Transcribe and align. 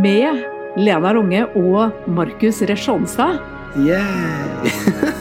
med 0.00 0.44
Lena 0.76 1.12
Runge 1.14 1.46
og 1.56 1.90
Markus 2.06 2.62
Resjonstad. 2.62 3.40
Yay! 3.76 5.16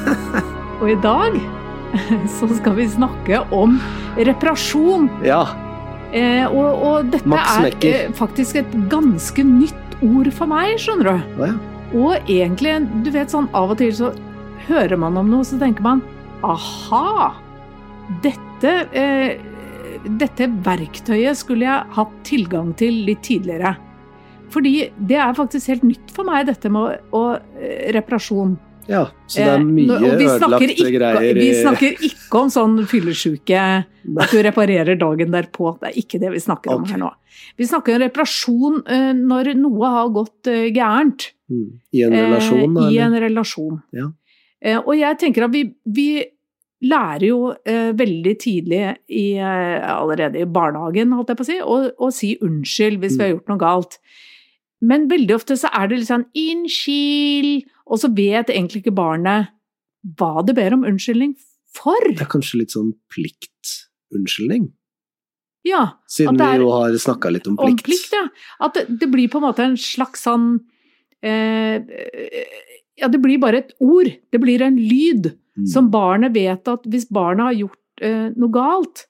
Og 0.80 0.92
i 0.94 1.00
dag 1.04 1.36
så 2.38 2.48
skal 2.60 2.78
vi 2.80 2.88
snakke 2.92 3.42
om 3.56 3.80
reparasjon. 4.18 5.10
ja. 5.26 5.44
Eh, 6.10 6.46
og, 6.50 6.80
og 6.82 7.10
dette 7.14 7.38
er 7.38 7.76
eh, 7.86 8.08
faktisk 8.18 8.58
et 8.64 8.72
ganske 8.90 9.44
nytt 9.46 10.00
ord 10.02 10.32
for 10.34 10.50
meg, 10.50 10.72
skjønner 10.82 11.06
du. 11.06 11.36
Oh, 11.38 11.44
ja. 11.46 11.58
Og 12.00 12.32
egentlig, 12.32 12.80
du 13.06 13.12
vet 13.14 13.30
sånn 13.30 13.50
av 13.54 13.76
og 13.76 13.78
til 13.78 13.94
så 13.94 14.10
hører 14.66 14.98
man 15.02 15.20
om 15.22 15.30
noe, 15.30 15.46
så 15.46 15.60
tenker 15.62 15.86
man 15.86 16.02
aha! 16.46 17.30
Dette, 18.24 18.74
eh, 18.98 19.38
dette 20.18 20.50
verktøyet 20.66 21.38
skulle 21.38 21.68
jeg 21.68 21.94
hatt 22.00 22.18
tilgang 22.26 22.74
til 22.80 23.04
litt 23.06 23.22
tidligere. 23.28 23.76
Fordi 24.50 24.90
det 24.98 25.20
er 25.22 25.38
faktisk 25.38 25.70
helt 25.70 25.86
nytt 25.86 26.14
for 26.16 26.26
meg, 26.26 26.48
dette 26.50 26.74
med 26.74 26.82
å, 27.14 27.22
å 27.22 27.24
eh, 27.38 27.92
reparasjon. 27.94 28.58
Ja. 28.90 29.04
Så 29.30 29.38
det 29.40 29.48
er 29.48 29.60
Eh, 29.60 29.66
mye 29.70 29.98
ødelagte 30.10 30.70
ikke, 30.74 30.92
greier 30.98 31.38
Vi 31.38 31.50
snakker 31.62 32.04
ikke 32.10 32.40
om 32.42 32.50
sånn 32.54 32.76
fyllesyke 32.90 33.62
at 34.24 34.34
du 34.34 34.40
reparerer 34.46 34.98
dagen 35.00 35.32
derpå. 35.36 35.76
Det 35.80 35.92
er 35.92 36.00
ikke 36.02 36.20
det 36.24 36.32
vi 36.34 36.42
snakker 36.44 36.74
om 36.74 36.88
her 36.90 36.98
nå. 37.04 37.12
Vi 37.60 37.68
snakker 37.70 37.96
om 37.96 38.02
reparasjon 38.08 38.82
eh, 38.90 39.12
når 39.16 39.54
noe 39.60 39.92
har 39.94 40.10
gått 40.16 40.50
eh, 40.52 40.68
gærent. 40.76 41.30
Mm. 41.50 41.68
I 41.94 42.04
en 42.08 42.18
relasjon, 42.18 42.74
da? 42.76 42.88
Eh, 42.88 42.94
I 42.94 43.00
en 43.06 43.16
relasjon. 43.24 43.80
Ja. 43.96 44.10
Eh, 44.62 44.78
og 44.82 44.92
jeg 44.98 45.18
tenker 45.22 45.46
at 45.48 45.54
vi, 45.54 45.64
vi 45.86 46.10
lærer 46.90 47.26
jo 47.28 47.40
eh, 47.68 47.90
veldig 48.00 48.34
tidlig 48.40 48.82
i, 49.12 49.26
allerede 49.40 50.40
i 50.40 50.48
barnehagen, 50.48 51.12
holdt 51.18 51.34
jeg 51.34 51.40
på 51.40 51.46
å 51.46 51.50
si, 51.50 51.58
å, 51.60 51.78
å 52.08 52.10
si 52.16 52.30
unnskyld 52.46 53.02
hvis 53.04 53.18
vi 53.18 53.24
har 53.26 53.30
Mm. 53.34 53.38
gjort 53.38 53.50
noe 53.52 53.62
galt. 53.62 53.98
Men 54.82 55.08
veldig 55.12 55.36
ofte 55.36 55.58
så 55.60 55.70
er 55.76 55.88
det 55.88 56.00
litt 56.00 56.08
sånn 56.10 56.26
'unnskyld', 56.36 57.66
og 57.88 58.00
så 58.00 58.10
vet 58.16 58.48
egentlig 58.54 58.84
ikke 58.84 58.96
barnet 58.96 59.50
hva 60.18 60.46
det 60.46 60.56
ber 60.56 60.74
om 60.74 60.86
unnskyldning 60.88 61.36
for. 61.76 62.00
Det 62.08 62.22
er 62.22 62.32
kanskje 62.32 62.60
litt 62.62 62.72
sånn 62.72 62.94
pliktunnskyldning? 63.12 64.72
Ja, 65.68 65.94
Siden 66.08 66.40
er- 66.40 66.58
vi 66.58 66.64
jo 66.64 66.72
har 66.72 66.92
snakka 66.96 67.32
litt 67.32 67.48
om 67.48 67.58
om 67.60 67.76
plikt. 67.76 67.84
plikt, 67.86 68.12
ja. 68.14 68.28
At 68.62 68.74
det, 68.74 69.00
det 69.00 69.12
blir 69.12 69.28
på 69.28 69.38
en 69.42 69.48
måte 69.52 69.60
en 69.60 69.76
slags 69.76 70.24
sånn 70.24 70.62
eh, 71.22 71.80
Ja, 73.00 73.08
det 73.08 73.22
blir 73.22 73.40
bare 73.40 73.58
et 73.60 73.74
ord. 73.80 74.08
Det 74.32 74.40
blir 74.42 74.62
en 74.62 74.76
lyd. 74.76 75.36
Mm. 75.60 75.68
som 75.68 75.90
barnet 75.92 76.32
vet 76.34 76.68
at 76.72 76.84
hvis 76.88 77.10
barnet 77.12 77.44
har 77.50 77.54
gjort 77.58 78.02
eh, 78.02 78.30
noe 78.38 78.52
galt 78.54 79.08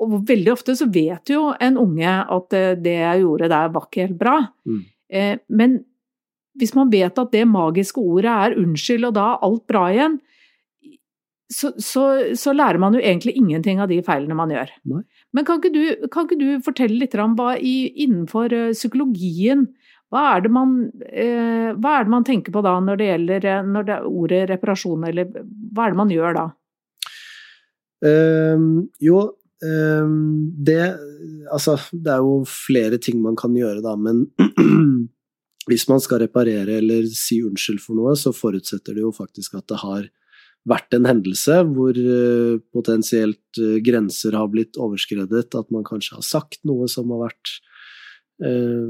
Og 0.00 0.16
veldig 0.28 0.54
ofte 0.54 0.74
så 0.78 0.88
vet 0.92 1.32
jo 1.32 1.50
en 1.60 1.76
unge 1.80 2.16
at 2.36 2.56
eh, 2.56 2.72
det 2.80 2.96
jeg 2.96 3.22
gjorde 3.24 3.50
der 3.52 3.72
var 3.74 3.86
ikke 3.86 4.06
helt 4.06 4.18
bra. 4.20 4.36
Mm. 4.64 4.82
Eh, 5.12 5.36
men 5.48 5.78
hvis 6.60 6.74
man 6.76 6.90
vet 6.92 7.18
at 7.20 7.32
det 7.32 7.46
magiske 7.48 8.00
ordet 8.00 8.32
er 8.32 8.58
unnskyld, 8.60 9.06
og 9.08 9.16
da 9.16 9.26
er 9.32 9.46
alt 9.46 9.64
bra 9.70 9.84
igjen, 9.92 10.18
så, 11.50 11.72
så, 11.82 12.04
så 12.38 12.52
lærer 12.54 12.78
man 12.78 12.94
jo 12.94 13.02
egentlig 13.02 13.34
ingenting 13.38 13.80
av 13.82 13.90
de 13.90 13.98
feilene 14.06 14.36
man 14.38 14.52
gjør. 14.54 14.70
Nei. 14.92 15.02
Men 15.34 15.46
kan 15.46 15.58
ikke, 15.58 15.72
du, 15.74 16.08
kan 16.12 16.26
ikke 16.26 16.38
du 16.38 16.62
fortelle 16.64 17.00
litt 17.00 17.16
om 17.18 17.34
hva 17.38 17.56
i, 17.58 17.90
innenfor 18.04 18.54
eh, 18.54 18.70
psykologien 18.76 19.68
hva 20.10 20.24
er, 20.32 20.40
det 20.42 20.50
man, 20.50 20.70
eh, 21.06 21.70
hva 21.78 21.92
er 21.96 22.06
det 22.06 22.10
man 22.10 22.24
tenker 22.26 22.54
på 22.54 22.62
da 22.66 22.72
når 22.82 22.98
det 22.98 23.10
gjelder 23.12 23.44
når 23.62 23.84
det 23.86 23.98
ordet 24.10 24.40
reparasjon, 24.50 25.04
eller 25.06 25.28
hva 25.30 25.84
er 25.84 25.94
det 25.94 26.00
man 26.00 26.10
gjør 26.10 26.34
da? 26.34 26.46
Um, 28.00 28.88
jo, 28.98 29.20
det 29.60 30.84
Altså, 31.52 31.74
det 31.92 32.08
er 32.14 32.22
jo 32.24 32.44
flere 32.48 32.96
ting 33.02 33.18
man 33.20 33.34
kan 33.36 33.52
gjøre, 33.52 33.82
da, 33.84 33.92
men 33.98 34.22
hvis 35.70 35.84
man 35.90 36.00
skal 36.00 36.22
reparere 36.22 36.78
eller 36.80 37.08
si 37.12 37.40
unnskyld 37.44 37.82
for 37.82 37.98
noe, 37.98 38.14
så 38.16 38.32
forutsetter 38.32 38.96
det 38.96 39.04
jo 39.04 39.12
faktisk 39.12 39.58
at 39.58 39.66
det 39.68 39.80
har 39.82 40.06
vært 40.68 40.96
en 40.96 41.08
hendelse 41.08 41.56
hvor 41.72 41.96
eh, 41.96 42.60
potensielt 42.74 43.60
eh, 43.60 43.78
grenser 43.84 44.36
har 44.36 44.50
blitt 44.52 44.78
overskredet, 44.80 45.48
at 45.56 45.72
man 45.72 45.86
kanskje 45.86 46.18
har 46.18 46.26
sagt 46.26 46.60
noe 46.68 46.88
som 46.90 47.12
har 47.14 47.24
vært 47.26 47.52
eh, 48.44 48.88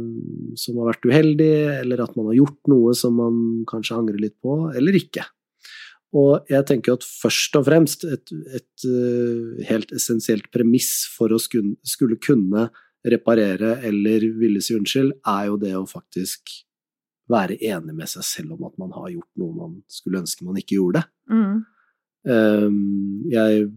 som 0.59 0.81
har 0.81 0.91
vært 0.93 1.07
uheldig, 1.07 1.53
eller 1.83 2.03
at 2.05 2.17
man 2.19 2.33
har 2.33 2.41
gjort 2.41 2.73
noe 2.73 2.95
som 2.99 3.19
man 3.21 3.43
kanskje 3.71 4.01
angrer 4.01 4.25
litt 4.27 4.39
på, 4.43 4.63
eller 4.75 4.99
ikke. 4.99 5.27
Og 6.19 6.51
jeg 6.51 6.67
tenker 6.67 6.97
at 6.97 7.07
først 7.07 7.55
og 7.59 7.67
fremst 7.69 8.05
et, 8.09 8.33
et 8.51 8.87
eh, 8.89 9.61
helt 9.69 9.93
essensielt 9.95 10.49
premiss 10.55 11.05
for 11.15 11.31
å 11.31 11.39
skulle, 11.39 11.77
skulle 11.87 12.19
kunne 12.23 12.67
reparere 13.07 13.77
eller 13.87 14.27
ville 14.41 14.63
si 14.65 14.75
unnskyld, 14.77 15.15
er 15.23 15.47
jo 15.49 15.61
det 15.61 15.77
å 15.79 15.87
faktisk 15.89 16.51
være 17.31 17.61
enig 17.63 17.95
med 17.95 18.11
seg 18.11 18.27
selv 18.27 18.57
om 18.57 18.67
at 18.67 18.75
man 18.81 18.91
har 18.97 19.13
gjort 19.13 19.31
noe 19.41 19.55
man 19.55 19.77
skulle 19.91 20.25
ønske 20.25 20.47
man 20.47 20.59
ikke 20.61 20.81
gjorde. 20.81 21.05
Mm. 21.31 21.63
Um, 22.27 23.23
jeg 23.33 23.71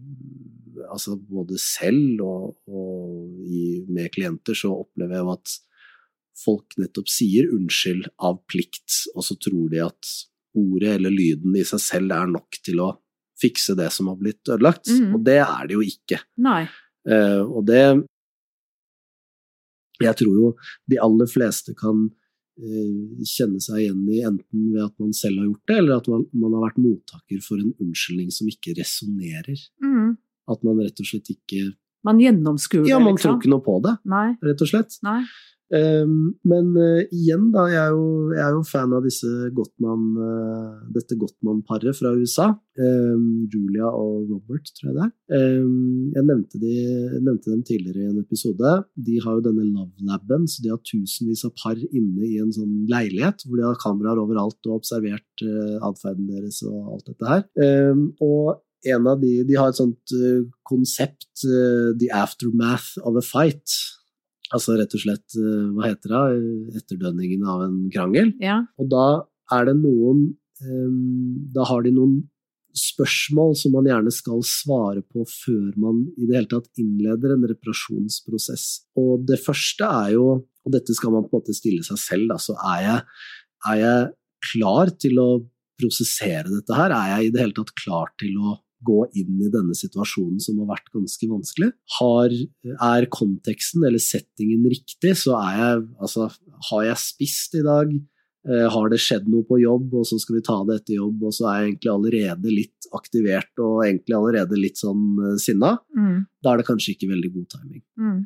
Altså 0.90 1.14
både 1.16 1.54
selv 1.62 2.18
og, 2.26 2.56
og 2.66 3.46
i, 3.46 3.84
med 3.88 4.10
klienter 4.12 4.58
så 4.58 4.72
opplever 4.74 5.16
jeg 5.16 5.28
at 5.32 5.52
folk 6.36 6.74
nettopp 6.82 7.08
sier 7.08 7.46
unnskyld 7.54 8.08
av 8.26 8.40
plikt, 8.50 8.98
og 9.14 9.24
så 9.24 9.36
tror 9.38 9.70
de 9.72 9.80
at 9.86 10.10
ordet 10.54 10.96
eller 10.96 11.12
lyden 11.14 11.56
i 11.58 11.64
seg 11.66 11.82
selv 11.82 12.14
er 12.16 12.30
nok 12.30 12.58
til 12.64 12.80
å 12.84 12.92
fikse 13.40 13.74
det 13.78 13.90
som 13.92 14.08
har 14.10 14.18
blitt 14.20 14.46
ødelagt. 14.48 14.88
Mm. 14.90 15.14
Og 15.16 15.22
det 15.26 15.40
er 15.42 15.68
det 15.68 15.76
jo 15.76 15.84
ikke. 15.84 16.20
Eh, 17.08 17.40
og 17.42 17.64
det 17.68 17.84
Jeg 20.02 20.16
tror 20.18 20.34
jo 20.34 20.48
de 20.90 20.98
aller 20.98 21.28
fleste 21.30 21.74
kan 21.78 22.08
eh, 22.58 23.22
kjenne 23.30 23.60
seg 23.62 23.84
igjen 23.84 24.02
i 24.10 24.24
enten 24.26 24.72
ved 24.72 24.82
at 24.88 24.94
man 24.98 25.12
selv 25.14 25.38
har 25.38 25.46
gjort 25.52 25.70
det, 25.70 25.76
eller 25.78 26.00
at 26.00 26.08
man, 26.10 26.26
man 26.34 26.56
har 26.56 26.64
vært 26.66 26.80
mottaker 26.82 27.40
for 27.44 27.62
en 27.62 27.72
unnskyldning 27.78 28.32
som 28.34 28.50
ikke 28.50 28.74
resonnerer. 28.80 29.60
Mm. 29.84 30.16
At 30.50 30.66
man 30.66 30.82
rett 30.82 30.98
og 31.00 31.08
slett 31.08 31.30
ikke 31.32 31.70
Man 32.04 32.18
gjennomskuer 32.20 32.84
Ja, 32.84 32.98
det, 32.98 33.04
man 33.06 33.16
tror 33.16 33.36
liksom. 33.36 33.38
ikke 33.40 33.52
noe 33.54 33.64
på 33.64 33.78
det, 33.86 33.94
Nei. 34.12 34.26
rett 34.44 34.60
og 34.60 34.68
slett. 34.68 34.98
Nei. 35.06 35.22
Um, 35.72 36.34
men 36.44 36.74
eh, 36.76 37.06
igjen, 37.14 37.48
da, 37.54 37.64
jeg 37.72 37.80
er, 37.80 37.94
jo, 37.96 38.32
jeg 38.34 38.42
er 38.44 38.56
jo 38.56 38.64
fan 38.68 38.92
av 38.94 39.06
disse 39.06 39.30
Gottman, 39.56 40.02
eh, 40.20 40.74
dette 40.94 41.16
Gottman-paret 41.20 41.96
fra 41.96 42.12
USA. 42.18 42.50
Um, 42.74 43.46
Julia 43.52 43.86
og 43.88 44.28
Robert, 44.28 44.68
tror 44.76 44.90
jeg 44.90 44.96
det 44.98 45.06
er. 45.06 45.14
Um, 45.62 46.10
jeg 46.14 46.28
nevnte, 46.28 46.60
de, 46.62 46.74
nevnte 47.20 47.52
dem 47.52 47.62
tidligere 47.66 48.02
i 48.02 48.10
en 48.10 48.20
episode. 48.20 48.74
De 49.08 49.16
har 49.24 49.38
jo 49.38 49.46
denne 49.46 49.66
Love 49.70 50.08
Laben, 50.10 50.44
så 50.50 50.64
de 50.64 50.74
har 50.74 50.82
tusenvis 50.84 51.46
av 51.48 51.54
par 51.62 51.80
inne 51.80 52.28
i 52.28 52.36
en 52.42 52.52
sånn 52.54 52.84
leilighet 52.90 53.46
hvor 53.46 53.60
de 53.60 53.66
har 53.68 53.80
kameraer 53.80 54.20
overalt 54.20 54.60
og 54.68 54.80
observert 54.82 55.46
uh, 55.46 55.80
atferden 55.88 56.28
deres 56.28 56.60
og 56.68 56.94
alt 56.96 57.10
dette 57.12 57.30
her. 57.30 57.48
Og 58.24 58.54
en 58.84 59.08
av 59.08 59.20
de, 59.20 59.32
de 59.48 59.56
har 59.58 59.70
et 59.70 59.78
sånt 59.78 60.14
eh, 60.16 60.44
konsept, 60.68 61.28
eh, 61.46 61.92
the 62.00 62.10
aftermath 62.12 62.98
of 63.04 63.16
a 63.16 63.24
fight. 63.24 63.76
Altså 64.54 64.76
rett 64.78 64.94
og 64.94 65.02
slett, 65.02 65.26
eh, 65.38 65.64
hva 65.74 65.88
heter 65.88 66.14
det, 66.14 66.78
etterdønningen 66.80 67.42
av 67.50 67.64
en 67.66 67.80
krangel. 67.92 68.32
Ja. 68.42 68.60
Og 68.78 68.90
da 68.92 69.06
er 69.52 69.68
det 69.68 69.76
noen 69.80 70.28
eh, 70.62 70.94
Da 71.54 71.66
har 71.68 71.82
de 71.84 71.92
noen 71.94 72.22
spørsmål 72.74 73.54
som 73.58 73.74
man 73.76 73.86
gjerne 73.86 74.10
skal 74.14 74.40
svare 74.46 75.02
på 75.06 75.22
før 75.30 75.76
man 75.78 76.00
i 76.18 76.26
det 76.26 76.34
hele 76.34 76.50
tatt 76.50 76.82
innleder 76.82 77.34
en 77.34 77.46
reparasjonsprosess. 77.46 78.66
Og 78.98 79.22
det 79.28 79.38
første 79.42 79.86
er 79.86 80.14
jo, 80.16 80.26
og 80.42 80.74
dette 80.74 80.96
skal 80.96 81.14
man 81.14 81.26
på 81.26 81.36
en 81.36 81.42
måte 81.42 81.54
stille 81.54 81.86
seg 81.86 82.00
selv, 82.02 82.32
da, 82.32 82.38
så 82.42 82.56
er 82.74 82.80
jeg, 82.82 83.04
er 83.70 83.80
jeg 83.82 84.08
klar 84.50 84.90
til 85.00 85.22
å 85.22 85.28
prosessere 85.80 86.50
dette 86.50 86.78
her? 86.78 86.94
Er 86.94 87.12
jeg 87.14 87.28
i 87.28 87.34
det 87.34 87.44
hele 87.44 87.56
tatt 87.56 87.74
klar 87.78 88.10
til 88.20 88.38
å 88.42 88.58
gå 88.84 89.04
inn 89.16 89.38
i 89.42 89.50
denne 89.52 89.76
situasjonen 89.76 90.40
som 90.42 90.58
har 90.62 90.74
vært 90.74 90.90
ganske 90.94 91.28
vanskelig? 91.30 91.70
Har, 91.98 92.34
er 92.74 93.10
konteksten 93.12 93.86
eller 93.86 94.02
settingen 94.02 94.66
riktig, 94.70 95.16
så 95.20 95.38
er 95.40 95.60
jeg 95.60 95.84
Altså, 96.04 96.28
har 96.70 96.82
jeg 96.84 97.00
spist 97.00 97.56
i 97.58 97.62
dag? 97.64 97.92
Eh, 98.44 98.66
har 98.68 98.90
det 98.92 99.00
skjedd 99.00 99.28
noe 99.32 99.46
på 99.48 99.56
jobb, 99.62 99.94
og 99.96 100.04
så 100.04 100.18
skal 100.20 100.36
vi 100.36 100.44
ta 100.44 100.58
det 100.68 100.80
etter 100.80 100.98
jobb, 100.98 101.22
og 101.24 101.32
så 101.32 101.46
er 101.48 101.54
jeg 101.56 101.68
egentlig 101.70 101.92
allerede 101.94 102.50
litt 102.52 102.88
aktivert 102.96 103.62
og 103.64 103.86
egentlig 103.86 104.16
allerede 104.18 104.58
litt 104.60 104.80
sånn 104.80 105.06
eh, 105.22 105.38
sinna? 105.40 105.78
Mm. 105.96 106.26
Da 106.44 106.52
er 106.52 106.60
det 106.60 106.66
kanskje 106.68 106.92
ikke 106.92 107.08
veldig 107.14 107.30
god 107.38 107.48
timing. 107.56 107.84
Mm. 107.96 108.18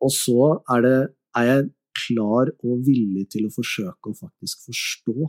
Og 0.00 0.14
så 0.16 0.48
er, 0.76 0.86
det, 0.86 0.94
er 1.36 1.50
jeg 1.50 1.68
klar 2.06 2.54
og 2.64 2.86
villig 2.86 3.26
til 3.34 3.50
å 3.50 3.52
forsøke 3.52 4.12
å 4.12 4.16
faktisk 4.16 4.64
forstå 4.70 5.28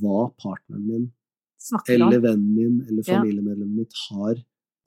hva 0.00 0.26
partneren 0.42 0.86
min 0.88 1.06
snakker 1.60 1.96
eller 1.96 2.22
vennen 2.24 2.52
min 2.56 2.76
eller 2.88 3.06
familiemedlemmet 3.06 3.82
mitt 3.82 4.04
har 4.08 4.38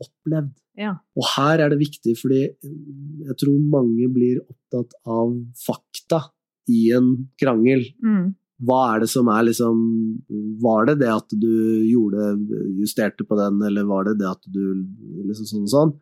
opplevd. 0.04 0.54
Ja. 0.80 0.96
Og 1.18 1.28
her 1.36 1.62
er 1.62 1.74
det 1.74 1.82
viktig, 1.84 2.16
fordi 2.20 2.46
mm, 2.50 3.26
jeg 3.30 3.40
tror 3.44 3.60
mange 3.76 4.08
blir 4.14 4.42
opptatt 4.42 4.96
av 5.06 5.36
fakta 5.62 6.24
i 6.72 6.88
en 6.98 7.12
krangel. 7.40 7.86
Mm. 8.04 8.34
Hva 8.64 8.80
er 8.94 9.04
det 9.04 9.10
som 9.12 9.28
er 9.34 9.48
liksom 9.48 9.78
Var 10.62 10.86
det 10.88 10.94
det 11.02 11.10
at 11.12 11.34
du 11.36 11.54
gjorde 11.90 12.36
justerte 12.80 13.26
på 13.28 13.36
den, 13.36 13.60
eller 13.66 13.88
var 13.90 14.08
det 14.08 14.20
det 14.22 14.30
at 14.30 14.46
du 14.48 14.64
liksom 15.28 15.50
sånn 15.50 15.66
og 15.68 15.74
sånn? 15.74 15.94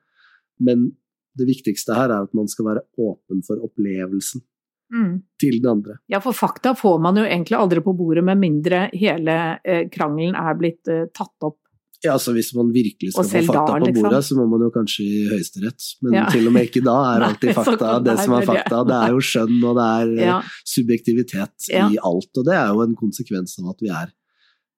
Men 0.61 0.91
det 1.39 1.47
viktigste 1.47 1.95
her 1.95 2.11
er 2.11 2.27
at 2.27 2.35
man 2.37 2.49
skal 2.51 2.67
være 2.67 2.85
åpen 2.99 3.41
for 3.47 3.61
opplevelsen 3.65 4.43
Mm. 4.91 5.21
til 5.39 5.61
den 5.61 5.69
andre. 5.71 5.97
Ja, 6.11 6.19
for 6.19 6.35
fakta 6.35 6.73
får 6.75 6.97
man 7.01 7.15
jo 7.15 7.23
egentlig 7.23 7.55
aldri 7.57 7.79
på 7.83 7.93
bordet 7.95 8.23
med 8.27 8.37
mindre 8.41 8.89
hele 8.91 9.37
eh, 9.63 9.85
krangelen 9.93 10.35
er 10.35 10.57
blitt 10.59 10.87
eh, 10.91 11.05
tatt 11.15 11.47
opp. 11.47 11.57
Ja, 12.01 12.15
altså 12.15 12.33
Hvis 12.33 12.49
man 12.57 12.71
virkelig 12.73 13.11
skal 13.13 13.27
få 13.29 13.41
fakta 13.45 13.61
da, 13.61 13.73
på 13.77 13.85
liksom. 13.85 14.03
bordet, 14.03 14.21
så 14.25 14.35
må 14.39 14.47
man 14.49 14.63
jo 14.65 14.71
kanskje 14.73 15.03
i 15.05 15.19
Høyesterett. 15.29 15.89
Men 16.01 16.15
Ja. 16.17 16.23
til 16.33 16.47
og 16.49 16.53
med 16.55 16.65
ikke 16.65 16.81
da 16.83 16.95
er 17.13 17.25
alltid 17.27 17.53
fakta 17.53 17.91
det 17.99 18.07
det 18.09 18.15
som 18.23 18.33
er 18.39 18.47
fakta. 18.49 18.79
Det 18.89 18.97
er 18.97 19.13
jo 19.13 19.19
skjønn, 19.31 19.59
og 19.69 19.77
det 19.77 19.85
er 19.99 20.15
eh, 20.15 20.23
Ja. 20.25 20.39
subjektivitet 20.65 21.69
Ja. 21.69 21.85
i 21.93 21.99
alt. 22.01 22.31
Og 22.41 22.47
det 22.49 22.55
er 22.57 22.73
jo 22.73 22.81
en 22.81 22.95
konsekvens 22.97 23.53
av 23.61 23.69
at 23.75 23.85
vi 23.85 23.91
er 23.93 24.09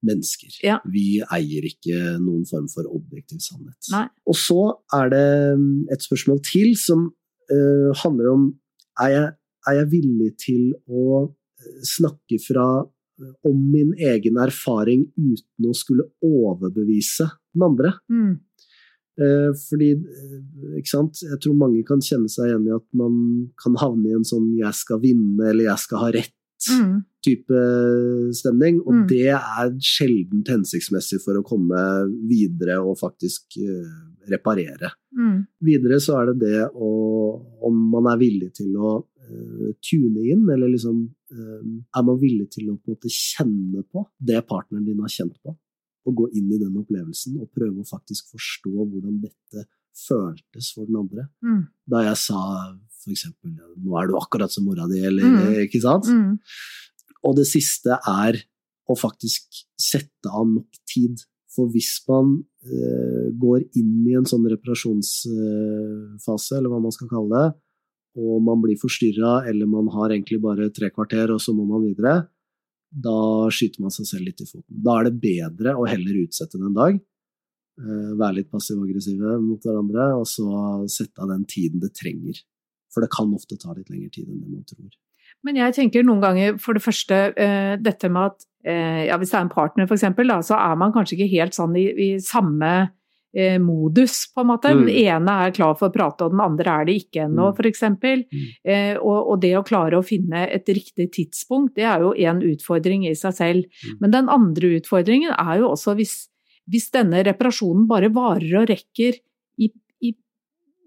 mennesker. 0.04 0.52
Ja. 0.64 0.80
Vi 0.84 1.22
eier 1.32 1.64
ikke 1.68 2.18
noen 2.20 2.44
form 2.50 2.68
for 2.68 2.84
objektiv 2.92 3.40
sannhet. 3.40 3.80
Nei. 3.94 4.08
Og 4.28 4.36
så 4.36 4.60
er 4.94 5.10
det 5.14 5.28
mm, 5.60 5.88
et 5.96 6.04
spørsmål 6.04 6.42
til 6.44 6.76
som 6.76 7.08
uh, 7.08 7.90
handler 8.04 8.34
om 8.34 8.44
er 9.00 9.10
jeg, 9.16 9.30
er 9.70 9.80
jeg 9.82 9.92
villig 9.94 10.32
til 10.42 10.74
å 10.90 11.24
eh, 11.28 11.80
snakke 11.88 12.40
fra 12.44 12.68
eh, 12.84 13.34
om 13.50 13.60
min 13.72 13.94
egen 13.98 14.40
erfaring 14.42 15.06
uten 15.18 15.70
å 15.70 15.76
skulle 15.78 16.10
overbevise 16.24 17.30
den 17.54 17.68
andre. 17.70 17.94
Mm. 18.12 18.34
Eh, 19.14 19.50
fordi, 19.70 19.92
ikke 20.80 20.90
sant, 20.90 21.20
jeg 21.22 21.38
tror 21.44 21.58
mange 21.60 21.84
kan 21.86 22.02
kjenne 22.02 22.32
seg 22.34 22.50
igjen 22.50 22.70
i 22.72 22.78
at 22.78 22.88
man 22.98 23.20
kan 23.62 23.76
havne 23.82 24.10
i 24.10 24.16
en 24.18 24.26
sånn 24.26 24.56
'jeg 24.58 24.74
skal 24.74 25.00
vinne' 25.04 25.50
eller 25.52 25.70
'jeg 25.70 25.80
skal 25.86 26.00
ha 26.00 26.12
rett' 26.12 26.40
Mm. 26.64 27.04
stemning, 28.32 28.80
og 28.88 28.94
Mm. 28.94 29.08
det 29.08 29.28
er 29.28 29.70
sjeldent 29.80 30.48
hensiktsmessig 30.48 31.20
for 31.22 31.34
å 31.36 31.44
komme 31.44 31.76
videre 32.28 32.80
og 32.80 32.98
faktisk 32.98 33.58
reparere. 34.32 34.92
Mm. 35.18 35.46
Videre 35.62 36.00
så 36.00 36.22
er 36.22 36.34
det 36.34 36.40
det 36.40 36.70
å 36.74 37.42
om 37.64 37.92
man 37.92 38.08
er 38.14 38.18
villig 38.18 38.54
til 38.54 38.74
å 38.76 39.04
tune 39.82 40.22
inn, 40.30 40.48
eller 40.50 40.68
liksom 40.70 41.10
eh, 41.32 41.62
Er 41.98 42.04
man 42.04 42.20
villig 42.22 42.50
til 42.52 42.70
å 42.70 42.78
på 42.78 42.92
en 42.92 42.96
måte 42.96 43.10
kjenne 43.10 43.84
på 43.92 44.06
det 44.20 44.46
partneren 44.48 44.86
din 44.86 45.00
har 45.02 45.10
kjent 45.10 45.34
på? 45.44 45.56
Og 46.06 46.16
gå 46.16 46.28
inn 46.36 46.52
i 46.52 46.58
den 46.60 46.76
opplevelsen 46.78 47.38
og 47.40 47.50
prøve 47.56 47.80
å 47.82 47.88
faktisk 47.88 48.30
forstå 48.36 48.72
hvordan 48.76 49.22
dette 49.24 49.66
føltes 49.96 50.74
for 50.76 50.86
den 50.90 50.96
andre. 51.00 51.28
Mm. 51.46 51.68
Da 51.88 52.02
jeg 52.10 52.18
sa 52.18 52.76
for 53.04 53.12
eksempel 53.12 53.52
'nå 53.54 53.92
er 54.02 54.08
du 54.08 54.14
akkurat 54.16 54.52
som 54.52 54.66
mora 54.66 54.88
di', 54.88 55.04
eller 55.06 55.24
Mm. 55.24 55.56
ikke 55.68 55.82
sant? 55.82 56.06
Mm. 56.06 56.40
Og 57.24 57.36
det 57.36 57.46
siste 57.48 57.90
er 58.08 58.34
å 58.90 58.96
faktisk 58.98 59.44
sette 59.80 60.26
av 60.28 60.48
nok 60.48 60.68
tid. 60.88 61.18
For 61.56 61.68
hvis 61.70 62.02
man 62.10 62.44
eh, 62.66 63.30
går 63.38 63.60
inn 63.78 64.08
i 64.08 64.14
en 64.18 64.26
sånn 64.26 64.48
reparasjonsfase, 64.50 66.58
eller 66.58 66.70
hva 66.72 66.82
man 66.82 66.92
skal 66.92 67.08
kalle 67.12 67.30
det, 67.30 67.54
og 68.14 68.44
man 68.46 68.62
blir 68.62 68.78
forstyrra, 68.78 69.42
eller 69.50 69.70
man 69.70 69.90
har 69.94 70.14
egentlig 70.14 70.40
bare 70.42 70.70
tre 70.74 70.92
kvarter, 70.94 71.34
og 71.34 71.42
så 71.42 71.54
må 71.56 71.66
man 71.70 71.86
videre, 71.88 72.28
da 72.94 73.50
skyter 73.54 73.82
man 73.82 73.94
seg 73.94 74.06
selv 74.06 74.28
litt 74.30 74.44
i 74.44 74.46
foten. 74.46 74.82
Da 74.86 75.00
er 75.00 75.10
det 75.10 75.22
bedre 75.24 75.74
å 75.80 75.88
heller 75.90 76.20
utsette 76.22 76.60
det 76.60 76.68
en 76.70 76.78
dag, 76.78 77.00
eh, 77.82 78.12
være 78.20 78.38
litt 78.40 78.52
passiv-aggressive 78.54 79.40
mot 79.42 79.66
hverandre, 79.66 80.12
og 80.20 80.28
så 80.30 80.46
sette 80.86 81.24
av 81.24 81.34
den 81.34 81.48
tiden 81.50 81.82
det 81.82 81.94
trenger. 81.98 82.44
For 82.94 83.02
det 83.02 83.10
kan 83.10 83.34
ofte 83.34 83.58
ta 83.58 83.74
litt 83.74 83.90
lengre 83.90 84.14
tid 84.14 84.30
enn 84.30 84.44
det 84.44 84.52
man 84.52 84.68
tror. 84.70 84.94
Men 85.44 85.58
jeg 85.58 85.74
tenker 85.74 86.06
noen 86.06 86.22
ganger, 86.22 86.60
for 86.62 86.78
det 86.78 86.84
første, 86.86 87.34
eh, 87.36 87.76
dette 87.82 88.10
med 88.14 88.30
at 88.32 88.46
eh, 88.64 89.08
ja, 89.10 89.18
hvis 89.18 89.34
det 89.34 89.40
er 89.40 89.48
en 89.48 89.50
partner 89.50 89.90
eksempel, 89.90 90.30
så 90.46 90.56
er 90.56 90.78
man 90.78 90.94
kanskje 90.94 91.18
ikke 91.18 91.34
helt 91.34 91.58
sånn 91.58 91.74
i, 91.76 91.90
i 91.90 92.10
samme 92.24 92.94
eh, 93.36 93.60
modus, 93.60 94.28
på 94.34 94.42
en 94.42 94.48
måte. 94.48 94.72
Mm. 94.74 94.86
Den 94.86 94.96
ene 95.04 95.38
er 95.46 95.56
klar 95.56 95.76
for 95.80 95.90
å 95.90 95.94
prate, 95.94 96.26
og 96.26 96.36
den 96.36 96.44
andre 96.44 96.78
er 96.82 96.86
det 96.86 96.98
ikke 97.02 97.26
ennå, 97.28 97.50
Mm. 97.54 97.70
eksempel. 97.72 98.26
Mm. 98.32 98.46
Eh, 98.64 98.98
og, 98.98 99.32
og 99.32 99.42
det 99.42 99.54
å 99.58 99.66
klare 99.66 99.98
å 99.98 100.06
finne 100.06 100.48
et 100.50 100.66
riktig 100.70 101.12
tidspunkt, 101.18 101.76
det 101.76 101.84
er 101.90 102.02
jo 102.02 102.14
en 102.14 102.42
utfordring 102.42 103.08
i 103.08 103.16
seg 103.16 103.34
selv. 103.34 103.64
Mm. 103.84 103.98
Men 104.02 104.12
den 104.12 104.30
andre 104.30 104.76
utfordringen 104.80 105.34
er 105.34 105.60
jo 105.62 105.72
også 105.74 105.96
hvis, 105.98 106.28
hvis 106.70 106.92
denne 106.94 107.24
reparasjonen 107.26 107.88
bare 107.90 108.12
varer 108.14 108.62
og 108.62 108.70
rekker 108.70 109.18
i, 109.60 109.72
i 110.02 110.14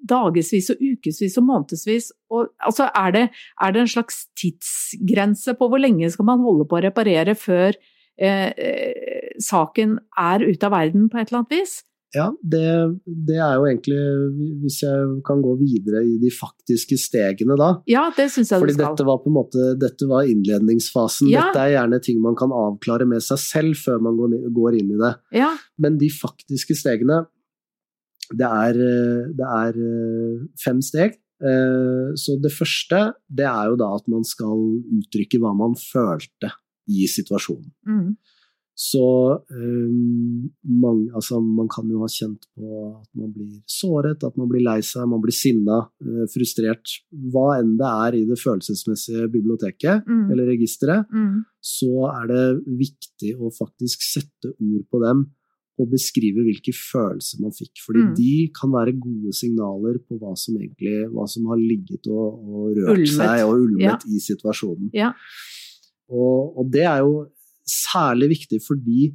dagevis 0.07 0.71
og 0.71 0.81
ukevis 0.81 1.37
og 1.39 1.45
månedsvis. 1.51 2.13
Og, 2.31 2.49
altså 2.63 2.89
er, 2.95 3.11
det, 3.13 3.25
er 3.63 3.73
det 3.75 3.83
en 3.83 3.93
slags 3.97 4.27
tidsgrense 4.39 5.57
på 5.59 5.69
hvor 5.69 5.83
lenge 5.83 6.11
skal 6.15 6.31
man 6.31 6.45
holde 6.47 6.67
på 6.69 6.79
å 6.79 6.85
reparere 6.87 7.35
før 7.39 7.75
eh, 8.19 8.53
eh, 8.57 9.35
saken 9.43 9.99
er 10.19 10.47
ute 10.47 10.67
av 10.67 10.73
verden 10.73 11.11
på 11.11 11.21
et 11.21 11.29
eller 11.29 11.43
annet 11.43 11.59
vis? 11.59 11.83
Ja, 12.15 12.29
det, 12.41 12.63
det 13.27 13.35
er 13.43 13.57
jo 13.59 13.65
egentlig 13.67 13.97
Hvis 14.63 14.77
jeg 14.85 15.09
kan 15.27 15.41
gå 15.43 15.57
videre 15.59 16.05
i 16.07 16.15
de 16.23 16.31
faktiske 16.31 16.95
stegene 17.03 17.57
da. 17.59 17.73
Ja, 17.91 18.05
det 18.17 18.29
synes 18.31 18.53
jeg 18.53 18.63
Fordi 18.63 18.77
du 18.77 18.79
skal. 18.79 18.93
dette 18.95 19.07
var 19.09 19.19
på 19.25 19.31
en 19.33 19.35
måte 19.37 19.65
Dette 19.83 20.07
var 20.09 20.29
innledningsfasen. 20.31 21.29
Ja. 21.33 21.49
Dette 21.49 21.65
er 21.65 21.73
gjerne 21.75 21.99
ting 22.07 22.21
man 22.23 22.39
kan 22.39 22.55
avklare 22.55 23.09
med 23.11 23.25
seg 23.27 23.41
selv 23.43 23.81
før 23.83 23.99
man 24.07 24.17
går, 24.55 24.79
inn 24.79 24.95
i 24.95 25.01
det. 25.03 25.13
Ja, 25.35 25.51
Men 25.83 25.99
de 25.99 26.09
faktiske 26.15 26.79
stegene 26.79 27.25
Det 28.31 28.47
er, 28.49 28.79
det 29.39 29.51
er 29.59 29.77
eh, 29.79 30.47
fem 30.63 30.81
steg. 30.83 31.19
Eh, 31.43 32.15
Så 32.17 32.39
det 32.43 32.55
første, 32.55 33.03
det 33.29 33.45
er 33.51 33.73
jo 33.73 33.77
da 33.83 33.91
at 33.99 34.07
man 34.09 34.25
skal 34.25 34.63
uttrykke 35.03 35.43
hva 35.43 35.53
man 35.59 35.75
følte 35.79 36.55
i 36.87 37.07
situasjonen. 37.11 37.73
mm, 37.87 38.17
Så 38.77 39.01
um, 39.57 40.51
man, 40.69 40.99
altså, 41.17 41.39
man 41.41 41.69
kan 41.73 41.89
jo 41.89 42.03
ha 42.03 42.09
kjent 42.13 42.43
på 42.53 42.67
at 43.01 43.09
man 43.17 43.31
blir 43.33 43.55
såret, 43.73 44.21
at 44.27 44.37
man 44.37 44.51
blir 44.51 44.61
lei 44.67 44.83
seg, 44.85 45.07
man 45.09 45.23
blir 45.25 45.33
sinna, 45.33 45.79
eh, 46.05 46.27
frustrert. 46.29 46.93
Hva 47.33 47.55
enn 47.61 47.77
det 47.81 47.89
er 47.89 48.19
i 48.19 48.25
det 48.29 48.37
følelsesmessige 48.43 49.31
biblioteket 49.33 50.05
mm, 50.05 50.27
eller 50.31 50.51
registeret, 50.53 51.09
mm, 51.09 51.39
så 51.65 52.05
er 52.11 52.29
det 52.35 52.45
viktig 52.83 53.33
å 53.41 53.49
faktisk 53.57 54.05
sette 54.05 54.53
ord 54.53 54.85
på 54.93 55.01
dem 55.07 55.25
og 55.81 55.91
beskrive 55.93 56.45
hvilke 56.45 56.73
følelser 56.77 57.41
man 57.45 57.53
fikk. 57.57 57.81
Fordi 57.85 58.03
Mm. 58.05 58.13
de 58.17 58.35
kan 58.61 58.71
være 58.73 58.93
gode 59.01 59.33
signaler 59.37 59.99
på 60.05 60.17
hva 60.21 60.35
som 60.37 60.55
egentlig 60.57 61.09
hva 61.13 61.25
som 61.29 61.49
har 61.49 61.57
ligget 61.61 62.07
og, 62.13 62.45
og 62.45 62.77
rørt 62.77 62.93
Ulmet. 62.97 63.09
seg 63.17 63.43
og 63.49 63.57
ulmet 63.57 63.83
Ja. 63.89 63.97
i 64.09 64.21
situasjonen. 64.21 64.91
Ja. 64.97 65.11
Og, 66.09 66.57
og 66.61 66.71
det 66.73 66.85
er 66.87 67.01
jo 67.05 67.27
særlig 67.69 68.29
viktig 68.35 68.61
fordi 68.65 69.13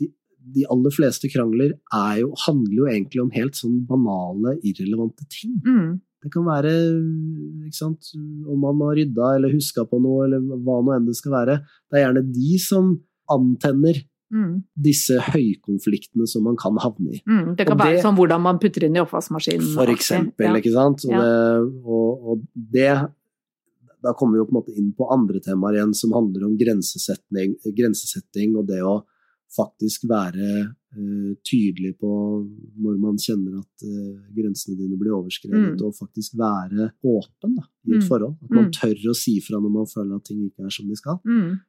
de, 0.00 0.08
de 0.54 0.64
aller 0.70 0.90
fleste 0.92 1.28
krangler 1.32 1.72
er 1.92 2.20
jo, 2.20 2.32
handler 2.46 2.76
jo 2.82 2.86
egentlig 2.90 3.22
om 3.22 3.30
helt 3.34 3.54
sånn 3.56 3.78
banale, 3.88 4.58
irrelevante 4.62 5.24
ting. 5.32 5.60
mm, 5.64 6.00
Det 6.24 6.32
kan 6.32 6.44
være 6.46 6.70
sant, 7.72 8.10
om 8.48 8.58
man 8.60 8.78
har 8.86 8.96
rydda 8.96 9.34
eller 9.36 9.52
huska 9.52 9.84
på 9.88 9.98
noe, 10.00 10.24
eller 10.26 10.40
hva 10.64 10.78
nå 10.84 10.94
enn 10.96 11.06
det 11.08 11.16
skal 11.18 11.32
være. 11.32 11.56
Det 11.90 11.98
er 12.00 12.06
gjerne 12.06 12.22
de 12.32 12.58
som 12.58 12.92
antenner 13.30 13.98
mm, 14.32 14.54
disse 14.86 15.18
høykonfliktene 15.30 16.26
som 16.28 16.44
man 16.48 16.56
kan 16.60 16.76
havne 16.80 17.18
i. 17.18 17.20
mm. 17.28 17.56
Det 17.56 17.66
kan 17.66 17.76
Og 17.76 17.84
være 17.84 17.96
det- 17.98 18.04
sånn 18.04 18.16
hvordan 18.16 18.40
man 18.42 18.58
putter 18.58 18.84
inn 18.84 18.96
i 18.96 19.02
oppvaskmaskinen. 19.04 19.74
For 19.74 19.86
eksempel, 19.92 20.46
Ja. 20.48 20.54
ikke 20.60 20.72
sant? 20.72 21.04
Og, 21.04 21.12
Ja. 21.12 21.20
det, 21.20 21.84
og, 21.84 22.28
og 22.28 22.42
det 22.56 22.88
Da 24.04 24.12
kommer 24.12 24.36
vi 24.36 24.42
jo 24.42 24.46
på 24.50 24.52
en 24.54 24.60
måte 24.60 24.74
inn 24.76 24.92
på 24.98 25.06
andre 25.14 25.40
temaer 25.40 25.78
igjen 25.78 25.94
som 25.96 26.12
handler 26.12 26.44
om 26.44 26.56
grensesetting, 26.60 27.54
grensesetting 27.78 28.54
og 28.60 28.66
det 28.68 28.82
å 28.84 28.98
faktisk 29.54 30.04
være 30.10 30.48
uh, 30.66 31.30
tydelig 31.46 31.92
på 32.00 32.10
når 32.82 32.96
man 33.00 33.16
kjenner 33.22 33.60
at 33.60 33.84
uh, 33.86 34.16
grensene 34.34 34.74
dine 34.80 34.98
blir 34.98 35.14
overskrevet, 35.14 35.76
Mm. 35.76 35.84
og 35.86 35.94
faktisk 35.94 36.34
være 36.40 36.88
åpen 37.06 37.54
da, 37.60 37.64
i 37.86 37.94
et 37.96 38.02
Mm. 38.02 38.08
forhold. 38.08 38.34
At 38.42 38.50
man 38.50 38.64
Mm. 38.66 38.72
tør 38.72 39.10
å 39.12 39.14
si 39.16 39.38
fra 39.40 39.60
når 39.60 39.70
man 39.78 39.86
føler 39.86 40.16
at 40.16 40.24
ting 40.24 40.42
ikke 40.50 40.66
er 40.66 40.70
som 40.74 40.88
de 40.88 40.96
skal. 40.96 41.20
Mm, 41.24 41.60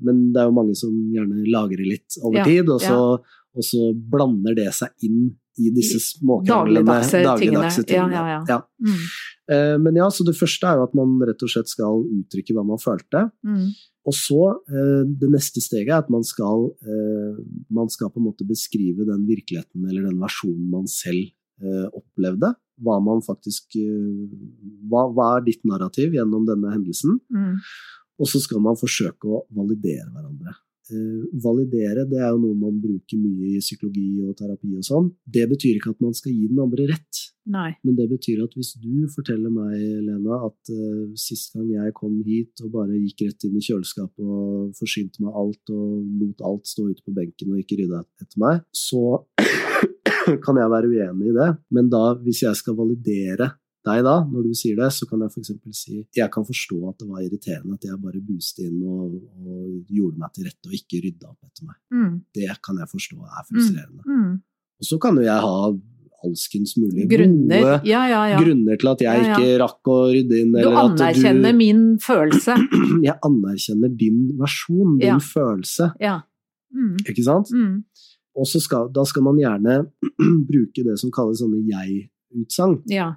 Men 0.00 0.32
det 0.32 0.38
er 0.40 0.46
jo 0.46 0.52
mange 0.54 0.76
som 0.76 0.90
gjerne 1.10 1.46
lagrer 1.50 1.82
litt 1.84 2.14
over 2.22 2.36
Ja, 2.38 2.44
tid, 2.44 2.68
og 2.68 2.80
så, 2.80 3.18
og 3.54 3.62
så 3.64 3.92
blander 3.94 4.54
det 4.58 4.68
seg 4.74 4.90
inn 5.06 5.30
i 5.62 5.70
disse 5.70 6.00
småkranglene. 6.02 6.82
Dagligdagse 6.82 7.14
tingene. 7.14 7.28
dagligdagse 7.30 7.82
Ja, 7.84 7.86
tingene. 7.86 8.26
ja, 8.26 8.44
ja. 8.48 8.60
mm, 8.82 9.06
Eh, 9.46 9.76
Men 9.78 9.94
ja, 9.96 10.06
så 10.08 10.24
det 10.24 10.32
første 10.38 10.64
er 10.64 10.78
jo 10.78 10.84
at 10.86 10.94
man 10.96 11.18
rett 11.20 11.42
og 11.44 11.50
slett 11.52 11.68
skal 11.68 11.98
uttrykke 12.00 12.54
hva 12.56 12.62
man 12.64 12.78
følte. 12.80 13.26
mm, 13.44 13.66
Og 14.08 14.14
så, 14.16 14.38
eh, 14.72 15.02
det 15.20 15.28
neste 15.30 15.60
steget 15.60 15.90
er 15.92 15.98
at 16.00 16.08
man 16.08 16.24
skal, 16.24 16.70
eh, 16.80 17.36
man 17.70 17.90
skal 17.92 18.08
på 18.08 18.22
en 18.22 18.24
måte 18.32 18.46
beskrive 18.48 19.04
den 19.04 19.26
virkeligheten 19.28 19.84
eller 19.84 20.08
den 20.08 20.18
versjonen 20.18 20.70
man 20.70 20.86
selv 20.88 21.28
opplevde. 21.94 22.54
Hva 22.82 22.96
man 23.04 23.20
faktisk 23.22 23.76
hva, 24.90 25.04
hva 25.14 25.36
er 25.36 25.44
ditt 25.46 25.62
narrativ 25.64 26.12
gjennom 26.16 26.44
denne 26.48 26.72
hendelsen? 26.72 27.20
mm, 27.30 27.54
Og 28.18 28.26
så 28.26 28.40
skal 28.42 28.60
man 28.60 28.74
forsøke 28.80 29.28
å 29.28 29.44
validere 29.54 30.08
hverandre. 30.10 30.56
Eh, 30.92 31.20
validere 31.40 32.02
det 32.04 32.18
er 32.20 32.34
jo 32.34 32.40
noe 32.42 32.56
man 32.60 32.74
bruker 32.76 33.16
mye 33.16 33.54
i 33.54 33.62
psykologi 33.62 34.20
og 34.20 34.34
terapi 34.36 34.74
og 34.76 34.84
sånn. 34.84 35.06
Det 35.24 35.46
betyr 35.48 35.78
ikke 35.78 35.94
at 35.94 36.02
man 36.04 36.12
skal 36.16 36.34
gi 36.34 36.50
den 36.50 36.60
andre 36.60 36.88
rett, 36.90 37.20
Nei. 37.48 37.70
men 37.86 37.96
det 37.96 38.04
betyr 38.10 38.42
at 38.44 38.52
hvis 38.52 38.74
du 38.82 39.06
forteller 39.14 39.52
meg, 39.54 39.78
Lena, 40.04 40.42
at 40.44 40.72
uh, 40.74 41.08
sist 41.16 41.56
gang 41.56 41.70
jeg 41.72 41.96
kom 41.96 42.18
hit 42.26 42.60
og 42.66 42.74
bare 42.76 43.00
gikk 43.00 43.24
rett 43.30 43.48
inn 43.48 43.56
i 43.56 43.64
kjøleskapet 43.64 44.28
og 44.28 44.76
forsynte 44.76 45.24
meg 45.24 45.40
alt 45.40 45.72
og 45.72 46.04
lot 46.20 46.44
alt 46.52 46.68
stå 46.68 46.90
ute 46.90 47.04
på 47.04 47.16
benken 47.16 47.54
og 47.54 47.64
ikke 47.64 47.80
rydda 47.80 48.04
etter 48.20 48.44
meg, 48.44 48.60
så 48.76 49.24
kan 50.44 50.60
jeg 50.60 50.72
være 50.76 50.92
uenig 50.92 51.32
i 51.32 51.36
det. 51.40 51.50
Men 51.72 51.88
da, 51.92 52.10
hvis 52.20 52.44
jeg 52.44 52.60
skal 52.60 52.76
validere 52.76 53.54
deg 53.84 54.02
da, 54.06 54.14
når 54.24 54.46
du 54.48 54.52
sier 54.56 54.76
det, 54.80 54.90
så 54.96 55.06
kan 55.08 55.20
jeg 55.24 55.30
f.eks. 55.34 55.50
si 55.76 55.96
jeg 56.16 56.28
kan 56.32 56.44
forstå 56.48 56.78
at 56.90 56.98
det 57.02 57.08
var 57.10 57.22
irriterende 57.24 57.76
at 57.76 57.84
jeg 57.88 57.98
bare 58.00 58.20
buste 58.24 58.64
inn 58.64 58.78
og, 58.82 59.16
og 59.44 59.90
gjorde 59.92 60.20
meg 60.22 60.32
til 60.36 60.46
rette 60.48 60.70
og 60.70 60.76
ikke 60.78 61.02
rydda 61.04 61.32
opp 61.32 61.48
etter 61.50 61.66
meg. 61.68 61.76
Mm. 61.92 62.14
Det 62.34 62.48
kan 62.64 62.78
jeg 62.80 62.92
forstå 62.94 63.18
er 63.24 63.48
frustrerende. 63.50 64.06
Mm. 64.08 64.30
Og 64.80 64.88
så 64.88 64.98
kan 65.02 65.20
jo 65.20 65.26
jeg 65.26 65.44
ha 65.44 65.58
alskens 66.24 66.72
mulige 66.80 67.04
Grunner. 67.12 67.60
gode 67.60 67.74
Ja, 67.90 68.02
ja, 68.08 68.22
ja. 68.32 68.38
grunner 68.40 68.78
til 68.80 68.88
at 68.94 69.02
jeg 69.04 69.24
ikke 69.26 69.48
rakk 69.60 69.90
å 69.92 69.96
rydde 70.08 70.38
inn. 70.40 70.54
Du 70.56 70.70
anerkjenner 70.72 71.52
du 71.52 71.58
min 71.58 71.82
følelse. 72.00 72.56
Jeg 73.04 73.18
anerkjenner 73.28 73.92
din 74.00 74.22
versjon, 74.40 74.96
din 75.02 75.20
følelse, 75.20 75.90
Ja. 76.00 76.22
Mm. 76.74 76.96
ikke 77.04 77.22
sant? 77.26 77.52
Mm. 77.52 77.84
Og 78.34 78.48
så 78.50 78.58
skal, 78.64 78.88
da 78.90 79.04
skal 79.06 79.22
man 79.22 79.36
gjerne 79.38 79.76
bruke 80.50 80.82
det 80.88 80.96
som 80.98 81.12
kalles 81.14 81.38
sånne 81.44 81.60
jeg-utsagn. 81.68 82.80
Ja. 82.90 83.12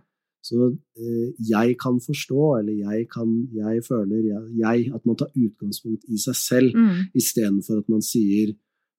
Så 0.47 0.55
eh, 0.95 1.27
jeg 1.49 1.75
kan 1.81 1.97
forstå, 1.99 2.41
eller 2.59 2.73
jeg 2.79 3.07
kan, 3.11 3.27
jeg 3.51 3.81
føler, 3.87 4.21
jeg, 4.31 4.43
jeg 4.61 4.93
At 4.95 5.03
man 5.05 5.15
tar 5.19 5.27
utgangspunkt 5.35 6.03
i 6.07 6.17
seg 6.23 6.35
selv, 6.39 6.69
Mm. 6.77 7.01
istedenfor 7.19 7.75
at 7.81 7.89
man 7.91 8.01
sier 8.01 8.53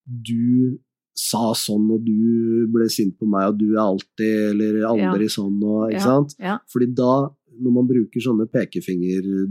du 0.07 0.79
sa 1.19 1.53
sånn, 1.59 1.89
og 1.95 2.05
du 2.07 2.67
ble 2.73 2.87
sint 2.93 3.17
på 3.19 3.27
meg, 3.27 3.49
og 3.51 3.57
du 3.59 3.73
er 3.75 3.81
alltid 3.83 4.51
eller 4.53 4.73
aldri 4.87 5.27
sånn, 5.29 5.57
og 5.65 5.89
ikke 5.91 5.99
Ja. 5.99 6.05
sant? 6.07 6.35
Ja. 6.39 6.59
Fordi 6.73 6.87
da, 6.95 7.15
når 7.59 7.73
man 7.75 7.89
bruker 7.91 8.21
sånne 8.23 8.47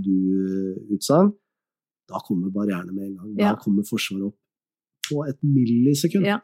pekefinger-du-utsagn, 0.08 1.32
da 2.08 2.20
kommer 2.28 2.50
barrierene 2.56 2.94
med 2.96 3.06
en 3.10 3.16
gang. 3.18 3.36
Da 3.36 3.44
Ja. 3.52 3.56
kommer 3.56 3.84
Forsvaret 3.84 4.24
opp 4.28 4.38
på 5.10 5.28
et 5.28 5.38
millisekund. 5.44 6.26
Ja. 6.26 6.40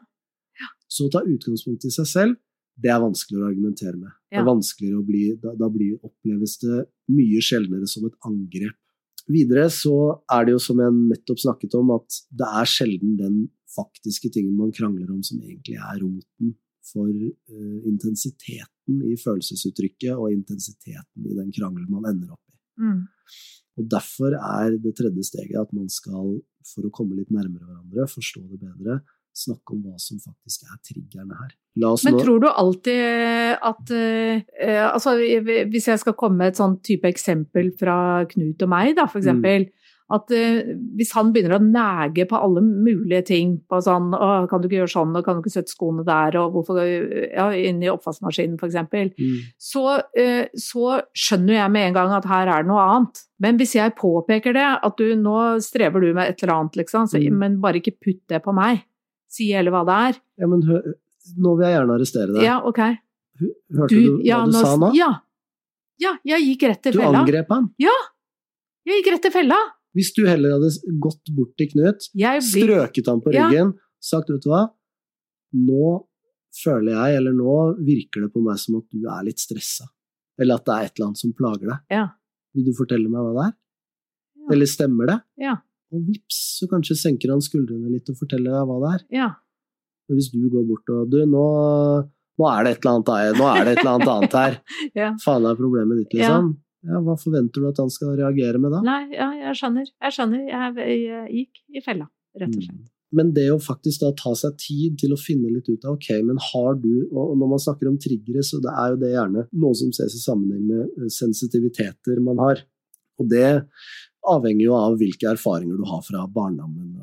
Så 0.88 1.08
ta 1.10 1.20
utgangspunkt 1.24 1.84
i 1.84 1.90
seg 1.90 2.06
selv, 2.06 2.36
det 2.80 2.90
er 2.90 3.02
vanskeligere 3.02 3.46
å 3.46 3.50
argumentere 3.52 3.96
med. 3.96 4.14
Det 4.30 4.40
er 4.40 4.48
vanskeligere 4.48 5.00
å 5.00 5.06
bli, 5.06 5.24
da, 5.40 5.52
da 5.58 5.68
blir, 5.70 5.94
oppleves 6.02 6.56
det 6.62 6.80
mye 7.14 7.42
sjeldnere 7.44 7.86
som 7.90 8.06
et 8.08 8.16
angrep. 8.26 8.78
Videre 9.30 9.68
så 9.72 9.94
er 10.34 10.44
det 10.44 10.56
jo 10.56 10.60
som 10.60 10.80
jeg 10.82 10.96
nettopp 10.96 11.40
snakket 11.40 11.76
om, 11.78 11.94
at 11.94 12.18
det 12.34 12.48
er 12.60 12.68
sjelden 12.68 13.14
den 13.20 13.38
faktiske 13.74 14.30
tingen 14.34 14.58
man 14.58 14.74
krangler 14.74 15.08
om 15.14 15.22
som 15.24 15.40
egentlig 15.40 15.78
er 15.78 16.02
roten 16.02 16.52
for 16.84 17.08
uh, 17.08 17.78
intensiteten 17.88 19.00
i 19.08 19.14
følelsesuttrykket 19.16 20.12
og 20.12 20.34
intensiteten 20.34 21.24
i 21.24 21.36
den 21.38 21.48
krangelen 21.54 21.88
man 21.88 22.10
ender 22.10 22.34
opp 22.34 22.42
i. 22.50 22.58
Mm. 22.84 23.00
Og 23.80 23.88
derfor 23.90 24.36
er 24.36 24.76
det 24.82 24.92
tredje 24.98 25.24
steget 25.30 25.56
at 25.58 25.72
man 25.74 25.88
skal, 25.90 26.36
for 26.68 26.86
å 26.86 26.92
komme 26.94 27.16
litt 27.18 27.32
nærmere 27.34 27.64
hverandre, 27.64 28.06
forstå 28.10 28.44
det 28.52 28.60
bedre, 28.60 29.00
snakke 29.34 29.74
om 29.74 29.82
hva 29.82 29.98
som 29.98 30.18
faktisk 30.22 30.62
er 30.70 30.78
triggerne 30.86 31.36
her. 31.40 31.52
Men 31.76 32.14
nå 32.14 32.20
tror 32.22 32.40
du 32.40 32.48
alltid 32.48 33.56
at 33.66 33.90
eh, 33.90 34.42
eh, 34.62 34.82
Altså, 34.86 35.16
hvis 35.18 35.88
jeg 35.90 35.98
skal 35.98 36.14
komme 36.14 36.38
med 36.38 36.52
et 36.52 36.60
sånn 36.60 36.76
type 36.86 37.08
eksempel 37.10 37.72
fra 37.78 38.24
Knut 38.30 38.62
og 38.62 38.68
meg, 38.70 38.94
da, 38.96 39.06
for 39.10 39.18
Mm. 39.18 39.24
eksempel. 39.24 39.66
At 40.12 40.28
uh, 40.36 40.58
hvis 40.98 41.14
han 41.16 41.30
begynner 41.32 41.56
å 41.56 41.64
næge 41.64 42.26
på 42.28 42.36
alle 42.36 42.60
mulige 42.60 43.22
ting, 43.24 43.54
på 43.66 43.78
sånn 43.80 44.12
å, 44.12 44.46
'Kan 44.46 44.60
du 44.60 44.68
ikke 44.68 44.84
gjøre 44.84 44.92
sånn, 44.92 45.16
og 45.16 45.24
kan 45.24 45.34
du 45.34 45.40
ikke 45.40 45.54
sette 45.54 45.72
skoene 45.72 46.04
der', 46.04 46.36
og 46.38 46.52
hvorfor 46.52 46.76
Ja, 47.32 47.48
inn 47.50 47.82
i 47.82 47.88
oppvaskmaskinen, 47.88 48.58
eksempel. 48.60 49.10
mm, 49.16 49.38
så, 49.58 50.04
uh, 50.04 50.44
så 50.54 51.00
skjønner 51.16 51.54
jeg 51.56 51.70
med 51.72 51.86
en 51.88 51.94
gang 51.94 52.12
at 52.12 52.26
her 52.26 52.46
er 52.46 52.62
det 52.62 52.68
noe 52.68 52.84
annet. 52.84 53.16
Men 53.40 53.56
hvis 53.56 53.72
jeg 53.74 53.96
påpeker 53.96 54.52
det, 54.52 54.78
at 54.84 54.96
du 54.98 55.16
nå 55.16 55.58
strever 55.64 56.00
du 56.00 56.12
med 56.12 56.28
et 56.28 56.42
eller 56.42 56.52
annet, 56.60 56.76
liksom, 56.76 57.08
så, 57.08 57.16
Mm. 57.18 57.38
men 57.38 57.60
bare 57.62 57.80
ikke 57.80 57.96
putt 57.98 58.20
det 58.28 58.42
på 58.44 58.54
meg. 58.54 58.84
Si 59.34 59.48
hele 59.50 59.72
hva 59.74 59.82
det 59.88 59.98
er. 60.08 60.18
Ja, 60.42 60.48
men 60.50 60.62
nå 60.64 61.54
vil 61.58 61.64
jeg 61.66 61.74
gjerne 61.78 61.94
arrestere 61.98 62.34
deg. 62.36 62.42
Ja, 62.46 62.56
ok. 62.68 62.80
Hørte 63.74 63.88
du, 63.98 64.18
ja, 64.26 64.40
hva 64.44 64.50
du 64.52 64.58
sa 64.60 64.74
nå? 64.78 64.90
Ja. 64.94 65.08
ja, 66.02 66.12
jeg 66.28 66.44
gikk 66.52 66.66
rett 66.70 66.82
til 66.86 66.94
Du 66.96 67.00
fella. 67.02 67.22
angrep 67.24 67.50
han. 67.50 67.70
Ja! 67.82 67.94
Jeg 68.86 69.00
gikk 69.00 69.12
rett 69.14 69.24
til 69.26 69.32
fella. 69.34 69.58
Hvis 69.96 70.10
du 70.14 70.24
heller 70.26 70.56
hadde 70.56 70.70
gått 71.02 71.30
bort 71.34 71.52
til 71.58 71.70
Knut, 71.72 72.08
blir 72.14 72.40
strøket 72.44 73.06
han 73.10 73.20
på 73.24 73.32
Ja. 73.34 73.46
ryggen, 73.48 73.72
sagt 74.02 74.30
vet 74.30 74.42
du 74.44 74.50
hva, 74.50 74.64
nå 75.54 75.90
føler 76.62 76.92
jeg, 76.94 77.16
eller 77.18 77.32
nå 77.34 77.54
virker 77.86 78.26
det 78.26 78.32
på 78.34 78.42
meg 78.44 78.58
som 78.62 78.76
at 78.78 78.86
du 78.92 79.06
er 79.10 79.22
litt 79.26 79.42
stressa. 79.42 79.86
Eller 80.38 80.58
at 80.60 80.66
det 80.66 80.74
er 80.74 80.88
et 80.88 80.96
eller 80.98 81.06
annet 81.08 81.22
som 81.22 81.32
plager 81.38 81.70
deg. 81.70 81.78
Ja. 81.94 82.04
Vil 82.54 82.66
du 82.68 82.72
fortelle 82.78 83.08
meg 83.10 83.22
hva 83.22 83.32
det 83.38 83.44
er? 83.48 83.54
Ja. 84.44 84.48
Eller 84.54 84.70
stemmer 84.70 85.10
det? 85.10 85.18
Ja. 85.42 85.56
Og 85.94 86.02
vips, 86.08 86.40
så 86.58 86.68
kanskje 86.70 86.98
senker 86.98 87.32
han 87.32 87.44
skuldrene 87.44 87.92
litt 87.92 88.10
og 88.10 88.18
forteller 88.18 88.56
deg 88.56 88.68
hva 88.68 88.80
det 88.82 88.92
er. 88.96 89.06
Ja. 89.20 89.30
Hvis 90.12 90.32
du 90.34 90.42
går 90.52 90.66
bort 90.68 90.90
og 90.92 91.12
du, 91.12 91.20
nå, 91.30 91.44
nå 92.40 92.48
er 92.50 92.66
det 92.66 92.74
et 92.74 92.82
eller 92.84 92.98
annet, 92.98 93.38
nå 93.38 93.46
er 93.48 93.62
det 93.62 93.76
et 93.76 93.80
eller 93.84 93.94
annet 93.94 94.12
annet 94.16 94.38
her. 94.40 94.60
Ja. 95.00 95.12
Faen 95.22 95.46
er 95.48 95.58
problemet 95.58 96.02
ditt, 96.02 96.18
liksom. 96.18 96.54
Ja, 96.84 96.98
hva 97.00 97.14
forventer 97.16 97.62
du 97.62 97.70
at 97.70 97.78
han 97.80 97.92
skal 97.92 98.18
reagere 98.18 98.60
med 98.60 98.74
da? 98.74 98.82
Nei, 98.84 99.02
ja, 99.14 99.30
jeg 99.46 99.56
skjønner. 99.60 99.86
Jeg 99.88 100.16
skjønner. 100.18 100.42
Jeg, 100.50 100.90
jeg 101.06 101.38
gikk 101.38 101.62
i 101.78 101.82
fella, 101.84 102.10
rett 102.36 102.52
og 102.52 102.66
slett. 102.66 102.82
Mm. 102.82 102.90
Men 103.14 103.30
det 103.36 103.46
å 103.52 103.60
faktisk 103.62 104.02
da 104.02 104.10
ta 104.18 104.32
seg 104.38 104.56
tid 104.60 104.98
til 105.00 105.14
å 105.14 105.20
finne 105.20 105.52
litt 105.52 105.68
ut 105.70 105.84
av 105.86 105.94
ok, 105.94 106.08
men 106.26 106.40
har 106.50 106.78
du 106.82 107.06
Og 107.06 107.36
når 107.38 107.50
man 107.52 107.62
snakker 107.62 107.90
om 107.90 107.98
triggere, 108.00 108.42
så 108.42 108.58
det 108.62 108.72
er 108.74 108.94
jo 108.94 109.00
det 109.02 109.12
gjerne 109.12 109.44
noe 109.62 109.78
som 109.78 109.92
ses 109.94 110.16
i 110.18 110.22
sammenheng 110.22 110.64
med 110.66 110.82
eh, 110.98 111.10
sensitiviteter 111.12 112.22
man 112.24 112.42
har. 112.42 112.64
Og 113.22 113.30
det 113.30 113.46
avhenger 114.30 114.64
jo 114.66 114.76
av 114.78 114.96
hvilke 115.00 115.30
erfaringer 115.34 115.76
du 115.80 115.84
har 115.88 116.02
fra 116.06 116.24
barndommen 116.30 116.94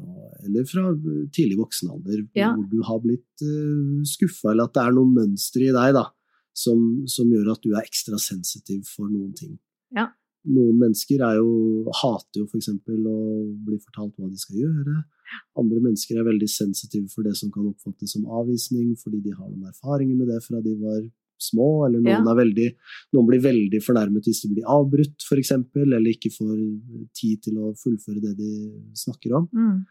eller 0.46 0.66
fra 0.66 0.88
eh, 0.92 1.28
tidlig 1.34 1.58
voksen 1.60 1.92
alder, 1.92 2.24
Ja. 2.36 2.54
hvor 2.56 2.70
du 2.70 2.82
har 2.88 3.00
blitt 3.04 3.44
uh, 3.46 4.02
skuffa, 4.08 4.52
eller 4.52 4.70
at 4.70 4.74
det 4.74 4.84
er 4.86 4.96
noen 4.96 5.14
mønstre 5.14 5.68
i 5.68 5.76
deg 5.76 5.94
da, 5.98 6.08
som, 6.54 7.06
som 7.08 7.30
gjør 7.32 7.54
at 7.54 7.62
du 7.64 7.72
er 7.74 7.86
ekstra 7.86 8.20
sensitiv 8.20 8.84
for 8.90 9.10
noen 9.10 9.34
ting. 9.38 9.60
Ja. 9.96 10.10
Noen 10.50 10.80
mennesker 10.82 11.22
er 11.22 11.38
jo, 11.38 11.86
hater 12.02 12.42
jo 12.42 12.48
f.eks. 12.50 12.72
å 12.74 13.18
bli 13.68 13.78
fortalt 13.78 14.16
hva 14.18 14.30
de 14.30 14.40
skal 14.42 14.64
gjøre. 14.64 15.04
Andre 15.62 15.80
mennesker 15.86 16.18
er 16.18 16.28
veldig 16.28 16.50
sensitive 16.50 17.08
for 17.14 17.24
det 17.28 17.36
som 17.38 17.52
kan 17.54 17.68
oppfattes 17.70 18.16
som 18.18 18.26
avvisning, 18.26 18.96
fordi 19.00 19.22
de 19.28 19.36
har 19.38 19.46
noen 19.46 19.70
erfaringer 19.70 20.18
med 20.18 20.34
det 20.34 20.42
fra 20.44 20.64
de 20.66 20.74
var 20.82 21.04
små, 21.42 21.86
eller 21.88 22.00
noen, 22.00 22.26
Ja. 22.26 22.36
veldig, 22.38 22.68
noen 23.14 23.28
blir 23.28 23.42
veldig 23.42 23.82
fornærmet 23.84 24.24
hvis 24.28 24.42
de 24.44 24.54
blir 24.54 24.64
avbrutt, 24.70 25.18
f.eks., 25.26 25.52
eller 25.76 26.12
ikke 26.14 26.32
får 26.32 26.56
tid 27.14 27.42
til 27.44 27.58
å 27.58 27.74
fullføre 27.76 28.22
det 28.22 28.38
de 28.38 28.52
snakker 28.94 29.36
om. 29.40 29.48
Mm. 29.54 29.86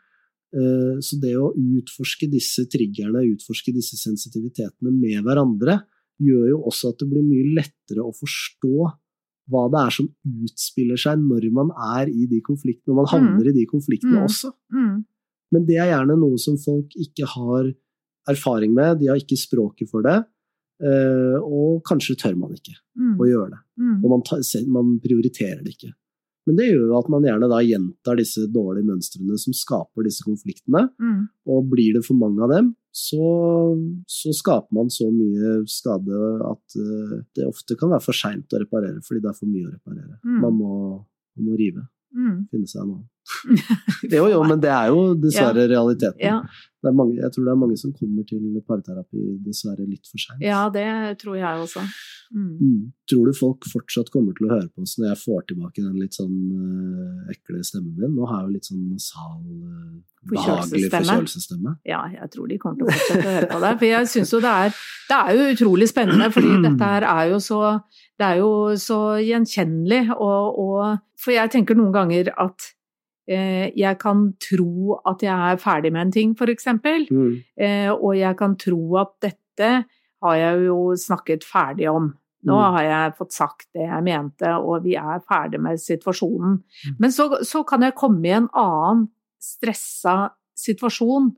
Eh, 0.52 0.99
Så 1.00 1.21
det 1.21 1.35
å 1.38 1.52
utforske 1.54 2.28
disse 2.30 2.66
triggerne, 2.69 3.23
utforske 3.37 3.73
disse 3.73 3.97
sensitivitetene 3.97 4.90
med 4.92 5.23
hverandre, 5.25 5.83
gjør 6.21 6.49
jo 6.50 6.59
også 6.69 6.90
at 6.90 6.99
det 6.99 7.09
blir 7.09 7.23
mye 7.25 7.54
lettere 7.57 8.02
å 8.04 8.12
forstå 8.12 8.92
hva 9.50 9.62
det 9.71 9.80
er 9.87 9.90
som 9.90 10.09
utspiller 10.45 10.99
seg 11.00 11.19
når 11.19 11.50
man 11.50 11.71
er 11.75 12.07
i 12.12 12.26
de 12.26 12.40
konfliktene, 12.40 12.88
når 12.92 12.99
man 13.00 13.07
havner 13.07 13.49
i 13.49 13.52
de 13.57 13.64
konfliktene 13.66 14.19
Mm. 14.21 14.26
også. 14.28 14.52
Mm. 14.73 15.04
Men 15.52 15.64
det 15.66 15.76
er 15.78 15.90
gjerne 15.90 16.19
noe 16.19 16.38
som 16.38 16.57
folk 16.57 16.90
ikke 16.95 17.26
har 17.26 17.73
erfaring 18.28 18.75
med, 18.75 19.00
de 19.00 19.07
har 19.09 19.16
ikke 19.16 19.38
språket 19.38 19.88
for 19.90 20.02
det, 20.02 20.25
og 20.80 21.82
kanskje 21.84 22.16
tør 22.16 22.37
man 22.40 22.54
ikke 22.56 22.76
Mm. 23.00 23.16
å 23.20 23.25
gjøre 23.28 23.50
det. 23.50 23.58
Mm. 23.80 24.04
Og 24.04 24.10
man, 24.10 24.22
tar, 24.22 24.40
man 24.68 24.99
prioriterer 25.00 25.62
det 25.64 25.75
ikke. 25.76 25.92
Men 26.46 26.56
det 26.56 26.66
gjør 26.70 26.87
jo 26.88 26.99
at 26.99 27.08
man 27.12 27.22
gjerne 27.22 27.49
da 27.52 27.58
gjentar 27.62 28.16
disse 28.18 28.46
dårlige 28.50 28.88
mønstrene 28.88 29.37
som 29.38 29.52
skaper 29.54 30.04
disse 30.04 30.25
konfliktene, 30.25 30.88
Mm. 31.00 31.28
og 31.46 31.68
blir 31.70 31.94
det 31.94 32.04
for 32.04 32.14
mange 32.14 32.42
av 32.42 32.50
dem, 32.50 32.75
så, 32.92 33.20
så 34.08 34.32
skaper 34.34 34.72
man 34.75 34.88
så 34.90 35.06
mye 35.12 35.60
skade 35.70 36.16
at 36.50 36.76
eh, 36.80 37.22
det 37.37 37.46
ofte 37.46 37.76
kan 37.78 37.90
være 37.92 38.02
for 38.02 38.12
seint 38.16 38.50
å 38.50 38.58
reparere, 38.60 39.00
fordi 39.06 39.20
det 39.22 39.30
er 39.30 39.38
for 39.38 39.46
mye 39.46 39.68
å 39.68 39.72
reparere. 39.76 40.18
Mm. 40.25 40.40
Man, 40.42 40.58
må, 40.58 40.72
man 41.37 41.46
må 41.46 41.56
rive. 41.60 41.87
Mm. 42.16 42.49
Finne 42.50 42.66
seg 42.66 42.82
en 42.82 42.88
annen. 42.88 43.04
Jo, 44.16 44.25
jo, 44.32 44.42
men 44.46 44.60
det 44.62 44.72
er 44.72 44.90
jo 44.92 45.14
dessverre 45.20 45.68
realiteten. 45.70 46.20
Ja. 46.22 46.40
Det 46.80 46.88
er 46.88 46.96
mange, 46.96 47.18
jeg 47.20 47.28
tror 47.34 47.44
det 47.44 47.52
er 47.52 47.58
mange 47.60 47.76
som 47.76 47.92
kommer 47.92 48.25
til 48.28 48.44
parterapi 48.68 49.25
dessverre 49.44 49.84
litt 49.84 50.06
for 50.08 50.22
seint. 50.22 50.40
ja, 50.40 50.62
det 50.72 51.18
tror 51.20 51.37
jeg 51.37 51.66
også. 51.66 51.82
Mm. 52.30 52.52
Mm. 52.62 52.84
Tror 53.10 53.26
du 53.26 53.34
folk 53.37 53.66
fortsatt 53.68 54.08
kommer 54.14 54.37
til 54.38 54.46
å 54.46 54.52
høre 54.54 54.68
på 54.70 54.84
oss 54.87 54.94
når 55.00 55.10
jeg 55.10 55.20
får 55.25 55.42
tilbake 55.50 55.82
den 55.82 55.99
litt 55.99 56.16
sånn 56.16 56.37
øh, 56.54 57.34
ekle 57.34 57.60
stemmen 57.66 57.99
min? 57.99 58.14
Nå 58.14 58.28
har 58.30 58.40
jeg 58.40 58.49
jo 58.49 58.54
litt 58.54 58.70
sånn 58.70 58.87
nasal, 58.94 59.37
uh, 59.42 59.99
behagelig 60.30 60.84
Forkjølelsesstemme. 60.94 61.75
Ja, 61.90 62.00
jeg 62.14 62.32
tror 62.32 62.49
de 62.49 62.60
kommer 62.62 62.80
til 62.80 62.88
å 62.88 62.94
fortsette 62.94 63.26
å 63.26 63.37
høre 63.37 63.52
på 63.52 63.62
det. 63.66 63.75
For 63.82 63.90
jeg 63.90 64.10
syns 64.14 64.34
jo 64.37 64.42
det 64.46 64.56
er 64.64 64.82
Det 65.10 65.20
er 65.20 65.37
jo 65.37 65.52
utrolig 65.56 65.90
spennende, 65.90 66.32
fordi 66.32 66.56
dette 66.68 66.92
her 66.94 67.10
er 67.12 67.32
jo 67.34 67.44
så 67.44 67.62
Det 67.90 68.28
er 68.30 68.40
jo 68.40 68.52
så 68.88 69.00
gjenkjennelig, 69.20 70.04
og, 70.16 70.60
og 70.64 71.00
For 71.20 71.37
jeg 71.37 71.58
tenker 71.58 71.76
noen 71.76 71.92
ganger 71.99 72.32
at 72.40 72.70
Eh, 72.70 72.79
jeg 73.30 73.99
kan 74.02 74.32
tro 74.42 74.96
at 75.06 75.22
jeg 75.22 75.52
er 75.52 75.56
ferdig 75.62 75.92
med 75.92 76.06
en 76.08 76.12
ting, 76.12 76.32
f.eks. 76.34 76.66
Mm. 77.10 77.42
Eh, 77.60 77.90
og 77.92 78.16
jeg 78.18 78.37
kan 78.38 78.56
tro 78.60 78.96
at 79.00 79.12
dette 79.22 79.70
har 80.22 80.34
jeg 80.37 80.66
jo 80.66 80.78
snakket 80.96 81.44
ferdig 81.46 81.88
om. 81.90 82.10
Nå 82.44 82.56
Mm. 82.56 82.72
har 82.75 82.82
jeg 82.82 83.16
fått 83.18 83.32
sagt 83.37 83.66
det 83.76 83.84
jeg 83.84 84.02
mente, 84.02 84.49
og 84.56 84.82
vi 84.84 84.94
er 84.96 85.20
ferdig 85.28 85.60
med 85.60 85.76
situasjonen. 85.80 86.54
Mm. 86.88 86.94
Men 86.99 87.10
så, 87.12 87.28
så 87.44 87.62
kan 87.68 87.82
jeg 87.82 87.94
komme 87.94 88.25
i 88.26 88.30
en 88.38 88.49
annen 88.56 89.08
stressa 89.40 90.30
situasjon 90.56 91.30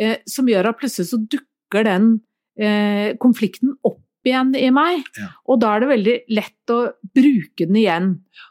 eh, 0.00 0.16
som 0.28 0.48
gjør 0.48 0.70
at 0.70 0.78
plutselig 0.80 1.08
så 1.10 1.18
dukker 1.20 1.84
den 1.84 2.20
eh, 2.58 3.14
konflikten 3.20 3.74
opp 3.84 4.00
igjen 4.28 4.54
i 4.56 4.70
meg. 4.74 5.04
Ja. 5.18 5.28
Og 5.48 5.60
da 5.62 5.74
er 5.76 5.80
det 5.84 5.88
veldig 5.92 6.16
lett 6.36 6.57
å 6.74 6.92
bruke 7.14 7.66
den 7.66 7.76
igjen. 7.84 8.08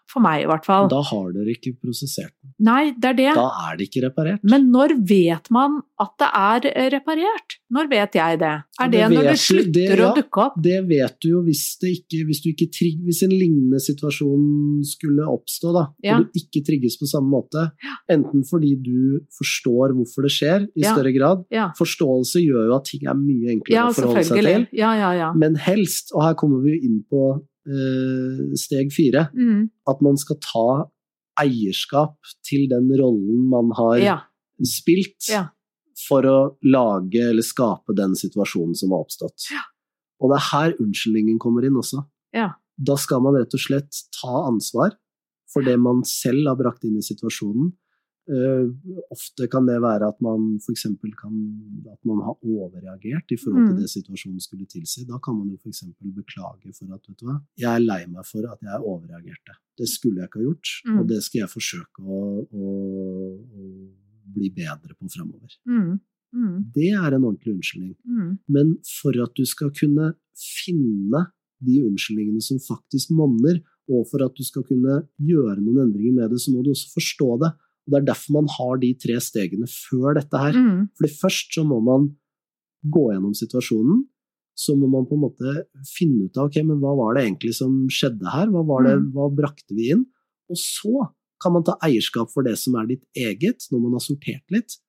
For 0.08 0.24
meg, 0.24 0.42
i 0.44 0.48
hvert 0.48 0.64
fall. 0.64 0.86
Da 0.92 1.02
har 1.04 1.32
dere 1.36 1.52
ikke 1.52 1.74
prosessert 1.84 2.32
den. 2.32 2.54
Nei, 2.64 2.94
det 2.96 3.10
er 3.10 3.16
det. 3.18 3.32
Da 3.36 3.48
er 3.68 3.76
det 3.78 3.88
ikke 3.90 4.06
reparert. 4.06 4.40
Men 4.48 4.70
når 4.72 4.94
vet 5.08 5.50
man 5.52 5.82
at 6.00 6.14
det 6.22 6.30
er 6.40 6.68
eh, 6.72 6.88
reparert? 6.94 7.58
Når 7.76 7.90
vet 7.92 8.16
jeg 8.16 8.40
det? 8.40 8.54
Er 8.80 8.92
det, 8.94 9.02
Det 9.04 9.10
når 9.18 9.28
det 9.28 9.36
slutter 9.42 9.74
det- 9.74 9.98
ja. 10.00 10.08
å 10.08 10.16
dukke 10.16 10.44
opp? 10.46 10.56
Det 10.64 10.78
vet 10.88 11.18
du 11.22 11.28
jo 11.30 11.42
hvis, 11.44 11.64
det 11.82 11.92
ikke, 12.00 12.22
hvis, 12.30 12.42
du 12.44 12.48
ikke 12.54 12.70
trigg, 12.72 13.02
hvis 13.04 13.22
en 13.28 13.36
lignende 13.36 13.82
situasjon 13.84 14.48
skulle 14.88 15.28
oppstå, 15.28 15.74
da, 15.76 15.84
Ja. 16.04 16.18
og 16.18 16.32
du 16.32 16.40
ikke 16.40 16.64
trigges 16.66 16.98
på 16.98 17.08
samme 17.12 17.28
måte. 17.30 17.72
Enten 18.10 18.44
fordi 18.48 18.76
du 18.82 19.20
forstår 19.38 19.92
hvorfor 19.98 20.24
det 20.24 20.32
skjer 20.32 20.68
i 20.72 20.84
Ja. 20.88 20.96
større 20.96 21.12
grad. 21.16 21.44
Forståelse 21.78 22.40
gjør 22.44 22.68
jo 22.72 22.76
at 22.80 22.86
ting 22.86 23.04
er 23.08 23.14
mye 23.14 23.52
enklere 23.60 23.92
å 23.92 23.94
forholde 23.94 24.24
seg 24.24 24.42
til. 24.44 24.68
Ja, 24.72 24.96
ja, 24.96 25.12
ja. 25.14 25.34
Men 25.34 25.56
helst, 25.56 26.12
og 26.16 26.24
her 26.24 26.34
kommer 26.34 26.64
vi 26.64 26.78
jo 26.80 26.82
inn 26.88 27.04
på 27.12 27.44
steg 28.58 28.92
fire, 28.96 29.28
Mm, 29.36 29.70
at 29.88 30.02
man 30.02 30.18
skal 30.18 30.38
ta 30.40 30.90
eierskap 31.40 32.16
til 32.48 32.68
den 32.72 32.90
rollen 32.98 33.48
man 33.52 33.72
har 33.78 33.98
ja, 34.02 34.18
spilt 34.66 35.28
Ja. 35.30 35.50
for 36.08 36.24
å 36.24 36.38
lage 36.64 37.22
eller 37.30 37.44
skape 37.46 37.94
den 37.96 38.16
situasjonen 38.16 38.76
som 38.76 38.92
har 38.92 39.04
oppstått. 39.06 39.50
Ja. 39.52 39.62
Og 40.22 40.32
det 40.32 40.38
er 40.40 40.50
her 40.52 40.74
unnskyldningen 40.82 41.38
kommer 41.40 41.64
inn 41.66 41.78
også. 41.78 42.06
Ja. 42.34 42.54
Da 42.78 42.96
skal 42.96 43.22
man 43.22 43.36
rett 43.36 43.54
og 43.54 43.60
slett 43.62 43.92
ta 44.22 44.48
ansvar 44.48 44.96
for 45.52 45.62
det 45.64 45.78
man 45.80 46.04
selv 46.04 46.48
har 46.48 46.56
brakt 46.60 46.84
inn 46.84 46.98
i 46.98 47.02
situasjonen. 47.06 47.74
Eh, 48.28 48.68
ofte 49.10 49.48
kan 49.48 49.66
det 49.66 49.78
være 49.82 50.08
at 50.12 50.18
man 50.22 50.58
f.eks. 50.60 50.84
kan 51.16 51.36
at 51.94 52.02
man 52.04 52.20
har 52.26 52.36
overreagert 52.44 53.32
i 53.32 53.38
forhold 53.40 53.68
til 53.70 53.76
Mm. 53.78 53.82
det 53.82 53.90
situasjonen 53.90 54.42
skulle 54.44 54.66
tilsi. 54.68 55.06
Da 55.08 55.18
kan 55.24 55.38
man 55.38 55.48
jo 55.50 55.56
f.eks. 55.64 55.84
beklage 56.16 56.74
for 56.76 56.92
at 56.94 57.08
vet 57.08 57.18
du 57.22 57.26
hva, 57.26 57.38
jeg 57.58 57.72
er 57.76 57.80
lei 57.86 58.06
meg 58.08 58.26
for 58.26 58.44
at 58.52 58.60
jeg 58.62 58.82
overreagerte. 58.84 59.56
Det 59.78 59.88
skulle 59.88 60.18
jeg 60.20 60.28
ikke 60.28 60.40
ha 60.42 60.48
gjort, 60.50 60.68
Mm. 60.88 61.00
og 61.00 61.08
det 61.08 61.22
skal 61.24 61.40
jeg 61.40 61.50
forsøke 61.50 62.00
å, 62.04 62.20
å, 62.52 62.66
å 63.62 63.64
bli 64.36 64.50
bedre 64.52 64.94
på 65.00 65.08
fremover. 65.10 65.50
mm, 65.66 66.00
mm, 66.36 66.72
Det 66.74 66.90
er 66.92 67.14
en 67.16 67.24
ordentlig 67.24 67.54
unnskyldning. 67.56 67.96
mm. 68.06 68.40
Men 68.50 68.78
for 69.02 69.14
at 69.24 69.34
du 69.36 69.46
skal 69.46 69.70
kunne 69.72 70.16
finne 70.36 71.32
de 71.64 71.80
unnskyldningene 71.88 72.42
som 72.44 72.60
faktisk 72.60 73.10
monner, 73.12 73.62
og 73.90 74.06
for 74.12 74.22
at 74.26 74.36
du 74.36 74.44
skal 74.44 74.64
kunne 74.64 75.08
gjøre 75.18 75.62
noen 75.64 75.88
endringer 75.88 76.14
med 76.14 76.30
det, 76.32 76.40
så 76.44 76.52
må 76.52 76.62
du 76.64 76.72
også 76.72 76.92
forstå 76.94 77.40
det. 77.40 77.54
Og 77.88 77.94
Det 77.94 78.00
er 78.02 78.08
derfor 78.12 78.34
man 78.42 78.50
har 78.52 78.78
de 78.84 78.94
tre 79.00 79.16
stegene 79.24 79.68
før 79.72 80.18
dette 80.20 80.38
her. 80.44 80.54
Mm, 80.54 80.90
Fordi 81.00 81.12
først 81.22 81.54
så 81.56 81.64
må 81.66 81.80
man 81.84 82.10
gå 82.92 83.06
gjennom 83.14 83.34
situasjonen. 83.34 84.04
Så 84.58 84.74
må 84.76 84.90
man 84.90 85.06
på 85.06 85.14
en 85.16 85.22
måte 85.24 85.54
finne 85.86 86.26
ut 86.28 86.38
av 86.38 86.50
ok, 86.50 86.58
men 86.66 86.80
hva 86.82 86.96
var 86.98 87.16
det 87.16 87.24
egentlig 87.28 87.54
som 87.56 87.88
skjedde 87.94 88.26
her, 88.34 88.48
hva, 88.50 88.64
var 88.66 88.84
det, 88.88 88.96
Mm. 88.98 89.12
hva 89.14 89.28
brakte 89.36 89.76
vi 89.78 89.92
inn? 89.94 90.06
Og 90.50 90.58
så 90.58 91.08
kan 91.40 91.54
man 91.54 91.64
ta 91.64 91.78
eierskap 91.86 92.32
for 92.34 92.42
det 92.44 92.58
som 92.58 92.74
er 92.76 92.88
ditt 92.88 93.04
eget, 93.16 93.68
når 93.72 93.80
man 93.84 93.92
har 93.94 94.02
sortert 94.02 94.44
litt. 94.50 94.80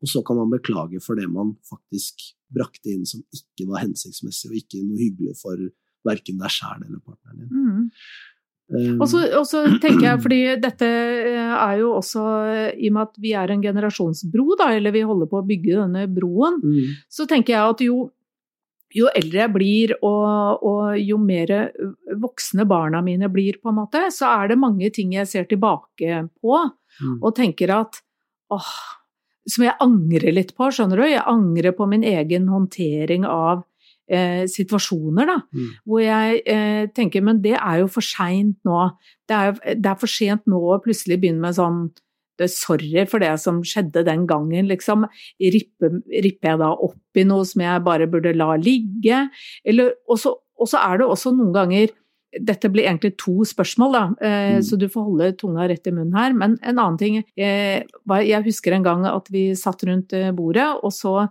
Og 0.00 0.08
så 0.08 0.24
kan 0.24 0.36
man 0.40 0.48
beklage 0.50 1.02
for 1.04 1.14
det 1.14 1.28
man 1.28 1.56
faktisk 1.68 2.32
brakte 2.50 2.88
inn 2.88 3.04
som 3.04 3.20
ikke 3.36 3.68
var 3.68 3.84
hensiktsmessig, 3.84 4.48
og 4.48 4.56
ikke 4.56 4.80
noe 4.88 4.96
hyggelig 4.96 5.36
for 5.42 5.56
verken 6.08 6.38
deg 6.40 6.48
sjæl 6.48 6.80
eller 6.86 7.00
partneren 7.04 7.38
din. 7.38 7.50
mm. 7.52 7.90
Og 8.70 9.06
så, 9.10 9.24
og 9.38 9.46
så 9.48 9.64
tenker 9.82 10.04
jeg, 10.06 10.20
fordi 10.22 10.38
dette 10.62 10.86
eh, 10.86 11.54
er 11.56 11.80
jo 11.80 11.94
også 11.96 12.22
I 12.76 12.90
og 12.90 12.94
med 12.94 13.08
at 13.08 13.20
vi 13.22 13.34
er 13.38 13.50
en 13.50 13.64
generasjonsbro, 13.64 14.54
da, 14.60 14.70
eller 14.76 14.94
vi 14.94 15.02
holder 15.06 15.30
på 15.30 15.40
å 15.40 15.46
bygge 15.46 15.78
denne 15.80 16.06
broen, 16.10 16.60
mm, 16.62 16.92
så 17.10 17.26
tenker 17.30 17.56
jeg 17.56 17.74
at 17.74 17.82
jo, 17.86 18.04
jo 18.94 19.10
eldre 19.18 19.42
jeg 19.42 19.54
blir, 19.56 19.96
og, 20.06 20.62
og 20.66 21.00
jo 21.00 21.18
mer 21.22 21.54
voksne 22.22 22.66
barna 22.70 23.02
mine 23.06 23.30
blir, 23.32 23.58
på 23.58 23.72
en 23.72 23.80
måte, 23.82 24.06
så 24.14 24.30
er 24.36 24.52
det 24.52 24.60
mange 24.62 24.92
ting 24.94 25.16
jeg 25.18 25.30
ser 25.30 25.50
tilbake 25.50 26.22
på 26.38 26.62
mm, 26.62 27.18
og 27.18 27.34
tenker 27.38 27.74
at 27.80 28.02
åh, 28.54 28.72
Som 29.50 29.64
jeg 29.64 29.78
angrer 29.80 30.34
litt 30.36 30.50
på, 30.54 30.68
skjønner 30.70 31.00
du. 31.00 31.04
Jeg 31.08 31.22
angrer 31.26 31.72
på 31.74 31.86
min 31.88 32.04
egen 32.06 32.46
håndtering 32.52 33.24
av 33.26 33.64
eh, 34.10 34.42
situasjoner, 34.50 35.30
da. 35.30 35.38
mm. 35.54 35.70
Hvor 35.86 36.02
jeg 36.04 36.42
eh, 36.44 36.84
tenker 36.96 37.24
men 37.24 37.40
det 37.44 37.56
er 37.56 37.80
jo 37.84 37.88
for 37.88 38.04
seint 38.04 38.58
nå. 38.68 38.84
Det 39.30 39.38
er, 39.38 39.56
det 39.78 39.90
er 39.92 39.98
for 40.00 40.10
sent 40.10 40.46
nå 40.50 40.60
å 40.74 40.80
plutselig 40.84 41.20
begynne 41.22 41.42
med 41.46 41.58
sånn 41.58 41.88
Sorry 42.48 43.02
for 43.04 43.20
det 43.20 43.34
som 43.36 43.58
skjedde 43.60 44.00
den 44.06 44.22
gangen, 44.24 44.64
liksom. 44.70 45.02
Ripper, 45.36 45.98
ripper 46.24 46.48
jeg 46.54 46.60
da 46.62 46.70
opp 46.72 47.18
i 47.20 47.24
noe 47.28 47.44
som 47.44 47.60
jeg 47.60 47.82
bare 47.84 48.06
burde 48.08 48.32
la 48.32 48.54
ligge? 48.56 49.26
Eller, 49.68 49.90
og 50.08 50.16
så 50.22 50.38
og 50.60 50.68
så 50.68 50.80
er 50.84 51.00
det 51.00 51.06
også 51.08 51.32
noen 51.36 51.52
ganger 51.56 51.92
dette 52.46 52.68
blir 52.70 52.86
egentlig 52.86 53.16
to 53.18 53.42
spørsmål, 53.48 53.92
da, 53.92 54.02
eh, 54.22 54.56
Mm. 54.58 54.62
så 54.62 54.78
du 54.78 54.86
får 54.88 55.02
holde 55.04 55.36
tunga 55.36 55.66
rett 55.68 55.86
i 55.86 55.90
munnen 55.90 56.14
her. 56.14 56.32
Men 56.32 56.58
en 56.62 56.78
annen 56.78 56.98
ting 56.98 57.24
eh, 57.36 57.82
Jeg 58.06 58.44
husker 58.44 58.72
en 58.72 58.84
gang 58.84 59.04
at 59.04 59.26
vi 59.32 59.50
satt 59.54 59.82
rundt 59.82 60.12
eh, 60.12 60.30
bordet, 60.30 60.78
og 60.84 60.92
så 60.92 61.28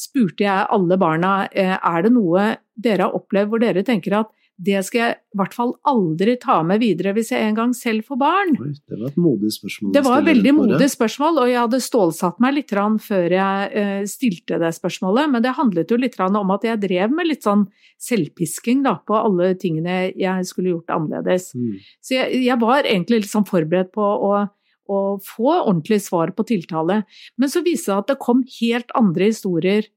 spurte 0.00 0.46
jeg 0.46 0.68
alle 0.72 0.98
barna 1.00 1.44
eh, 1.52 1.76
er 1.76 2.04
det 2.06 2.14
noe 2.14 2.54
dere 2.80 3.08
har 3.08 3.16
opplevd 3.16 3.52
hvor 3.52 3.62
dere 3.62 3.84
tenker 3.86 4.22
at 4.22 4.30
det 4.60 4.80
skal 4.84 5.00
jeg 5.00 5.14
i 5.16 5.38
hvert 5.40 5.54
fall 5.56 5.70
aldri 5.88 6.34
ta 6.40 6.58
med 6.66 6.82
videre 6.82 7.14
hvis 7.16 7.30
jeg 7.32 7.46
en 7.46 7.56
gang 7.56 7.70
selv 7.76 8.04
får 8.10 8.18
barn. 8.20 8.50
Oi, 8.60 8.74
det 8.76 8.98
var 8.98 9.06
et 9.08 9.20
modig 9.20 9.52
spørsmål. 9.54 9.92
Det 9.94 10.02
var 10.04 10.18
et 10.18 10.26
veldig 10.26 10.52
modig 10.58 10.88
spørsmål, 10.92 11.40
og 11.40 11.48
jeg 11.48 11.60
hadde 11.62 11.80
stålsatt 11.86 12.42
meg 12.44 12.56
litt 12.58 12.74
før 13.06 13.36
jeg 13.36 13.70
eh, 13.80 14.02
stilte 14.10 14.60
det 14.60 14.72
spørsmålet. 14.76 15.32
Men 15.32 15.46
det 15.46 15.56
handlet 15.56 15.94
jo 15.94 15.96
litt 16.00 16.18
om 16.20 16.52
at 16.52 16.66
jeg 16.68 16.82
drev 16.82 17.16
med 17.16 17.30
litt 17.30 17.46
sånn 17.46 17.64
selvpisking 18.00 18.84
da, 18.84 18.98
på 19.00 19.16
alle 19.16 19.54
tingene 19.60 20.12
jeg 20.12 20.48
skulle 20.48 20.74
gjort 20.74 20.92
annerledes. 20.92 21.54
Mm. 21.56 21.80
Så 22.04 22.18
jeg, 22.18 22.44
jeg 22.44 22.60
var 22.60 22.84
egentlig 22.84 23.22
litt 23.24 23.32
sånn 23.32 23.48
forberedt 23.48 23.94
på 23.96 24.04
å, 24.04 24.44
å 24.90 25.00
få 25.22 25.54
ordentlig 25.54 26.00
svar 26.04 26.34
på 26.34 26.46
tiltale. 26.48 27.02
Men 27.38 27.52
så 27.52 27.62
viste 27.64 27.90
det 27.90 27.94
seg 27.94 28.02
at 28.02 28.12
det 28.12 28.20
kom 28.22 28.44
helt 28.58 28.92
andre 28.98 29.30
historier 29.30 29.88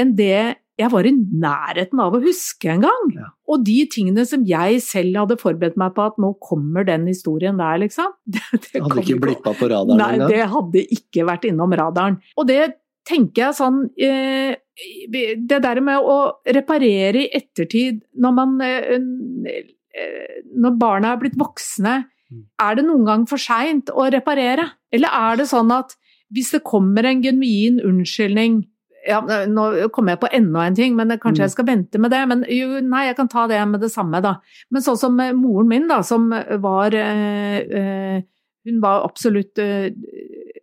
enn 0.00 0.14
det 0.18 0.58
jeg 0.74 0.90
var 0.90 1.06
i 1.06 1.12
nærheten 1.14 2.00
av 2.02 2.16
å 2.16 2.20
huske 2.22 2.70
en 2.72 2.82
gang. 2.82 3.10
Ja. 3.14 3.28
Og 3.50 3.62
de 3.66 3.76
tingene 3.90 4.24
som 4.26 4.42
jeg 4.48 4.80
selv 4.82 5.20
hadde 5.20 5.36
forberedt 5.38 5.76
meg 5.78 5.92
på 5.94 6.06
at 6.08 6.16
nå 6.22 6.32
kommer 6.42 6.86
den 6.88 7.06
historien 7.10 7.60
der, 7.60 7.78
liksom. 7.84 8.10
Det, 8.34 8.42
det 8.72 8.82
hadde 8.82 9.04
ikke 9.04 9.20
blippa 9.22 9.54
på 9.54 9.68
radaren 9.70 10.00
Nei, 10.00 10.10
engang. 10.16 10.32
det 10.32 10.48
hadde 10.54 10.82
ikke 10.98 11.26
vært 11.28 11.46
innom 11.46 11.76
radaren. 11.78 12.18
Og 12.40 12.48
det 12.50 12.62
tenker 13.06 13.46
jeg 13.46 13.56
sånn 13.58 13.82
eh, 14.00 14.56
Det 15.12 15.58
der 15.62 15.80
med 15.84 16.02
å 16.08 16.16
reparere 16.56 17.20
i 17.20 17.30
ettertid 17.36 18.00
når 18.24 18.34
man 18.34 18.54
eh, 18.64 18.94
eh, 18.96 20.38
Når 20.56 20.78
barna 20.80 21.12
er 21.12 21.20
blitt 21.22 21.38
voksne. 21.38 22.00
Er 22.60 22.74
det 22.78 22.84
noen 22.86 23.04
gang 23.06 23.26
for 23.30 23.36
seint 23.40 23.90
å 23.90 24.06
reparere? 24.12 24.70
Eller 24.92 25.08
er 25.08 25.36
det 25.40 25.48
sånn 25.50 25.70
at 25.74 25.96
hvis 26.34 26.50
det 26.54 26.62
kommer 26.64 27.04
en 27.04 27.22
genuin 27.22 27.80
unnskyldning 27.84 28.64
ja, 29.06 29.18
Nå 29.46 29.88
kommer 29.92 30.14
jeg 30.14 30.20
på 30.22 30.28
enda 30.32 30.62
en 30.64 30.74
ting, 30.74 30.94
men 30.96 31.10
kanskje 31.20 31.42
Mm. 31.42 31.44
jeg 31.44 31.50
skal 31.52 31.66
vente 31.68 31.98
med 32.00 32.10
det. 32.10 32.22
Men 32.28 32.44
jo, 32.48 32.80
nei, 32.80 33.02
jeg 33.10 33.16
kan 33.18 33.28
ta 33.28 33.46
det 33.46 33.58
med 33.68 33.80
det 33.84 33.90
samme, 33.92 34.22
da. 34.24 34.38
Men 34.72 34.80
sånn 34.80 34.96
som 34.96 35.20
eh, 35.20 35.34
moren 35.36 35.68
min, 35.68 35.86
da, 35.88 35.98
som 36.02 36.30
var 36.30 36.88
øh, 36.96 37.58
eh, 37.68 38.22
Hun 38.64 38.80
var 38.80 39.04
absolutt 39.04 39.58
øh, 39.60 39.90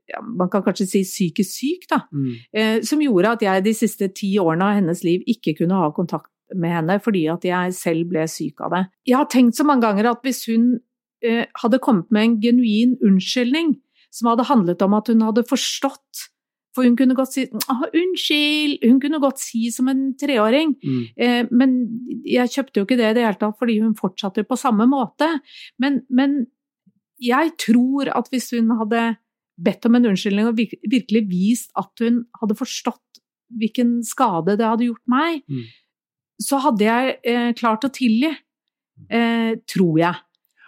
ja, 0.10 0.22
Man 0.26 0.50
kan 0.50 0.64
kanskje 0.66 0.88
si 0.90 1.04
psykisk 1.06 1.52
syk, 1.54 1.86
da. 1.92 2.02
Mm. 2.12 2.32
Eh, 2.52 2.82
som 2.82 3.00
gjorde 3.00 3.36
at 3.38 3.42
jeg 3.46 3.64
de 3.64 3.74
siste 3.78 4.08
ti 4.10 4.34
årene 4.42 4.64
av 4.72 4.80
hennes 4.82 5.04
liv 5.06 5.22
ikke 5.28 5.54
kunne 5.62 5.78
ha 5.78 5.92
kontakt 5.94 6.32
med 6.56 6.74
henne 6.74 6.98
fordi 7.00 7.28
at 7.32 7.46
jeg 7.46 7.74
selv 7.78 8.10
ble 8.10 8.26
syk 8.28 8.60
av 8.66 8.74
det. 8.74 8.82
Jeg 9.08 9.16
har 9.22 9.30
tenkt 9.30 9.56
så 9.56 9.64
mange 9.64 9.86
ganger 9.86 10.10
at 10.12 10.26
hvis 10.26 10.48
hun 10.50 10.74
eh, 10.74 10.80
hadde 11.62 11.80
kommet 11.80 12.10
med 12.12 12.24
en 12.24 12.36
genuin 12.42 12.98
unnskyldning 13.06 13.76
som 14.12 14.28
hadde 14.32 14.48
handlet 14.50 14.82
om 14.82 14.94
at 14.98 15.08
hun 15.08 15.22
hadde 15.22 15.44
forstått 15.48 16.28
For 16.74 16.84
hun 16.88 16.96
kunne 16.96 17.16
godt 17.16 17.34
si 17.34 17.44
«Åh, 17.52 17.82
'unnskyld', 17.92 18.78
hun 18.88 19.00
kunne 19.04 19.20
godt 19.20 19.40
si 19.44 19.66
som 19.76 19.90
en 19.92 20.14
treåring. 20.16 20.78
Mm. 20.80 21.02
Eh, 21.20 21.46
men 21.52 21.74
jeg 22.24 22.48
kjøpte 22.48 22.80
jo 22.80 22.86
ikke 22.86 22.96
det 22.96 23.10
i 23.10 23.14
det 23.18 23.26
hele 23.26 23.36
tatt, 23.42 23.58
fordi 23.60 23.82
hun 23.82 23.94
fortsatte 23.94 24.46
på 24.48 24.56
samme 24.56 24.88
måte. 24.88 25.28
Men, 25.78 26.00
men 26.10 26.48
jeg 27.20 27.52
tror 27.60 28.08
at 28.16 28.30
hvis 28.32 28.50
hun 28.56 28.72
hadde 28.80 29.18
bedt 29.60 29.86
om 29.86 29.96
en 30.00 30.06
unnskyldning 30.14 30.48
og 30.48 30.56
virkelig 30.56 31.28
vist 31.28 31.72
at 31.76 31.92
hun 32.00 32.24
hadde 32.40 32.56
forstått 32.56 33.20
hvilken 33.52 34.00
skade 34.08 34.56
det 34.56 34.64
hadde 34.66 34.88
gjort 34.88 35.08
meg, 35.12 35.44
Mm. 35.52 35.64
så 36.40 36.58
hadde 36.64 36.88
jeg 36.88 37.18
eh, 37.26 37.52
klart 37.54 37.84
å 37.84 37.92
tilgi. 37.92 38.32
Eh, 39.10 39.56
tror 39.68 40.00
jeg. 40.00 40.16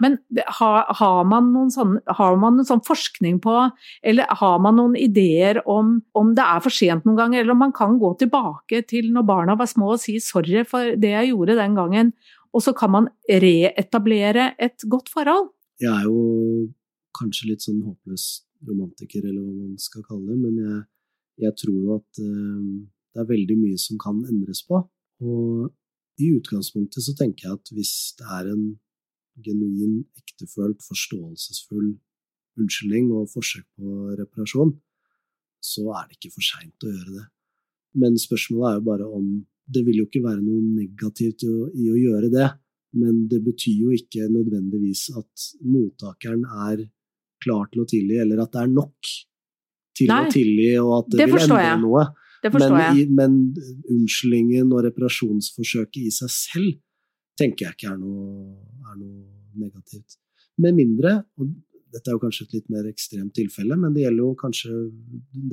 Men 0.04 0.18
har, 0.60 0.90
har, 1.00 1.24
man 1.30 1.50
noen 1.54 1.72
sånn, 1.74 1.98
har 2.20 2.38
man 2.42 2.58
noen 2.58 2.68
sånn 2.68 2.84
forskning 2.86 3.40
på, 3.44 3.56
eller 4.04 4.38
har 4.42 4.62
man 4.64 4.78
noen 4.80 4.96
ideer 5.00 5.62
om 5.70 5.96
om 6.20 6.34
det 6.38 6.44
er 6.44 6.62
for 6.66 6.74
sent 6.74 7.08
noen 7.08 7.20
ganger, 7.20 7.42
eller 7.42 7.56
om 7.56 7.64
man 7.64 7.76
kan 7.76 7.98
gå 8.02 8.14
tilbake 8.22 8.84
til 8.90 9.12
når 9.16 9.28
barna 9.30 9.58
var 9.60 9.70
små 9.72 9.94
og 9.96 10.02
si 10.04 10.20
'sorry 10.20 10.66
for 10.68 10.96
det 11.00 11.14
jeg 11.16 11.32
gjorde 11.32 11.60
den 11.60 11.76
gangen', 11.80 12.14
og 12.54 12.62
så 12.62 12.74
kan 12.78 12.92
man 12.92 13.10
reetablere 13.30 14.54
et 14.60 14.86
godt 14.90 15.10
forhold? 15.10 15.52
Jeg 15.82 15.92
er 15.92 16.04
jo 16.06 16.70
kanskje 17.18 17.50
litt 17.50 17.66
sånn 17.66 17.82
håpløs 17.82 18.26
romantiker, 18.68 19.24
eller 19.26 19.42
hva 19.42 19.54
man 19.54 19.78
skal 19.82 20.04
kalle 20.08 20.32
det, 20.32 20.40
men 20.40 20.58
jeg, 20.62 20.82
jeg 21.46 21.56
tror 21.62 21.80
jo 21.80 21.96
at 21.98 22.22
øh, 22.24 22.68
det 23.14 23.22
er 23.22 23.30
veldig 23.30 23.58
mye 23.60 23.80
som 23.82 24.00
kan 24.02 24.22
endres 24.30 24.64
på. 24.68 24.80
Og 25.24 25.72
i 26.22 26.30
utgangspunktet 26.38 27.06
så 27.06 27.16
tenker 27.18 27.48
jeg 27.48 27.60
at 27.60 27.74
hvis 27.74 27.94
det 28.20 28.30
er 28.38 28.52
en 28.54 28.66
genuin, 29.42 30.02
ektefølt, 30.20 30.82
forståelsesfull 30.86 31.94
unnskyldning 32.60 33.12
og 33.16 33.32
forsøk 33.34 33.66
på 33.80 34.16
reparasjon, 34.20 34.76
så 35.64 35.88
er 35.98 36.10
det 36.10 36.20
ikke 36.20 36.36
for 36.36 36.46
seint 36.46 36.86
å 36.86 36.92
gjøre 36.92 37.16
det. 37.16 37.26
Men 38.04 38.18
spørsmålet 38.20 38.70
er 38.70 38.78
jo 38.80 38.86
bare 38.90 39.08
om 39.08 39.26
Det 39.64 39.80
vil 39.88 40.02
jo 40.02 40.06
ikke 40.10 40.20
være 40.26 40.42
noe 40.44 40.60
negativt 40.60 41.46
i 41.46 41.48
å, 41.48 41.70
i 41.72 41.86
å 41.88 41.96
gjøre 41.96 42.28
det, 42.34 42.48
men 43.00 43.22
det 43.32 43.40
betyr 43.46 43.86
jo 43.86 43.94
ikke 43.96 44.26
nødvendigvis 44.28 45.06
at 45.16 45.46
mottakeren 45.64 46.44
er 46.68 46.84
klar 47.40 47.70
til 47.72 47.86
å 47.86 47.88
tilgi, 47.88 48.18
eller 48.20 48.42
at 48.44 48.52
det 48.52 48.60
er 48.60 48.74
nok 48.74 49.14
til 49.96 50.12
Nei, 50.12 50.20
å 50.20 50.34
tilgi, 50.34 50.68
og 50.82 50.92
at 50.98 51.10
det, 51.14 51.22
det 51.22 51.30
vil 51.32 51.46
endre 51.46 51.64
jeg. 51.64 51.80
noe. 51.86 52.04
Men, 52.44 52.76
i, 53.00 53.06
men, 53.08 53.38
unnskyldningen 53.88 54.76
og 54.76 54.84
reparasjonsforsøket 54.90 56.02
i 56.04 56.12
seg 56.12 56.34
selv 56.34 56.74
tenker 57.40 57.70
jeg 57.70 57.78
ikke 57.78 57.94
er 57.94 58.02
noe, 58.02 58.58
er 58.94 59.00
noe 59.00 59.64
negativt. 59.66 60.18
Med 60.62 60.78
mindre, 60.78 61.20
og 61.42 61.54
dette 61.94 62.10
er 62.10 62.18
jo 62.18 62.24
kanskje 62.24 62.48
et 62.48 62.56
litt 62.58 62.70
mer 62.74 62.88
ekstremt 62.90 63.34
tilfelle, 63.38 63.78
men 63.78 63.94
det 63.94 64.06
gjelder 64.06 64.24
jo 64.24 64.36
kanskje 64.40 64.76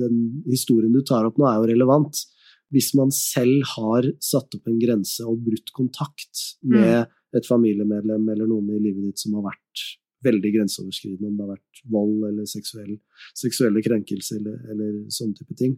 Den 0.01 0.21
historien 0.47 0.93
du 0.93 1.01
tar 1.05 1.27
opp 1.27 1.37
nå, 1.37 1.47
er 1.49 1.59
jo 1.59 1.71
relevant. 1.73 2.23
Hvis 2.71 2.93
man 2.97 3.11
selv 3.13 3.65
har 3.75 4.07
satt 4.23 4.55
opp 4.57 4.69
en 4.69 4.79
grense 4.81 5.25
og 5.27 5.41
brutt 5.45 5.73
kontakt 5.75 6.45
med 6.63 7.03
mm. 7.03 7.17
et 7.37 7.49
familiemedlem 7.49 8.29
eller 8.31 8.47
noen 8.47 8.71
i 8.71 8.79
livet 8.79 9.09
ditt 9.09 9.21
som 9.21 9.35
har 9.37 9.51
vært 9.51 9.85
veldig 10.25 10.51
grenseoverskridende, 10.55 11.29
om 11.29 11.37
det 11.37 11.45
har 11.45 11.55
vært 11.55 11.83
vold 11.91 12.25
eller 12.29 12.49
seksuell, 12.49 12.93
seksuelle 13.37 13.81
krenkelser 13.83 14.39
eller, 14.39 14.59
eller 14.73 14.99
sånne 15.13 15.41
type 15.41 15.57
ting, 15.57 15.75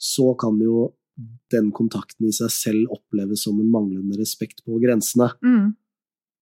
så 0.00 0.32
kan 0.38 0.58
jo 0.62 0.92
den 1.52 1.70
kontakten 1.74 2.26
i 2.26 2.34
seg 2.34 2.50
selv 2.50 2.94
oppleves 2.94 3.44
som 3.46 3.58
en 3.60 3.70
manglende 3.70 4.18
respekt 4.18 4.64
på 4.66 4.80
grensene. 4.82 5.30
Mm. 5.44 5.74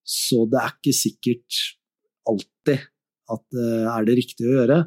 Så 0.02 0.44
det 0.50 0.58
er 0.60 0.74
ikke 0.74 0.94
sikkert 0.96 1.60
alltid 2.28 2.82
at 3.32 3.44
det 3.54 3.68
uh, 3.86 3.92
er 3.94 4.06
det 4.06 4.18
riktige 4.18 4.50
å 4.50 4.56
gjøre. 4.58 4.80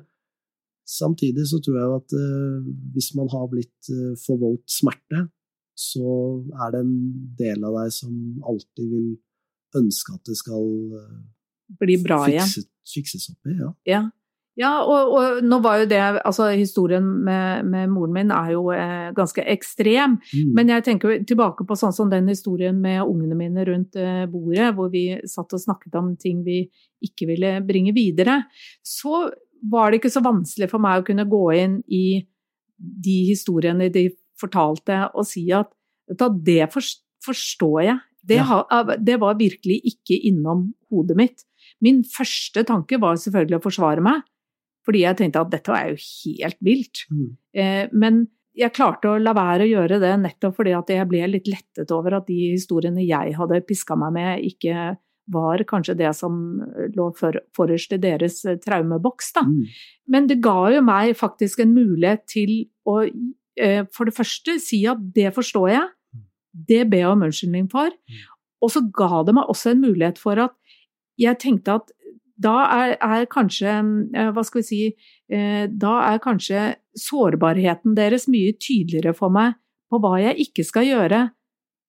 Samtidig 0.86 1.48
så 1.50 1.60
tror 1.64 1.78
jeg 1.80 1.94
at 2.00 2.18
uh, 2.20 2.68
hvis 2.94 3.14
man 3.18 3.32
har 3.32 3.48
blitt 3.52 3.92
uh, 3.92 4.14
forvoldt 4.26 4.68
smerte, 4.72 5.26
så 5.76 6.10
er 6.64 6.76
det 6.76 6.84
en 6.86 6.98
del 7.40 7.64
av 7.68 7.80
deg 7.82 7.96
som 7.96 8.12
alltid 8.48 8.92
vil 8.92 9.10
ønske 9.76 10.14
at 10.16 10.30
det 10.30 10.38
skal 10.40 10.70
Bli 11.82 11.98
bra 12.00 12.22
fikse, 12.24 12.62
igjen. 12.62 12.70
Fikses 12.88 13.26
opp 13.34 13.50
i, 13.50 13.56
ja. 13.60 13.72
ja. 13.90 14.04
Ja, 14.56 14.72
og, 14.88 15.10
og, 15.12 15.40
nå 15.44 15.58
var 15.64 15.82
jo 15.82 15.88
det 15.92 16.00
Altså, 16.00 16.48
historien 16.56 17.04
med, 17.28 17.68
med 17.68 17.90
moren 17.92 18.14
min 18.16 18.32
er 18.32 18.54
jo 18.54 18.70
eh, 18.72 19.10
ganske 19.16 19.44
ekstrem. 19.52 20.18
Mm. 20.32 20.52
Men 20.56 20.72
jeg 20.72 20.86
tenker 20.88 21.18
tilbake 21.28 21.68
på 21.68 21.76
sånn 21.80 21.96
som 21.96 22.12
den 22.12 22.30
historien 22.32 22.78
med 22.82 23.04
ungene 23.04 23.36
mine 23.40 23.66
rundt 23.68 23.98
eh, 24.00 24.24
bordet, 24.32 24.72
hvor 24.78 24.92
vi 24.94 25.10
satt 25.28 25.56
og 25.58 25.64
snakket 25.64 25.98
om 26.00 26.14
ting 26.20 26.44
vi 26.46 26.64
ikke 27.04 27.28
ville 27.34 27.58
bringe 27.68 27.92
videre. 27.96 28.46
Så 28.80 29.26
var 29.72 29.92
det 29.92 30.00
ikke 30.00 30.14
så 30.14 30.24
vanskelig 30.24 30.70
for 30.72 30.84
meg 30.84 31.02
å 31.02 31.08
kunne 31.08 31.28
gå 31.28 31.44
inn 31.60 31.80
i 31.92 32.06
de 32.78 33.18
historiene 33.28 33.90
de 33.92 34.10
fortalte, 34.40 35.06
og 35.16 35.28
si 35.28 35.48
at 35.56 35.72
det 36.46 36.68
forstår 36.72 37.80
jeg. 37.84 37.98
Det, 38.26 38.40
ja. 38.42 38.82
det 38.98 39.20
var 39.22 39.38
virkelig 39.38 39.80
ikke 39.92 40.18
innom 40.30 40.70
hodet 40.90 41.18
mitt. 41.18 41.44
Min 41.84 42.02
første 42.08 42.64
tanke 42.66 42.98
var 43.02 43.20
selvfølgelig 43.22 43.60
å 43.60 43.66
forsvare 43.66 44.04
meg. 44.06 44.24
Fordi 44.86 45.04
jeg 45.04 45.18
tenkte 45.20 45.42
at 45.42 45.52
dette 45.54 45.76
er 45.76 45.94
jo 45.94 46.00
helt 46.00 46.60
vilt. 46.66 47.06
Mm. 47.12 47.30
Eh, 47.58 47.86
men 47.94 48.26
jeg 48.56 48.74
klarte 48.76 49.12
å 49.12 49.20
la 49.20 49.34
være 49.36 49.66
å 49.66 49.72
gjøre 49.72 50.00
det 50.00 50.14
nettopp 50.22 50.56
fordi 50.60 50.76
at 50.78 50.92
jeg 50.94 51.08
ble 51.10 51.26
litt 51.28 51.50
lettet 51.52 51.92
over 51.92 52.20
at 52.20 52.30
de 52.30 52.38
historiene 52.54 53.04
jeg 53.04 53.34
hadde 53.36 53.64
piska 53.68 53.98
meg 54.00 54.14
med, 54.16 54.46
ikke 54.48 54.94
var 55.34 55.64
kanskje 55.68 55.98
det 55.98 56.12
som 56.16 56.36
lå 56.96 57.10
for, 57.18 57.40
forrest 57.58 57.96
i 57.96 58.02
deres 58.02 58.44
eh, 58.46 58.60
traumeboks. 58.62 59.34
Da. 59.36 59.46
Mm. 59.50 59.66
Men 60.14 60.30
det 60.30 60.40
ga 60.46 60.70
jo 60.76 60.84
meg 60.86 61.16
faktisk 61.18 61.64
en 61.64 61.74
mulighet 61.76 62.26
til 62.30 62.54
å 62.86 63.02
eh, 63.04 63.84
for 63.92 64.08
det 64.08 64.16
første 64.16 64.60
si 64.62 64.84
at 64.90 65.02
det 65.16 65.34
forstår 65.36 65.70
jeg, 65.74 65.90
mm. 65.90 66.24
det 66.70 66.82
ber 66.92 67.04
jeg 67.04 67.12
om 67.12 67.26
unnskyldning 67.28 67.70
for. 67.74 67.90
Mm. 67.90 68.24
Og 68.66 68.74
så 68.74 68.86
ga 68.96 69.24
det 69.26 69.36
meg 69.38 69.50
også 69.52 69.74
en 69.74 69.84
mulighet 69.84 70.22
for 70.22 70.42
at 70.46 70.56
jeg 71.22 71.40
tenkte 71.42 71.80
at 71.80 71.92
da 72.36 72.56
er, 72.68 72.96
er, 73.00 73.28
kanskje 73.32 73.72
eh, 73.72 74.32
Hva 74.36 74.44
skal 74.44 74.62
vi 74.62 74.66
si 74.68 74.80
eh, 75.32 75.66
Da 75.72 75.94
er 76.10 76.24
kanskje 76.24 76.74
sårbarheten 77.00 77.96
deres 77.98 78.28
mye 78.32 78.56
tydeligere 78.60 79.16
for 79.16 79.34
meg 79.34 79.56
på 79.92 80.00
hva 80.02 80.18
jeg 80.20 80.48
ikke 80.48 80.66
skal 80.66 80.88
gjøre 80.88 81.20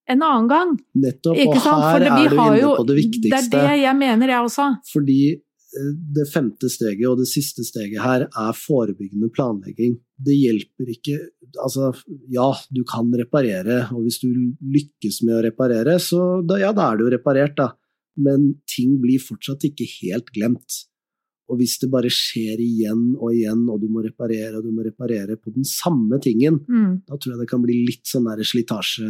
en 0.07 0.23
annen 0.23 0.47
gang. 0.51 0.75
Nettopp, 1.03 1.39
og 1.41 1.57
her 1.59 2.05
er 2.05 2.05
du 2.07 2.37
inne 2.37 2.51
jo, 2.61 2.75
på 2.79 2.85
det 2.87 2.97
viktigste. 3.01 3.41
Det 3.51 3.59
er 3.59 3.71
det 3.73 3.79
jeg 3.81 3.99
mener, 3.99 4.31
jeg 4.31 4.47
også. 4.47 4.67
Fordi 4.93 5.21
eh, 5.33 5.89
det 6.19 6.27
femte 6.31 6.71
steget 6.71 7.07
og 7.11 7.23
det 7.23 7.27
siste 7.31 7.65
steget 7.67 7.99
her 8.05 8.27
er 8.29 8.61
forebyggende 8.61 9.33
planlegging. 9.35 9.97
Det 10.19 10.37
hjelper 10.37 10.93
ikke 10.95 11.19
Altså, 11.63 11.89
ja, 12.29 12.51
du 12.75 12.83
kan 12.85 13.07
reparere, 13.17 13.87
og 13.95 14.03
hvis 14.05 14.19
du 14.21 14.27
lykkes 14.61 15.23
med 15.25 15.39
å 15.39 15.45
reparere, 15.47 15.95
så 16.03 16.43
da, 16.45 16.59
ja, 16.61 16.73
da 16.77 16.91
er 16.91 16.99
det 16.99 17.07
jo 17.07 17.13
reparert, 17.15 17.55
da 17.57 17.71
men 18.17 18.53
ting 18.71 18.97
blir 19.03 19.23
fortsatt 19.23 19.67
ikke 19.69 19.87
helt 20.01 20.31
glemt. 20.35 20.85
Og 21.47 21.61
hvis 21.61 21.77
det 21.79 21.91
bare 21.93 22.11
skjer 22.11 22.59
igjen 22.63 23.13
og 23.15 23.31
igjen, 23.31 23.67
og 23.71 23.79
du 23.83 23.87
må 23.93 24.03
reparere 24.03 24.57
og 24.59 24.65
du 24.67 24.73
må 24.75 24.83
reparere 24.87 25.37
på 25.39 25.53
den 25.55 25.67
samme 25.69 26.19
tingen, 26.23 26.59
mm. 26.67 27.05
da 27.07 27.19
tror 27.19 27.35
jeg 27.35 27.43
det 27.45 27.51
kan 27.53 27.63
bli 27.63 27.77
litt 27.87 28.09
sånn 28.09 28.27
der 28.27 28.43
slitasje, 28.47 29.07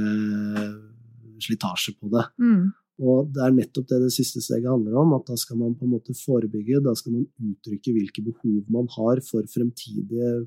slitasje 1.46 1.96
på 1.96 2.10
det. 2.12 2.26
Mm. 2.42 2.66
Og 3.06 3.32
det 3.32 3.42
er 3.44 3.56
nettopp 3.56 3.88
det 3.88 4.02
det 4.06 4.12
siste 4.14 4.40
steget 4.44 4.68
handler 4.68 5.00
om, 5.00 5.16
at 5.16 5.26
da 5.28 5.36
skal 5.40 5.58
man 5.60 5.74
på 5.76 5.84
en 5.84 5.94
måte 5.96 6.16
forebygge, 6.16 6.82
da 6.84 6.94
skal 6.96 7.18
man 7.18 7.26
uttrykke 7.40 7.92
hvilke 7.96 8.24
behov 8.24 8.60
man 8.72 8.88
har 8.96 9.20
for 9.24 9.48
fremtidige 9.52 10.46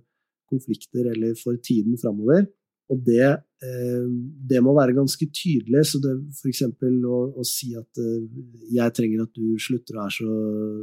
konflikter 0.49 1.11
eller 1.11 1.35
for 1.37 1.57
tiden 1.61 1.97
framover. 2.01 2.47
Og 2.89 3.01
det, 3.05 3.25
eh, 3.61 4.05
det, 4.49 4.59
må 4.65 4.73
være 4.73 4.95
ganske 4.97 5.27
tydelig. 5.29 5.83
Så 5.91 5.99
det 6.01 6.15
f.eks. 6.33 6.63
Å, 6.65 7.19
å 7.37 7.45
si 7.45 7.69
at 7.77 8.01
eh, 8.01 8.25
'jeg 8.73 8.95
trenger 8.97 9.25
at 9.27 9.33
du 9.35 9.59
slutter 9.61 9.97
å 9.97 10.01
være 10.01 10.15
så 10.17 10.37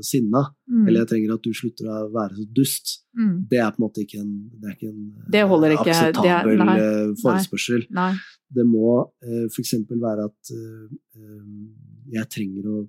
sinna', 0.06 0.44
mm. 0.70 0.84
eller 0.86 1.00
'jeg 1.00 1.10
trenger 1.12 1.34
at 1.34 1.46
du 1.48 1.52
slutter 1.60 1.90
å 1.90 1.98
være 2.14 2.38
så 2.38 2.46
dust', 2.58 2.92
mm. 3.18 3.34
det 3.50 3.58
er 3.58 3.72
på 3.74 3.80
en 3.80 3.86
måte 3.86 4.04
ikke 4.04 4.20
en, 4.22 4.34
det 4.54 4.70
er 4.70 4.76
ikke 4.76 4.92
en 4.92 5.02
det 5.32 5.42
ikke. 5.80 5.96
akseptabel 5.96 6.62
det 6.62 6.68
er, 6.68 6.70
nei, 6.70 7.16
forespørsel. 7.24 7.88
Nei. 7.98 8.12
Det 8.56 8.66
må 8.68 8.92
eh, 9.26 9.46
f.eks. 9.50 9.74
være 9.90 10.28
at 10.30 10.54
eh, 10.54 11.26
'jeg 12.14 12.30
trenger 12.30 12.70
å 12.70 12.84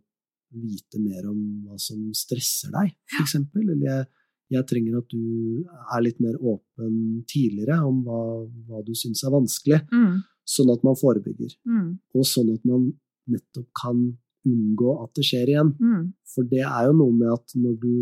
vite 0.58 1.01
mer 1.01 1.25
om 1.27 1.41
hva 1.65 1.82
som 1.82 2.06
stresser 2.13 2.69
deg', 2.75 2.93
f.eks. 3.17 3.36
Eller 3.58 3.82
jeg 3.82 4.06
jeg 4.53 4.67
trenger 4.69 5.01
at 5.01 5.10
du 5.12 5.63
er 5.93 6.03
litt 6.05 6.21
mer 6.23 6.38
åpen 6.39 7.23
tidligere 7.27 7.81
om 7.88 7.99
hva, 8.05 8.21
hva 8.67 8.83
du 8.86 8.93
syns 8.95 9.25
er 9.27 9.33
vanskelig, 9.33 9.81
mm. 9.91 10.13
sånn 10.47 10.71
at 10.71 10.86
man 10.88 10.95
forebygger. 10.99 11.51
Mm. 11.67 11.89
Og 12.15 12.27
sånn 12.27 12.53
at 12.53 12.63
man 12.67 12.89
nettopp 13.27 13.67
kan 13.75 14.05
unngå 14.47 14.93
at 15.03 15.12
det 15.19 15.25
skjer 15.27 15.51
igjen. 15.51 15.73
Mm. 15.81 16.05
For 16.31 16.47
det 16.47 16.63
er 16.63 16.88
jo 16.88 16.95
noe 17.01 17.15
med 17.15 17.33
at 17.33 17.57
når 17.60 17.75
du 17.81 17.97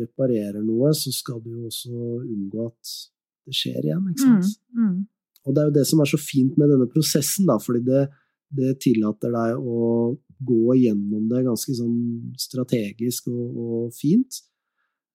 reparerer 0.00 0.62
noe, 0.64 0.94
så 0.96 1.12
skal 1.14 1.42
du 1.44 1.52
jo 1.52 1.68
også 1.68 1.92
unngå 2.24 2.70
at 2.70 2.94
det 3.46 3.54
skjer 3.54 3.82
igjen, 3.84 4.08
ikke 4.10 4.24
sant? 4.24 4.56
Mm. 4.72 4.86
Mm. 4.86 4.96
Og 5.46 5.54
det 5.54 5.62
er 5.62 5.68
jo 5.68 5.76
det 5.76 5.86
som 5.86 6.00
er 6.02 6.10
så 6.10 6.18
fint 6.18 6.56
med 6.58 6.72
denne 6.72 6.88
prosessen, 6.90 7.46
da, 7.46 7.60
fordi 7.62 7.84
det, 7.86 8.06
det 8.56 8.72
tillater 8.82 9.30
deg 9.34 9.60
å 9.60 10.16
gå 10.46 10.76
gjennom 10.80 11.28
det 11.30 11.44
ganske 11.46 11.76
sånn 11.78 11.98
strategisk 12.40 13.30
og, 13.30 13.60
og 13.62 13.94
fint. 13.96 14.40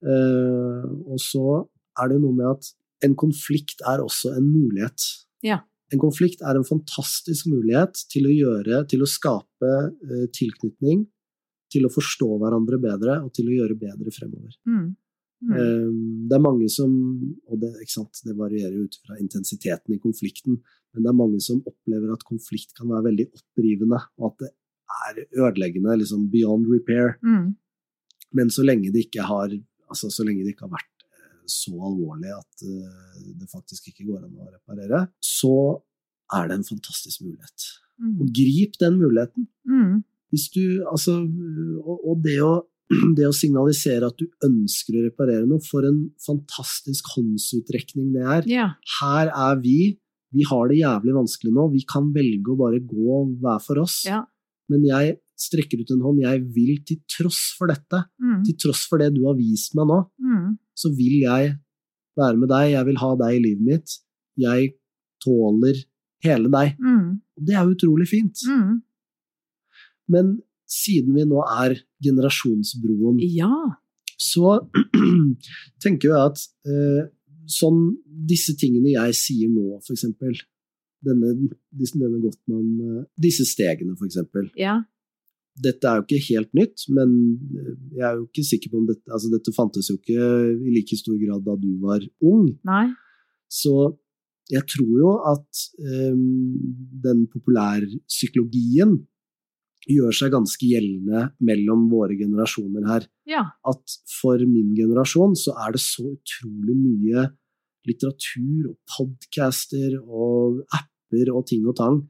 Uh, 0.02 0.86
og 1.12 1.20
så 1.22 1.62
er 2.02 2.12
det 2.12 2.22
noe 2.24 2.36
med 2.36 2.48
at 2.50 2.72
en 3.06 3.18
konflikt 3.18 3.84
er 3.90 4.02
også 4.04 4.34
en 4.38 4.48
mulighet. 4.50 5.06
Ja. 5.46 5.62
En 5.92 6.02
konflikt 6.02 6.44
er 6.46 6.58
en 6.58 6.68
fantastisk 6.68 7.50
mulighet 7.52 8.06
til 8.12 8.30
å 8.30 8.34
gjøre, 8.34 8.84
til 8.90 9.04
å 9.04 9.10
skape 9.10 9.72
uh, 9.92 10.26
tilknytning, 10.34 11.06
til 11.72 11.88
å 11.88 11.94
forstå 11.94 12.28
hverandre 12.42 12.80
bedre 12.84 13.22
og 13.24 13.32
til 13.36 13.50
å 13.50 13.56
gjøre 13.62 13.80
bedre 13.80 14.14
fremover. 14.16 14.58
Mm. 14.68 14.90
Mm. 15.42 15.54
Uh, 15.56 15.90
det 16.30 16.38
er 16.38 16.46
mange 16.46 16.70
som, 16.74 16.92
og 17.50 17.62
det, 17.62 17.74
det 17.82 18.38
varierer 18.38 18.78
ut 18.86 18.98
fra 19.02 19.18
intensiteten 19.22 19.96
i 19.96 20.02
konflikten, 20.02 20.60
men 20.92 21.06
det 21.06 21.12
er 21.12 21.18
mange 21.18 21.40
som 21.44 21.62
opplever 21.64 22.12
at 22.14 22.28
konflikt 22.28 22.76
kan 22.78 22.92
være 22.92 23.08
veldig 23.10 23.30
opprivende, 23.32 24.02
og 24.20 24.34
at 24.34 24.44
det 24.44 24.52
er 24.92 25.22
ødeleggende, 25.40 25.98
liksom 26.02 26.28
beyond 26.32 26.68
repair. 26.72 27.16
Mm. 27.24 27.54
Men 28.38 28.52
så 28.54 28.64
lenge 28.66 28.92
det 28.94 29.08
ikke 29.08 29.26
har, 29.28 29.54
altså 29.92 30.10
så 30.14 30.26
lenge 30.28 30.46
det 30.46 30.56
ikke 30.56 30.68
har 30.70 30.74
vært 30.78 31.06
eh, 31.06 31.46
så 31.52 31.74
alvorlig 31.76 32.32
at 32.34 32.66
eh, 32.66 33.30
det 33.42 33.50
faktisk 33.52 33.92
ikke 33.92 34.08
går 34.10 34.26
an 34.26 34.40
å 34.40 34.50
reparere, 34.50 35.06
så 35.20 35.54
er 36.34 36.48
det 36.48 36.60
en 36.62 36.68
fantastisk 36.74 37.26
mulighet. 37.28 37.70
Og 38.02 38.24
Mm. 38.26 38.30
grip 38.34 38.78
den 38.82 38.96
muligheten. 38.98 39.44
Mm. 39.70 39.98
Hvis 40.32 40.48
du, 40.56 40.62
altså, 40.90 41.20
og, 41.86 41.98
og 42.08 42.22
det, 42.24 42.38
å, 42.42 42.64
det 43.18 43.28
å 43.28 43.34
signalisere 43.36 44.08
at 44.08 44.18
du 44.18 44.26
ønsker 44.48 44.96
å 44.98 45.04
reparere 45.06 45.46
noe, 45.46 45.62
for 45.62 45.86
en 45.86 46.00
fantastisk 46.26 47.12
håndsutrekning 47.18 48.14
det 48.16 48.24
er. 48.24 48.48
Ja. 48.50 48.68
Her 49.02 49.30
er 49.30 49.60
vi, 49.62 50.00
vi 50.34 50.48
har 50.50 50.72
det 50.72 50.80
jævlig 50.80 51.14
vanskelig 51.20 51.54
nå, 51.54 51.68
vi 51.76 51.84
kan 51.86 52.10
velge 52.16 52.56
å 52.56 52.58
bare 52.64 52.80
gå 52.80 53.20
hver 53.44 53.60
for 53.62 53.84
oss. 53.84 54.02
Ja. 54.08 54.24
Men 54.72 54.88
jeg 54.88 55.20
strekker 55.42 55.82
ut 55.82 55.92
en 55.96 56.04
hånd, 56.06 56.20
jeg 56.22 56.44
vil 56.56 56.76
til 56.88 57.00
tross 57.10 57.40
for 57.58 57.72
dette, 57.72 58.04
Mm. 58.22 58.44
til 58.46 58.56
tross 58.62 58.84
for 58.90 59.02
det 59.02 59.14
du 59.16 59.24
har 59.26 59.36
vist 59.40 59.74
meg 59.76 59.88
nå, 59.90 60.00
Mm. 60.22 60.58
så 60.76 60.92
vil 60.96 61.22
jeg 61.26 61.58
være 62.18 62.38
med 62.38 62.50
deg, 62.50 62.72
jeg 62.76 62.86
vil 62.86 63.00
ha 63.02 63.16
deg 63.16 63.36
i 63.38 63.44
livet 63.48 63.66
mitt. 63.66 63.98
Jeg 64.38 64.74
tåler 65.24 65.78
hele 66.24 66.50
deg. 66.52 66.78
Mm. 66.80 67.22
Og 67.38 67.46
det 67.48 67.56
er 67.56 67.66
utrolig 67.72 68.08
fint. 68.08 68.38
Mm. 68.48 68.82
Men 70.10 70.42
siden 70.68 71.14
vi 71.16 71.24
nå 71.26 71.42
er 71.64 71.76
generasjonsbroen, 72.04 73.20
Ja. 73.22 73.52
så 74.20 74.60
tenker 75.84 76.10
jeg 76.12 76.22
at 76.32 76.40
eh, 76.68 77.10
sånn 77.52 77.96
disse 78.28 78.54
tingene 78.60 78.94
jeg 78.94 79.14
sier 79.18 79.50
nå, 79.52 79.80
for 79.86 79.94
eksempel, 79.96 80.36
denne, 81.04 81.32
denne 81.74 82.20
Gottmann, 82.22 83.00
eh, 83.00 83.06
disse 83.20 83.46
stegene, 83.50 83.96
for 83.98 84.06
eksempel, 84.08 84.52
Ja. 84.56 84.82
Dette 85.60 85.88
er 85.88 86.00
jo 86.00 86.06
ikke 86.06 86.28
helt 86.30 86.52
nytt, 86.56 86.86
men 86.96 87.16
eh, 87.60 87.74
jeg 87.98 88.06
er 88.08 88.20
jo 88.20 88.28
ikke 88.28 88.46
sikker 88.48 88.72
på 88.72 88.80
om 88.80 88.88
dette 88.88 89.12
Altså, 89.12 89.32
dette 89.34 89.54
fantes 89.56 89.90
jo 89.92 89.98
ikke 90.00 90.30
i 90.56 90.76
like 90.78 90.98
stor 91.00 91.18
grad 91.20 91.44
da 91.48 91.58
du 91.60 91.72
var 91.84 92.06
ung. 92.24 92.48
Nei. 92.68 92.86
Så 93.52 93.74
jeg 94.52 94.64
tror 94.68 94.94
jo 95.00 95.12
at 95.32 95.64
um, 95.80 96.22
den 97.04 97.26
populærpsykologien 97.32 98.98
gjør 99.90 100.14
seg 100.14 100.34
ganske 100.36 100.68
gjeldende 100.68 101.32
mellom 101.44 101.88
våre 101.92 102.16
generasjoner 102.20 102.88
her. 102.90 103.08
Ja. 103.30 103.46
At 103.68 103.96
for 104.20 104.42
min 104.46 104.74
generasjon 104.78 105.36
så 105.40 105.56
er 105.66 105.76
det 105.76 105.84
så 105.84 106.06
utrolig 106.12 106.78
mye 106.78 107.28
litteratur 107.90 108.74
og 108.74 108.76
podcaster 108.92 109.98
og 110.02 110.62
apper 110.78 111.32
og 111.34 111.48
ting 111.50 111.66
og 111.66 111.80
tang 111.80 112.04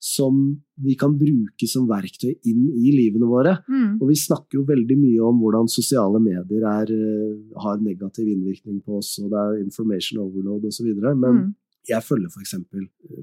som 0.00 0.60
vi 0.78 0.94
kan 0.94 1.16
bruke 1.18 1.66
som 1.66 1.88
verktøy 1.90 2.36
inn 2.46 2.68
i 2.70 2.92
livene 2.94 3.26
våre. 3.26 3.56
Mm. 3.68 3.96
Og 4.00 4.08
vi 4.12 4.14
snakker 4.14 4.60
jo 4.60 4.66
veldig 4.68 4.96
mye 4.98 5.20
om 5.26 5.40
hvordan 5.42 5.66
sosiale 5.68 6.20
medier 6.22 6.62
er, 6.70 6.86
eh, 6.92 7.38
har 7.58 7.78
negativ 7.82 8.28
innvirkning 8.30 8.78
på 8.84 8.98
oss, 8.98 9.18
og 9.18 9.30
det 9.32 9.38
er 9.42 9.64
information 9.64 10.20
overload 10.22 10.64
osv. 10.70 10.86
Men 11.18 11.34
Mm. 11.34 11.54
jeg 11.88 12.02
følger 12.04 12.28
f.eks. 12.30 12.54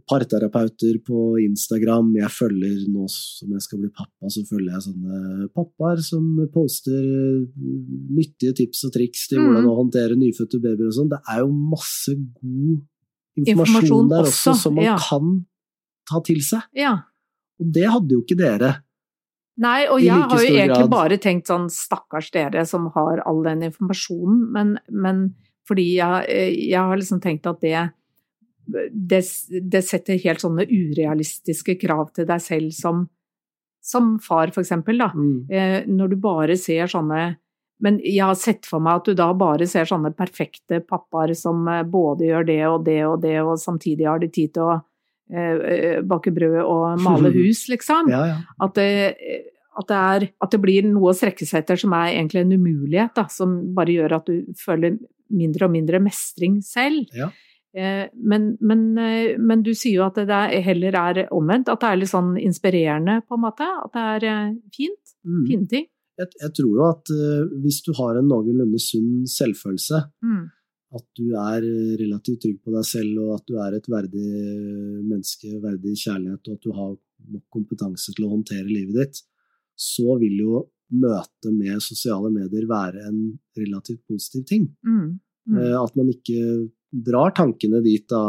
parterapeuter 0.10 1.00
på 1.06 1.38
Instagram. 1.46 2.14
Jeg 2.18 2.30
følger 2.30 2.88
nå 2.92 3.08
som 3.10 3.52
jeg 3.56 3.62
skal 3.62 3.80
bli 3.80 3.90
pappa, 3.96 4.28
så 4.30 4.44
følger 4.50 4.74
jeg 4.76 4.86
sånne 4.90 5.50
pappaer 5.56 6.02
som 6.04 6.24
poster 6.54 7.00
eh, 7.00 7.48
nyttige 8.12 8.54
tips 8.56 8.84
og 8.86 8.92
triks 8.94 9.28
til 9.30 9.40
Mm. 9.40 9.46
hvordan 9.48 9.70
å 9.72 9.78
håndtere 9.80 10.18
nyfødte 10.20 10.60
babyer 10.62 10.88
og 10.88 10.94
sånn. 10.94 11.10
Det 11.10 11.22
er 11.30 11.40
jo 11.40 11.50
masse 11.52 12.12
god 12.16 12.82
informasjon, 13.38 13.46
Informasjon 13.46 14.10
der 14.10 14.24
også, 14.24 14.52
også, 14.52 14.62
som 14.62 14.76
man 14.76 14.84
ja. 14.86 14.98
kan 14.98 15.46
ta 16.08 16.22
til 16.26 16.42
seg. 16.46 16.66
ja. 16.78 16.98
Og 17.56 17.70
det 17.72 17.86
hadde 17.88 18.12
jo 18.12 18.20
ikke 18.20 18.36
dere. 18.36 18.70
Nei, 19.64 19.86
og 19.88 20.02
jeg 20.04 20.12
like 20.12 20.28
har 20.34 20.42
jo 20.44 20.48
egentlig 20.52 20.82
grad. 20.82 20.92
bare 20.92 21.18
tenkt 21.24 21.48
sånn 21.48 21.70
stakkars 21.72 22.28
dere 22.34 22.66
som 22.68 22.90
har 22.96 23.22
all 23.24 23.40
den 23.46 23.64
informasjonen, 23.70 24.42
men, 24.52 24.74
men 24.92 25.22
fordi 25.68 25.86
jeg, 25.96 26.26
jeg 26.60 26.82
har 26.82 27.00
liksom 27.00 27.22
tenkt 27.24 27.48
at 27.48 27.64
det, 27.64 27.86
det 28.92 29.22
det 29.72 29.84
setter 29.88 30.20
helt 30.26 30.44
sånne 30.44 30.68
urealistiske 30.68 31.78
krav 31.82 32.10
til 32.18 32.28
deg 32.28 32.44
selv 32.44 32.76
som, 32.76 33.06
som 33.80 34.18
far, 34.20 34.52
for 34.52 34.66
eksempel, 34.66 35.00
da. 35.00 35.12
Mm. 35.16 35.38
Eh, 35.48 35.80
når 35.88 36.14
du 36.14 36.20
bare 36.22 36.60
ser 36.60 36.92
sånne 36.92 37.36
Men 37.84 37.98
jeg 38.00 38.24
har 38.24 38.38
sett 38.40 38.64
for 38.64 38.80
meg 38.80 39.02
at 39.02 39.08
du 39.10 39.18
da 39.20 39.34
bare 39.36 39.66
ser 39.68 39.84
sånne 39.84 40.14
perfekte 40.16 40.80
pappaer 40.80 41.34
som 41.36 41.68
eh, 41.68 41.84
både 41.84 42.30
gjør 42.30 42.46
det 42.48 42.62
og 42.70 42.86
det 42.86 43.02
og 43.04 43.18
det, 43.24 43.40
og 43.44 43.60
samtidig 43.60 44.08
har 44.08 44.20
de 44.20 44.30
tid 44.32 44.54
til 44.56 44.64
å 44.64 44.76
eh, 44.76 44.84
eh, 44.84 44.95
bake 45.30 46.32
brød 46.36 46.60
og 46.64 47.00
male 47.02 47.32
hus, 47.40 47.66
liksom. 47.72 48.10
Ja, 48.14 48.24
ja. 48.30 48.38
At 48.62 48.76
det, 48.78 48.90
at, 49.76 49.88
det 49.90 49.98
er, 49.98 50.28
at 50.46 50.52
det 50.54 50.62
blir 50.64 50.86
noe 50.88 51.12
å 51.12 51.16
strekke 51.18 51.48
seg 51.48 51.64
etter 51.64 51.80
som 51.82 51.96
er 51.98 52.14
egentlig 52.14 52.44
en 52.46 52.54
umulighet, 52.56 53.16
da, 53.18 53.26
som 53.34 53.58
bare 53.76 53.96
gjør 53.98 54.20
at 54.20 54.30
du 54.30 54.54
føler 54.62 55.00
mindre 55.34 55.66
og 55.66 55.74
mindre 55.74 56.00
mestring 56.06 56.60
selv. 56.64 57.10
Ja. 57.18 57.32
Eh, 57.76 58.06
Men, 58.14 58.56
men, 58.62 58.86
eh, 59.02 59.34
men 59.42 59.64
du 59.66 59.74
sier 59.74 59.98
jo 59.98 60.06
at 60.06 60.16
det 60.16 60.30
er, 60.32 60.54
heller 60.64 60.96
er 61.02 61.24
omvendt, 61.34 61.68
at 61.74 61.82
det 61.82 61.90
er 61.90 62.00
litt 62.04 62.14
sånn 62.14 62.36
inspirerende, 62.40 63.18
på 63.28 63.36
en 63.36 63.44
måte. 63.44 63.66
At 63.68 63.92
det 63.98 64.06
er 64.14 64.28
eh, 64.32 64.54
fint. 64.78 65.02
Mm. 65.26 65.42
Fine 65.50 65.68
ting. 65.74 65.88
Jeg, 66.16 66.30
jeg 66.40 66.54
tror 66.56 66.70
jo 66.78 66.84
at 66.88 67.10
eh, 67.12 67.42
hvis 67.66 67.82
du 67.84 67.90
har 67.98 68.16
en 68.22 68.30
noenlunde 68.32 68.80
sunn 68.80 69.26
selvfølelse, 69.28 70.06
Mm. 70.24 70.46
At 70.96 71.06
du 71.18 71.34
er 71.34 71.66
eh, 71.66 71.96
relativt 72.02 72.44
trygg 72.46 72.62
på 72.64 72.74
deg 72.76 72.88
selv, 72.88 73.18
og 73.24 73.34
at 73.38 73.50
du 73.50 73.58
er 73.62 73.76
et 73.78 73.90
verdig 73.92 74.26
eh, 74.26 75.02
menneske, 75.04 75.58
verdig 75.64 75.96
kjærlighet, 76.00 76.48
og 76.48 76.56
at 76.58 76.64
du 76.64 76.72
har 76.78 76.94
nok 77.36 77.44
kompetanse 77.54 78.14
til 78.16 78.28
å 78.28 78.32
håndtere 78.36 78.70
livet 78.70 78.98
ditt, 79.02 79.22
så 79.76 80.16
vil 80.22 80.40
jo 80.44 80.64
møtet 80.96 81.52
med 81.52 81.82
sosiale 81.84 82.30
medier 82.32 82.68
være 82.70 83.04
en 83.10 83.20
relativt 83.58 84.04
positiv 84.08 84.46
ting. 84.48 84.70
Mm. 84.86 85.20
Mm. 85.50 85.62
Eh, 85.62 85.76
At 85.82 85.96
man 86.00 86.12
ikke 86.14 86.70
drar 87.06 87.34
tankene 87.36 87.82
dit 87.84 88.06
da, 88.08 88.22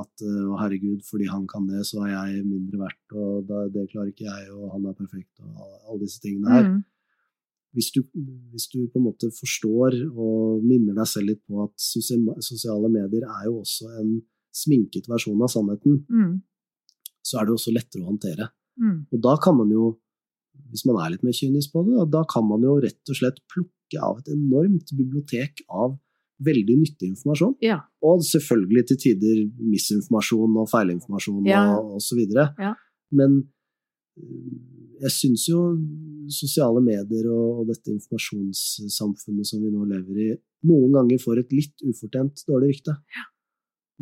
at 0.00 0.22
å 0.24 0.54
herregud, 0.56 1.02
fordi 1.04 1.26
han 1.28 1.42
kan 1.50 1.66
det, 1.68 1.82
så 1.84 2.06
er 2.06 2.14
jeg 2.14 2.46
mindre 2.46 2.86
verdt, 2.86 3.16
og 3.20 3.50
det 3.74 3.90
klarer 3.90 4.14
ikke 4.14 4.30
jeg, 4.30 4.46
og 4.54 4.70
han 4.72 4.86
er 4.88 4.96
perfekt, 4.96 5.42
og 5.44 5.90
alle 5.90 6.06
disse 6.06 6.22
tingene 6.22 6.54
her 6.54 6.70
Mm. 6.70 6.80
Hvis 7.74 7.90
du, 7.94 8.02
hvis 8.52 8.66
du 8.72 8.86
på 8.92 9.00
en 9.00 9.06
måte 9.06 9.30
forstår 9.32 9.96
og 10.12 10.62
minner 10.64 10.94
deg 10.98 11.06
selv 11.08 11.30
litt 11.32 11.40
på 11.48 11.62
at 11.64 11.72
sosiale 11.80 12.90
medier 12.92 13.24
er 13.24 13.46
jo 13.48 13.60
også 13.62 13.88
en 14.02 14.10
sminket 14.52 15.08
versjon 15.08 15.40
av 15.42 15.48
sannheten, 15.48 16.04
Mm. 16.12 16.42
så 17.24 17.40
er 17.40 17.46
det 17.46 17.54
også 17.56 17.72
lettere 17.72 18.02
å 18.04 18.10
håndtere. 18.10 18.50
Mm. 18.80 19.06
Og 19.12 19.20
da 19.24 19.36
kan 19.40 19.56
man 19.56 19.70
jo, 19.72 19.98
hvis 20.70 20.84
man 20.86 20.96
er 21.00 21.10
litt 21.14 21.22
mer 21.24 21.32
kynisk 21.32 21.72
på 21.72 21.84
det, 21.86 22.10
da, 22.12 22.24
kan 22.28 22.44
man 22.48 22.60
jo 22.62 22.76
rett 22.82 23.08
og 23.08 23.16
slett 23.16 23.40
plukke 23.48 24.00
av 24.02 24.18
et 24.20 24.28
enormt 24.34 24.92
bibliotek 24.96 25.62
av 25.70 25.96
veldig 26.42 26.76
nyttig 26.82 27.08
informasjon. 27.12 27.54
Ja. 27.62 27.80
Og 28.02 28.20
selvfølgelig 28.26 28.86
til 28.88 28.96
tider 28.98 29.42
misinformasjon 29.62 30.56
og 30.58 30.68
feilinformasjon 30.72 31.46
Ja. 31.46 31.78
og, 31.78 31.96
osv. 32.00 32.18
Ja. 32.58 32.74
Men 33.12 33.48
jeg 35.02 35.12
syns 35.12 35.48
jo 35.48 35.60
sosiale 36.30 36.82
medier 36.84 37.28
og, 37.32 37.64
dette 37.70 37.92
informasjonssamfunnet 37.94 39.48
som 39.48 39.62
vi 39.62 39.72
nå 39.72 39.86
lever 39.90 40.24
i, 40.26 40.30
noen 40.68 40.94
ganger 40.94 41.22
får 41.22 41.42
et 41.42 41.54
litt 41.56 41.86
ufortjent 41.88 42.44
dårlig 42.48 42.74
rykte. 42.74 42.96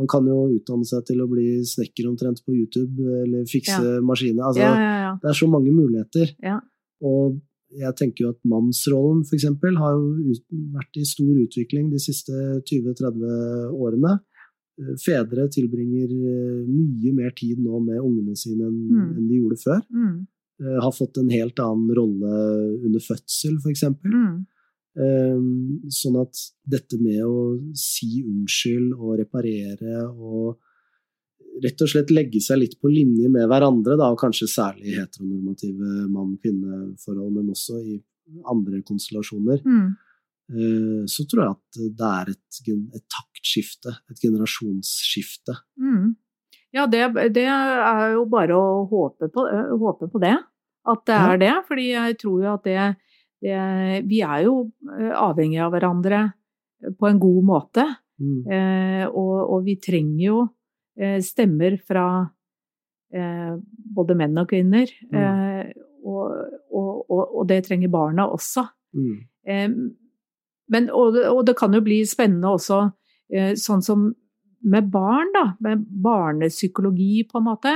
Man 0.01 0.09
kan 0.09 0.27
jo 0.29 0.47
utdanne 0.55 0.87
seg 0.89 1.05
til 1.09 1.21
å 1.21 1.29
bli 1.29 1.61
snekker 1.67 2.09
omtrent 2.09 2.41
på 2.45 2.55
YouTube, 2.57 3.05
eller 3.25 3.45
fikse 3.49 3.99
maskiner. 4.07 4.47
Altså, 4.49 4.65
ja, 4.65 4.75
ja, 4.77 4.93
ja. 5.05 5.15
Det 5.21 5.31
er 5.33 5.37
så 5.37 5.49
mange 5.51 5.73
muligheter. 5.77 6.35
Ja. 6.45 6.57
Og 7.05 7.41
jeg 7.81 7.95
tenker 7.99 8.25
jo 8.25 8.31
at 8.35 8.41
mannsrollen 8.49 9.23
f.eks. 9.27 9.47
har 9.79 9.99
jo 9.99 10.37
vært 10.75 10.99
i 10.99 11.07
stor 11.07 11.35
utvikling 11.45 11.91
de 11.93 12.01
siste 12.03 12.33
20-30 12.67 13.77
årene. 13.77 14.17
Eh, 14.81 14.95
Fedre 15.05 15.47
tilbringer 15.53 16.11
eh, 16.11 16.61
mye 16.67 17.13
mer 17.17 17.31
tid 17.37 17.59
nå 17.61 17.81
med 17.85 18.01
ungene 18.01 18.37
sine 18.37 18.65
enn 18.67 18.79
Mm. 18.91 19.11
enn 19.19 19.29
de 19.29 19.41
gjorde 19.43 19.59
før. 19.63 19.83
Mm. 19.93 20.27
Eh, 20.61 20.79
Har 20.81 20.93
fått 20.93 21.19
en 21.21 21.31
helt 21.31 21.59
annen 21.61 21.93
rolle 21.97 22.33
under 22.85 23.01
fødsel, 23.01 23.59
f.eks. 23.63 23.85
Mm. 24.05 24.47
Sånn 25.95 26.17
at 26.21 26.35
dette 26.69 26.99
med 27.01 27.21
å 27.25 27.37
si 27.79 28.25
unnskyld 28.27 28.93
og 28.99 29.19
reparere 29.21 30.03
og 30.11 30.59
rett 31.63 31.81
og 31.85 31.89
slett 31.93 32.11
legge 32.11 32.41
seg 32.43 32.59
litt 32.61 32.77
på 32.81 32.91
linje 32.91 33.29
med 33.31 33.47
hverandre, 33.49 33.97
da, 33.99 34.11
og 34.13 34.19
kanskje 34.21 34.49
særlig 34.51 34.91
i 34.93 34.99
heteronormative 34.99 36.09
mann-kvinne-forhold, 36.11 37.33
men 37.37 37.51
også 37.55 37.79
i 37.85 38.01
andre 38.51 38.83
konstellasjoner, 38.87 39.63
Mm. 39.65 39.97
Eh, 40.51 41.05
så 41.11 41.27
tror 41.31 41.45
jeg 41.45 41.57
at 41.57 41.81
det 42.01 42.11
er 42.11 42.33
et, 42.35 42.61
et 42.99 43.07
taktskifte, 43.17 43.95
et 44.11 44.25
generasjonsskifte. 44.25 45.57
Mm. 45.81 46.17
Ja, 46.75 46.87
det, 46.87 47.03
det 47.35 47.47
er 47.51 48.13
jo 48.15 48.27
bare 48.31 48.55
å 48.55 48.85
håpe 48.91 49.31
på, 49.33 49.47
øh, 49.47 49.73
håpe 49.81 50.11
på 50.11 50.23
det. 50.23 50.37
At 50.91 51.07
det 51.09 51.17
er 51.17 51.41
det. 51.41 51.55
Fordi 51.69 51.87
jeg 51.91 52.19
tror 52.21 52.45
jo 52.45 52.53
at 52.55 52.67
det, 52.67 52.85
det 53.43 53.57
Vi 54.09 54.21
er 54.25 54.45
jo 54.47 54.55
øh, 54.69 55.15
avhengige 55.17 55.65
av 55.67 55.75
hverandre 55.75 56.23
på 56.99 57.11
en 57.11 57.21
god 57.21 57.43
måte. 57.45 57.87
Mm. 58.21 58.41
Eh, 58.53 59.07
og, 59.09 59.37
og 59.57 59.65
vi 59.67 59.79
trenger 59.81 60.25
jo 60.25 60.41
eh, 61.01 61.19
stemmer 61.25 61.79
fra 61.87 62.07
eh, 63.15 63.55
både 63.97 64.17
menn 64.19 64.39
og 64.41 64.51
kvinner. 64.51 64.93
Mm. 65.11 65.21
Eh, 65.21 65.73
og, 66.07 66.23
og, 66.73 67.25
og, 67.25 67.43
det 67.49 67.65
trenger 67.67 67.93
barna 67.93 68.29
også. 68.33 68.65
Mm. 68.97 69.19
Men, 70.71 70.89
og, 70.95 71.19
og, 71.19 71.45
det 71.49 71.57
kan 71.59 71.75
jo 71.75 71.83
bli 71.85 72.01
spennende 72.09 72.55
også, 72.55 72.85
eh, 73.35 73.53
sånn 73.59 73.83
som 73.85 74.11
med 74.61 74.91
barn, 74.93 75.31
da. 75.35 75.45
Med 75.65 75.87
barnepsykologi, 76.05 77.25
på 77.31 77.41
en 77.41 77.47
måte. 77.49 77.73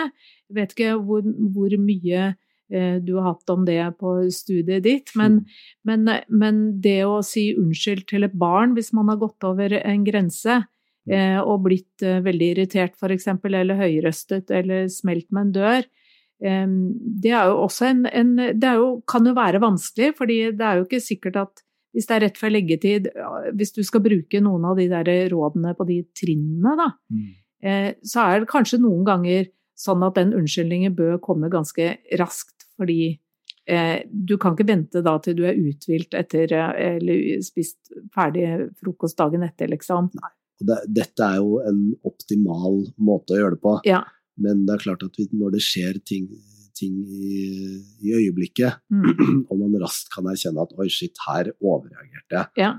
Jeg 0.51 0.59
vet 0.59 0.75
ikke 0.75 0.97
hvor, 1.01 1.25
hvor 1.55 1.75
mye 1.81 2.27
eh, 2.35 2.99
du 3.01 3.15
har 3.17 3.33
hatt 3.33 3.55
om 3.55 3.65
det 3.65 3.81
på 4.01 4.19
studiet 4.35 4.85
ditt, 4.85 5.15
men, 5.17 5.41
Mm. 5.41 5.57
men, 5.89 6.13
men, 6.29 6.63
det 6.81 7.01
å 7.09 7.23
si 7.25 7.55
unnskyld 7.57 8.07
til 8.09 8.25
et 8.25 8.37
barn 8.37 8.77
hvis 8.77 8.93
man 8.93 9.09
har 9.09 9.21
gått 9.23 9.45
over 9.45 9.73
en 9.81 10.05
grense 10.05 10.61
eh, 11.09 11.41
og 11.41 11.65
blitt 11.65 12.05
veldig 12.05 12.51
irritert 12.55 12.95
f.eks., 13.01 13.29
eller 13.45 13.81
høyrøstet 13.81 14.51
eller 14.51 14.89
smelt 14.89 15.31
med 15.31 15.49
en 15.49 15.53
dør, 15.53 15.93
det 16.45 17.31
er 17.33 17.47
jo 17.49 17.61
også 17.63 17.87
en, 17.87 18.01
en 18.11 18.33
Det 18.61 18.73
jo, 18.77 18.89
kan 19.09 19.25
jo 19.25 19.33
være 19.33 19.63
vanskelig, 19.63 20.11
fordi 20.19 20.51
det 20.53 20.67
er 20.67 20.77
jo 20.77 20.85
ikke 20.85 21.01
sikkert 21.01 21.39
at 21.41 21.63
hvis 21.95 22.09
det 22.11 22.15
er 22.17 22.23
rett 22.27 22.39
før 22.41 22.51
leggetid, 22.53 23.09
hvis 23.55 23.73
du 23.77 23.83
skal 23.87 24.03
bruke 24.03 24.41
noen 24.43 24.65
av 24.67 24.77
de 24.81 24.89
der 24.91 25.11
rådene 25.33 25.75
på 25.79 25.87
de 25.89 26.01
trinnene, 26.19 26.75
da, 26.81 26.89
Mm. 27.11 27.29
eh, 27.63 27.91
så 28.03 28.25
er 28.27 28.41
det 28.43 28.49
kanskje 28.51 28.81
noen 28.83 29.05
ganger 29.07 29.47
sånn 29.79 30.03
at 30.07 30.15
den 30.19 30.33
unnskyldningen 30.35 30.95
bør 30.95 31.21
komme 31.23 31.49
ganske 31.51 31.97
raskt, 32.19 32.67
fordi 32.77 33.19
eh, 33.67 34.03
du 34.11 34.37
kan 34.39 34.55
ikke 34.55 34.67
vente 34.69 35.03
da 35.03 35.17
til 35.19 35.35
du 35.39 35.45
er 35.49 35.57
uthvilt 35.57 36.15
etter 36.15 36.53
eh, 36.53 36.97
eller 36.99 37.41
spist 37.43 37.79
ferdig 38.15 38.71
frokost 38.83 39.17
dagen 39.19 39.43
etter, 39.47 39.71
liksom. 39.73 40.11
Og 40.61 40.67
det, 40.69 40.77
dette 40.95 41.23
er 41.27 41.39
jo 41.41 41.61
en 41.67 41.81
optimal 42.05 42.85
måte 42.99 43.35
å 43.35 43.41
gjøre 43.41 43.57
det 43.57 43.63
på. 43.65 43.73
Ja. 43.89 44.03
Men 44.37 44.67
det 44.67 44.75
er 44.77 44.85
klart 44.85 45.03
at 45.07 45.15
vi, 45.19 45.29
når 45.33 45.57
det 45.57 45.63
skjer 45.63 45.99
ting, 46.07 46.29
ting 46.79 46.97
i, 47.05 47.81
i 48.03 48.13
øyeblikket, 48.19 48.81
Mm. 48.91 49.45
og 49.51 49.59
man 49.61 49.79
raskt 49.83 50.11
kan 50.15 50.27
erkjenne 50.31 50.63
at 50.67 50.75
oi, 50.79 50.89
shit, 50.91 51.17
her 51.29 51.53
overreagerte 51.63 52.35
jeg, 52.41 52.49
Ja. 52.61 52.73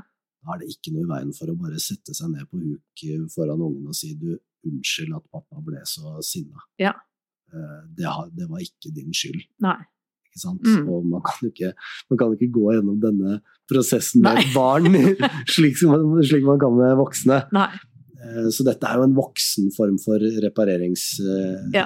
da 0.46 0.54
er 0.56 0.60
det 0.62 0.70
ikke 0.76 0.94
noe 0.96 1.06
i 1.06 1.10
veien 1.14 1.34
for 1.38 1.50
å 1.52 1.58
bare 1.58 1.80
sette 1.82 2.14
seg 2.14 2.30
ned 2.34 2.46
på 2.52 2.60
huk 2.62 3.06
foran 3.34 3.62
ungen 3.66 3.88
og 3.92 3.96
si 3.98 4.14
du, 4.20 4.36
unnskyld 4.66 5.14
at 5.16 5.26
pappa 5.32 5.60
ble 5.62 5.82
så 5.86 6.16
sinna. 6.26 6.64
Ja. 6.82 6.94
Eh, 7.54 7.82
Det, 7.98 8.08
det 8.38 8.48
var 8.50 8.60
ikke 8.66 8.90
din 8.96 9.12
skyld. 9.14 9.44
Nei. 9.62 9.78
Ikke 10.26 10.42
sant? 10.42 10.64
Mm. 10.66 10.88
Og 10.92 11.06
man 11.06 11.22
kan, 11.24 11.48
ikke, 11.52 11.70
man 12.10 12.18
kan 12.20 12.34
ikke 12.36 12.50
gå 12.56 12.64
gjennom 12.74 12.98
denne 13.00 13.38
prosessen 13.70 14.22
med 14.26 14.36
Nei. 14.36 14.42
et 14.48 14.56
barn 14.56 14.90
slik, 15.54 15.78
som 15.80 15.94
man, 15.94 16.24
slik 16.26 16.44
man 16.48 16.60
kan 16.60 16.74
med 16.76 16.98
voksne. 17.00 17.38
Nei. 17.56 17.70
Eh, 18.26 18.50
Så 18.52 18.66
dette 18.66 18.90
er 18.90 18.98
jo 19.00 19.06
en 19.06 19.16
voksen 19.16 19.70
form 19.78 19.96
for 20.02 20.18
reparerings 20.44 21.06
Ja. 21.74 21.86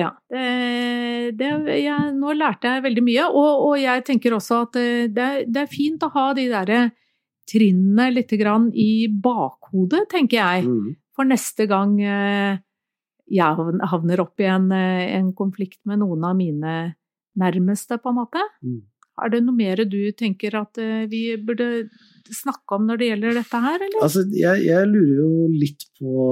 Ja. 0.00 0.12
Det, 0.28 1.32
det, 1.38 1.50
jeg, 1.82 2.12
nå 2.16 2.34
lærte 2.36 2.74
jeg 2.74 2.84
veldig 2.86 3.04
mye, 3.06 3.26
og, 3.28 3.64
og 3.68 3.74
jeg 3.80 4.04
tenker 4.06 4.36
også 4.36 4.62
at 4.66 4.78
eh, 4.80 5.06
det, 5.12 5.28
det 5.48 5.64
er 5.64 5.72
fint 5.72 6.04
å 6.04 6.12
ha 6.14 6.30
de 6.36 6.48
derre 6.50 6.80
trinnene 7.48 8.10
litt 8.12 8.32
grann 8.40 8.68
i 8.76 9.08
bakhodet, 9.08 10.04
tenker 10.12 10.40
jeg. 10.40 10.68
Mm. 10.68 10.92
For 11.16 11.28
neste 11.28 11.68
gang 11.70 11.96
eh, 12.02 12.60
jeg 13.28 13.72
havner 13.92 14.22
opp 14.24 14.40
i 14.40 14.48
en, 14.48 14.70
eh, 14.74 15.08
en 15.16 15.32
konflikt 15.36 15.80
med 15.88 16.02
noen 16.04 16.28
av 16.28 16.38
mine 16.38 16.76
nærmeste, 17.38 18.00
på 18.02 18.12
en 18.12 18.20
måte. 18.22 18.44
Mm. 18.64 18.80
Er 19.18 19.32
det 19.32 19.42
noe 19.42 19.56
mer 19.56 19.82
du 19.90 20.00
tenker 20.14 20.54
at 20.60 20.78
vi 21.10 21.22
burde 21.42 21.88
snakke 22.30 22.76
om 22.76 22.84
når 22.86 23.00
det 23.00 23.08
gjelder 23.08 23.38
dette 23.40 23.60
her, 23.64 23.82
eller? 23.82 24.02
Altså, 24.06 24.22
jeg, 24.30 24.62
jeg 24.68 24.90
lurer 24.92 25.16
jo 25.24 25.48
litt 25.58 25.86
på 25.98 26.28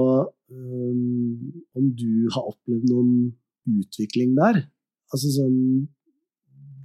um, 0.51 1.51
om 1.77 1.91
du 1.97 2.27
har 2.35 2.49
opplevd 2.53 2.89
noen 2.91 3.13
utvikling 3.67 4.35
der? 4.37 4.65
Altså 5.13 5.31
sånn 5.31 5.59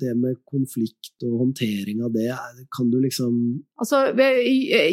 Det 0.02 0.12
med 0.18 0.38
konflikt 0.50 1.22
og 1.26 1.38
håndtering 1.40 2.00
av 2.02 2.14
det, 2.14 2.28
kan 2.74 2.90
du 2.90 2.98
liksom 3.02 3.34
Altså, 3.78 4.04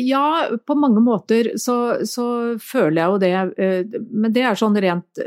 ja, 0.06 0.26
på 0.58 0.78
mange 0.78 1.02
måter 1.02 1.54
så, 1.58 2.06
så 2.06 2.26
føler 2.62 3.02
jeg 3.02 3.14
jo 3.14 3.22
det, 3.24 3.32
eh, 3.64 4.00
men 4.12 4.34
det 4.36 4.44
er 4.46 4.60
sånn 4.60 4.78
rent 4.78 5.24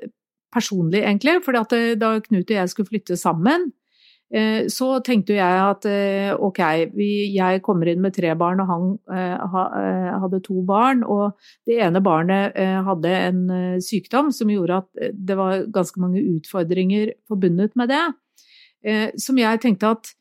personlig, 0.53 1.03
egentlig. 1.03 1.41
For 1.45 1.57
da 1.57 1.65
Knut 2.27 2.51
og 2.51 2.57
jeg 2.59 2.71
skulle 2.71 2.91
flytte 2.91 3.19
sammen, 3.19 3.71
eh, 3.71 3.82
så 4.73 4.87
tenkte 5.05 5.35
jeg 5.37 5.57
at 5.61 5.85
eh, 5.89 6.31
ok, 6.33 6.61
jeg 6.97 7.61
kommer 7.65 7.91
inn 7.91 8.01
med 8.01 8.15
tre 8.17 8.31
barn, 8.39 8.63
og 8.65 8.71
han 8.71 8.87
eh, 9.13 9.43
ha, 9.53 9.65
eh, 9.77 10.07
hadde 10.23 10.41
to 10.47 10.63
barn. 10.65 11.03
Og 11.05 11.37
det 11.69 11.77
ene 11.85 12.01
barnet 12.05 12.57
eh, 12.57 12.79
hadde 12.87 13.13
en 13.13 13.43
eh, 13.53 13.83
sykdom 13.85 14.31
som 14.33 14.49
gjorde 14.53 14.79
at 14.81 15.03
eh, 15.03 15.13
det 15.13 15.37
var 15.37 15.67
ganske 15.75 16.01
mange 16.01 16.23
utfordringer 16.25 17.13
forbundet 17.29 17.77
med 17.77 17.93
det. 17.93 18.05
Eh, 18.89 19.09
som 19.21 19.37
jeg 19.39 19.61
tenkte 19.63 19.93
at 19.99 20.15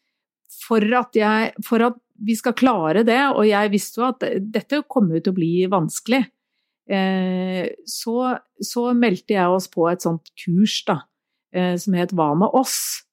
for 0.62 0.84
at, 1.00 1.16
jeg, 1.16 1.54
for 1.66 1.84
at 1.88 1.96
vi 2.22 2.36
skal 2.38 2.56
klare 2.58 3.06
det, 3.08 3.22
og 3.32 3.46
jeg 3.48 3.72
visste 3.72 4.02
jo 4.02 4.10
at 4.10 4.26
dette 4.54 4.84
kommer 4.92 5.24
til 5.24 5.32
å 5.32 5.38
bli 5.40 5.54
vanskelig, 5.72 6.20
eh, 6.92 7.72
så, 7.88 8.18
så 8.60 8.90
meldte 8.98 9.38
jeg 9.38 9.56
oss 9.56 9.72
på 9.72 9.88
et 9.90 10.04
sånt 10.04 10.34
kurs 10.44 10.82
da, 10.88 11.00
eh, 11.56 11.74
som 11.80 11.96
het 11.98 12.12
Hva 12.12 12.34
med 12.38 12.60
oss? 12.60 13.08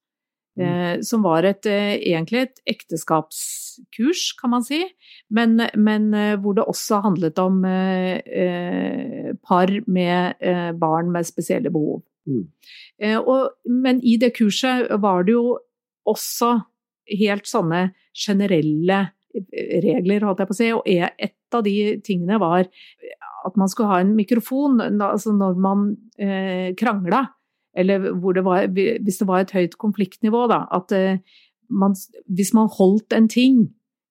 Eh, 0.59 1.01
som 1.07 1.23
var 1.23 1.47
et, 1.47 1.66
eh, 1.66 1.97
egentlig 2.11 2.40
et 2.42 2.61
ekteskapskurs, 2.66 4.33
kan 4.40 4.51
man 4.51 4.64
si, 4.66 4.81
men, 5.31 5.61
men 5.77 6.09
eh, 6.14 6.37
hvor 6.42 6.57
det 6.57 6.64
også 6.66 7.03
handlet 7.05 7.38
om 7.38 7.61
eh, 7.64 9.31
par 9.47 9.73
med 9.87 10.35
eh, 10.40 10.73
barn 10.75 11.12
med 11.14 11.29
spesielle 11.29 11.71
behov. 11.71 12.03
Mm. 12.27 12.49
Eh, 12.99 13.18
og, 13.18 13.55
men 13.71 14.03
i 14.03 14.16
det 14.18 14.33
kurset 14.38 14.90
var 15.03 15.29
det 15.29 15.37
jo 15.37 15.59
også 16.09 16.57
helt 17.18 17.47
sånne 17.49 17.92
generelle 18.18 19.07
regler, 19.38 20.25
holdt 20.25 20.40
jeg 20.42 20.49
på 20.49 20.57
å 20.57 20.59
si, 20.59 20.68
og 20.75 20.88
e- 20.88 21.14
et 21.29 21.55
av 21.55 21.62
de 21.62 21.77
tingene 22.05 22.40
var 22.42 22.66
at 23.47 23.57
man 23.57 23.71
skulle 23.71 23.92
ha 23.92 24.01
en 24.03 24.16
mikrofon 24.16 24.81
altså 24.83 25.31
når 25.37 25.61
man 25.62 25.85
krangla, 26.77 27.21
eller 27.79 28.09
det 28.35 28.43
var, 28.47 28.67
hvis 28.75 29.21
det 29.21 29.29
var 29.29 29.45
et 29.45 29.55
høyt 29.55 29.77
konfliktnivå, 29.79 30.47
da, 30.51 30.64
at 30.75 30.95
eh, 30.97 31.21
man, 31.71 31.95
hvis 32.27 32.53
man 32.57 32.71
holdt 32.75 33.14
en 33.14 33.29
ting 33.31 33.69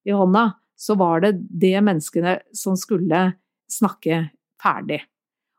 i 0.08 0.14
hånda, 0.14 0.52
så 0.78 0.94
var 0.98 1.24
det 1.24 1.34
det 1.50 1.76
menneskene 1.84 2.38
som 2.56 2.78
skulle 2.78 3.24
snakke 3.68 4.28
ferdig. 4.62 5.02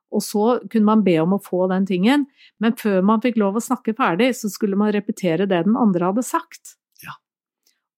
Og 0.10 0.24
så 0.26 0.45
kunne 0.72 0.88
man 0.88 1.04
be 1.06 1.19
om 1.22 1.36
å 1.36 1.43
få 1.43 1.67
den 1.69 1.86
tingen, 1.86 2.26
men 2.63 2.78
før 2.80 3.04
man 3.06 3.22
fikk 3.22 3.38
lov 3.38 3.60
å 3.60 3.63
snakke 3.63 3.93
ferdig, 3.98 4.32
så 4.39 4.50
skulle 4.50 4.80
man 4.80 4.93
repetere 4.95 5.45
det 5.45 5.62
den 5.67 5.78
andre 5.78 6.10
hadde 6.10 6.26
sagt. 6.26 6.78
Ja. 7.06 7.13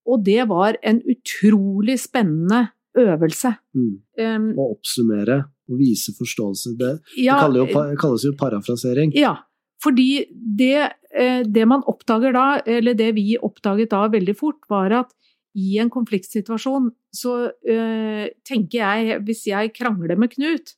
Og 0.09 0.25
det 0.27 0.43
var 0.51 0.79
en 0.83 0.99
utrolig 1.07 2.01
spennende 2.03 2.65
øvelse. 2.97 3.53
mm, 3.77 3.93
Um, 4.21 4.49
Å 4.59 4.65
oppsummere 4.75 5.37
og 5.71 5.79
vise 5.79 6.11
forståelse. 6.17 6.75
Det, 6.77 6.91
ja, 7.23 7.37
det 7.47 7.63
kalles 8.01 8.25
jo 8.27 8.33
parafrasering. 8.37 9.13
Ja, 9.15 9.37
fordi 9.81 10.25
det, 10.31 10.91
eh, 11.13 11.41
det 11.45 11.65
man 11.69 11.85
oppdager 11.89 12.35
da, 12.35 12.45
eller 12.65 12.97
det 12.97 13.11
vi 13.17 13.33
oppdaget 13.41 13.91
da 13.93 14.05
veldig 14.13 14.35
fort, 14.37 14.61
var 14.69 14.93
at 15.03 15.15
i 15.57 15.77
en 15.81 15.89
konfliktsituasjon 15.91 16.91
så 17.15 17.33
eh, 17.67 18.29
tenker 18.47 18.77
jeg, 18.77 19.17
hvis 19.27 19.47
jeg 19.49 19.73
krangler 19.75 20.19
med 20.19 20.31
Knut, 20.35 20.75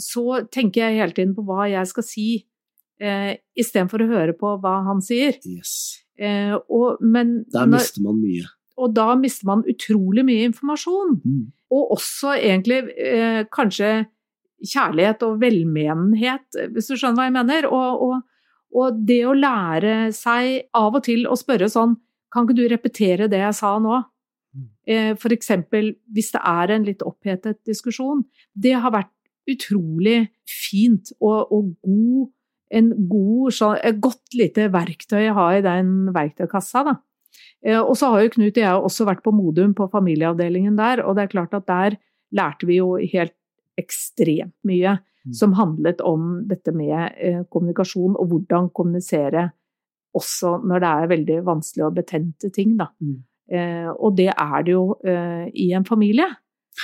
så 0.00 0.44
tenker 0.48 0.86
jeg 0.86 1.00
hele 1.02 1.16
tiden 1.16 1.34
på 1.36 1.44
hva 1.44 1.66
jeg 1.68 1.90
skal 1.90 2.06
si, 2.06 2.28
eh, 3.02 3.34
istedenfor 3.58 4.04
å 4.04 4.10
høre 4.14 4.36
på 4.38 4.54
hva 4.62 4.78
han 4.86 5.02
sier. 5.04 5.36
Yes. 5.44 6.00
Eh, 6.16 6.54
og, 6.54 7.02
men, 7.02 7.42
Der 7.52 7.68
mister 7.68 8.04
man 8.04 8.20
mye. 8.22 8.46
og 8.80 8.94
da 8.96 9.12
mister 9.20 9.48
man 9.50 9.66
utrolig 9.68 10.24
mye 10.28 10.48
informasjon. 10.48 11.18
Mm. 11.24 11.44
Og 11.76 11.94
også 11.98 12.34
egentlig 12.38 12.82
eh, 12.96 13.44
kanskje 13.52 13.92
kjærlighet 14.66 15.24
og 15.26 15.40
velmenenhet, 15.40 16.46
hvis 16.74 16.90
du 16.90 16.96
skjønner 16.96 17.18
hva 17.20 17.28
jeg 17.28 17.36
mener. 17.38 17.68
Og, 17.70 18.04
og, 18.06 18.48
og 18.76 19.02
det 19.06 19.22
å 19.26 19.36
lære 19.36 20.10
seg 20.16 20.70
av 20.76 20.98
og 20.98 21.04
til 21.06 21.26
å 21.26 21.38
spørre 21.38 21.70
sånn 21.70 21.96
Kan 22.30 22.46
ikke 22.46 22.60
du 22.60 22.66
repetere 22.70 23.26
det 23.26 23.40
jeg 23.40 23.56
sa 23.58 23.72
nå? 23.82 23.96
Mm. 24.54 24.66
Eh, 24.86 25.12
for 25.18 25.34
eksempel 25.34 25.94
hvis 26.14 26.30
det 26.36 26.42
er 26.46 26.74
en 26.76 26.84
litt 26.86 27.02
opphetet 27.02 27.58
diskusjon. 27.66 28.22
Det 28.54 28.76
har 28.78 28.94
vært 28.94 29.10
utrolig 29.50 30.28
fint 30.46 31.10
og, 31.18 31.50
og 31.50 31.72
god 31.82 32.28
en 32.70 32.90
god, 33.10 33.50
så, 33.54 33.72
et 33.82 33.98
godt 34.02 34.36
lite 34.38 34.68
verktøy 34.70 35.24
jeg 35.24 35.34
har 35.34 35.56
i 35.58 35.64
den 35.64 36.12
verktøykassa. 36.14 36.84
Da. 36.86 36.94
Eh, 37.66 37.80
Og 37.80 37.96
så 37.98 38.12
har 38.12 38.24
jo 38.24 38.32
Knut 38.36 38.54
og 38.54 38.62
jeg 38.62 38.84
også 38.90 39.06
vært 39.08 39.24
på 39.24 39.34
Modum, 39.34 39.74
på 39.74 39.88
familieavdelingen 39.90 40.78
der, 40.78 41.04
og 41.04 41.16
det 41.16 41.26
er 41.26 41.34
klart 41.34 41.56
at 41.58 41.66
der 41.66 41.98
lærte 42.30 42.68
vi 42.68 42.78
jo 42.78 42.94
helt 43.12 43.34
ekstremt 43.80 44.56
mye 44.68 44.98
Mm. 45.20 45.34
som 45.34 45.52
handlet 45.52 46.00
om 46.00 46.46
dette 46.48 46.72
med 46.72 47.12
eh, 47.20 47.42
kommunikasjon 47.52 48.14
og 48.16 48.30
hvordan 48.30 48.70
kommunisere 48.72 49.50
også 50.16 50.56
når 50.64 50.80
det 50.80 50.90
er 50.90 51.10
veldig 51.10 51.36
vanskelige 51.46 51.86
og 51.86 51.98
betente 51.98 52.50
ting, 52.50 52.78
da. 52.78 52.88
Mm. 53.04 53.18
Eh, 53.52 53.90
og 53.90 54.16
det 54.16 54.30
er 54.32 54.64
det 54.64 54.72
jo 54.72 54.84
eh, 55.04 55.44
i 55.52 55.70
en 55.76 55.84
familie. 55.84 56.26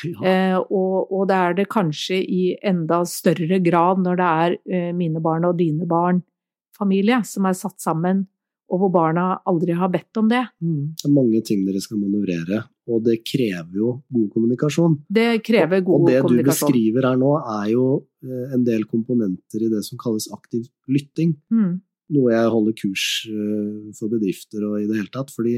Ja. 0.04 0.20
Eh, 0.20 0.58
og, 0.58 1.08
og 1.10 1.26
det 1.30 1.36
er 1.36 1.56
det 1.56 1.68
kanskje 1.72 2.20
i 2.20 2.42
enda 2.60 3.00
større 3.08 3.58
grad 3.64 4.02
når 4.04 4.20
det 4.20 4.28
er 4.28 4.56
eh, 4.68 4.92
mine 4.94 5.22
barn 5.24 5.46
og 5.48 5.56
dine 5.56 5.88
barn-familie 5.88 7.22
som 7.24 7.48
er 7.48 7.56
satt 7.56 7.80
sammen 7.80 8.26
og 8.66 8.80
hvor 8.82 8.90
barna 8.90 9.24
aldri 9.46 9.74
har 9.78 9.90
bedt 9.92 10.18
om 10.18 10.28
det. 10.30 10.40
Mm. 10.64 10.94
Det 10.98 11.06
er 11.08 11.14
mange 11.14 11.40
ting 11.46 11.60
dere 11.66 11.80
skal 11.84 12.00
manøvrere, 12.00 12.64
og 12.90 13.04
det 13.06 13.20
krever 13.26 13.78
jo 13.78 13.92
god 14.12 14.28
kommunikasjon. 14.34 14.96
Det 15.08 15.28
krever 15.46 15.84
god 15.86 16.00
kommunikasjon. 16.00 16.02
og 16.02 16.10
det 16.10 16.16
du 16.16 16.26
kommunikasjon. 16.26 16.68
beskriver 16.72 17.08
her 17.10 17.20
nå, 17.20 17.32
er 17.60 17.70
jo 17.72 17.86
eh, 18.26 18.54
en 18.56 18.64
del 18.66 18.84
komponenter 18.90 19.62
i 19.62 19.70
det 19.70 19.84
som 19.86 20.00
kalles 20.02 20.26
aktiv 20.34 20.66
lytting. 20.90 21.36
Mm. 21.54 21.72
Noe 22.16 22.34
jeg 22.34 22.52
holder 22.54 22.76
kurs 22.82 23.06
eh, 23.30 23.94
for 23.98 24.10
bedrifter 24.12 24.66
og 24.66 24.78
i 24.82 24.86
det 24.90 24.98
hele 25.00 25.14
tatt. 25.14 25.30
Fordi 25.34 25.56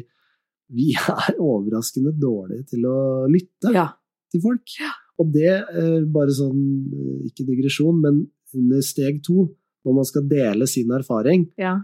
vi 0.76 0.92
er 1.16 1.40
overraskende 1.40 2.12
dårlige 2.20 2.68
til 2.74 2.84
å 2.88 2.98
lytte 3.32 3.72
Ja. 3.72 3.88
til 4.32 4.44
folk. 4.44 4.76
Og 5.18 5.32
det, 5.32 5.48
eh, 5.50 6.00
bare 6.12 6.30
sånn, 6.36 6.60
ikke 7.26 7.48
digresjon, 7.48 8.00
men 8.04 8.26
under 8.54 8.80
steg 8.84 9.22
to, 9.24 9.48
når 9.84 9.94
man 9.96 10.04
skal 10.08 10.28
dele 10.28 10.66
sin 10.68 10.90
erfaring, 10.92 11.48
ja. 11.60 11.78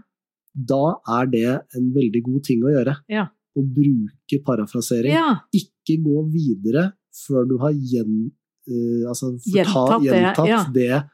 Da 0.55 0.95
er 1.19 1.27
det 1.31 1.47
en 1.75 1.89
veldig 1.95 2.21
god 2.25 2.43
ting 2.47 2.63
å 2.63 2.71
gjøre. 2.71 2.95
Ja. 3.11 3.27
Å 3.55 3.63
bruke 3.63 4.39
parafrasering. 4.45 5.13
ja. 5.15 5.39
Ikke 5.55 5.97
gå 6.03 6.23
videre 6.31 6.93
før 7.27 7.45
du 7.47 7.57
har 7.61 7.71
gjen, 7.75 8.31
uh, 8.71 9.03
altså 9.11 9.33
forta- 9.39 9.99
Gjentatt 10.03 10.41
det, 10.43 10.49
ja. 10.49 10.63
det 10.73 10.89
den, 10.89 11.09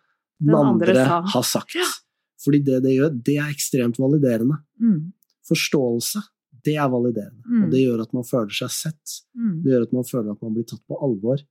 Den 0.48 0.56
andre 0.56 0.94
andre, 0.94 1.06
sa. 1.06 1.22
har 1.36 1.44
sagt. 1.46 1.76
Fordi 2.42 2.64
det 2.66 2.80
det 2.84 2.96
gjør, 2.98 3.12
det 3.26 3.36
er 3.38 3.50
ekstremt 3.54 4.00
validerende. 4.02 4.58
Mm. 4.82 5.12
Forståelse, 5.46 6.22
det 6.66 6.76
er 6.78 6.90
validerende. 6.90 7.44
Mm. 7.46 7.64
Og 7.66 7.72
det 7.74 7.82
gjør 7.84 8.02
at 8.02 8.14
man 8.18 8.26
føler 8.26 8.50
seg 8.54 8.72
sett. 8.74 9.18
Mm. 9.38 9.62
Det 9.64 9.74
gjør 9.74 9.86
at 9.86 9.94
man 9.94 10.08
føler 10.10 10.32
at 10.32 10.42
man 10.42 10.54
blir 10.56 10.66
tatt 10.70 10.82
på 10.90 10.98
alvor. 11.06 11.44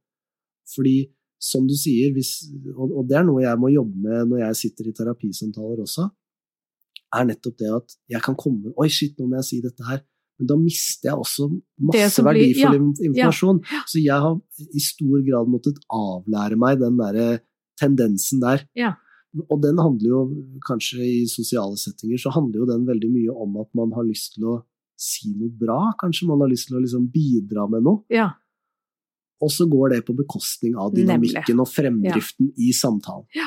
Fordi, 0.75 0.97
som 1.39 1.67
du 1.67 1.75
sier, 1.79 2.11
hvis, 2.15 2.33
og, 2.75 2.91
og 2.91 3.07
det 3.09 3.17
er 3.21 3.25
noe 3.27 3.43
jeg 3.43 3.59
må 3.63 3.71
jobbe 3.71 4.03
med 4.03 4.29
når 4.33 4.43
jeg 4.49 4.59
sitter 4.65 4.91
i 4.91 4.93
terapisamtaler 4.99 5.83
også, 5.87 6.09
er 7.17 7.27
nettopp 7.27 7.59
det 7.59 7.71
at 7.75 7.95
jeg 8.15 8.23
kan 8.23 8.37
komme 8.39 8.73
Oi, 8.79 8.89
shit, 8.93 9.17
nå 9.19 9.27
må 9.29 9.41
jeg 9.41 9.49
si 9.49 9.61
dette 9.65 9.85
her. 9.89 10.03
Men 10.41 10.49
da 10.49 10.57
mister 10.57 11.11
jeg 11.11 11.21
også 11.21 11.51
masse 11.91 12.23
blir- 12.23 12.27
verdifull 12.31 12.73
ja, 12.73 12.81
ja. 12.81 13.05
informasjon. 13.11 13.61
Så 13.91 14.01
jeg 14.01 14.25
har 14.25 14.39
i 14.73 14.81
stor 14.81 15.21
grad 15.27 15.51
måttet 15.53 15.81
avlære 15.93 16.57
meg 16.57 16.81
den 16.81 16.97
derre 17.01 17.29
tendensen 17.81 18.41
der. 18.41 18.65
Ja. 18.79 18.95
Og 19.47 19.61
den 19.63 19.79
handler 19.79 20.09
jo, 20.09 20.21
kanskje 20.67 21.05
i 21.05 21.27
sosiale 21.31 21.77
settinger, 21.79 22.19
så 22.19 22.33
handler 22.35 22.65
jo 22.65 22.71
den 22.73 22.87
veldig 22.89 23.11
mye 23.13 23.37
om 23.45 23.61
at 23.63 23.69
man 23.79 23.93
har 23.95 24.07
lyst 24.09 24.35
til 24.35 24.49
å 24.51 24.57
si 25.01 25.31
noe 25.37 25.53
bra. 25.61 25.93
Kanskje 26.01 26.27
man 26.29 26.41
har 26.43 26.51
lyst 26.51 26.69
til 26.69 26.81
å 26.81 26.83
liksom 26.83 27.07
bidra 27.13 27.69
med 27.71 27.85
noe. 27.87 28.03
Ja. 28.13 28.31
Og 29.41 29.53
så 29.55 29.65
går 29.71 29.95
det 29.95 30.03
på 30.09 30.17
bekostning 30.19 30.75
av 30.77 30.91
dynamikken 30.97 31.63
og 31.63 31.69
fremdriften 31.71 32.51
i 32.61 32.73
samtalen. 32.77 33.25
Ja, 33.37 33.47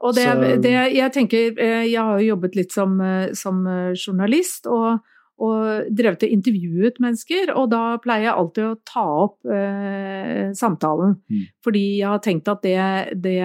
og 0.00 0.16
det, 0.16 0.26
det 0.64 0.72
Jeg 0.96 1.12
tenker 1.12 1.60
eh, 1.60 1.84
Jeg 1.90 2.00
har 2.00 2.18
jo 2.18 2.32
jobbet 2.32 2.56
litt 2.56 2.74
som, 2.74 2.98
eh, 3.04 3.30
som 3.36 3.60
eh, 3.68 3.92
journalist 3.92 4.68
og, 4.70 5.04
og 5.44 5.90
drevet 5.94 6.24
og 6.26 6.32
intervjuet 6.34 6.96
mennesker, 7.02 7.52
og 7.54 7.68
da 7.70 7.82
pleier 8.02 8.26
jeg 8.26 8.34
alltid 8.40 8.64
å 8.64 8.78
ta 8.88 9.04
opp 9.26 9.52
eh, 9.54 10.48
samtalen. 10.56 11.14
Mm. 11.30 11.44
Fordi 11.62 11.84
jeg 12.00 12.08
har 12.08 12.24
tenkt 12.24 12.50
at 12.50 12.64
det, 12.64 12.80
det 13.22 13.38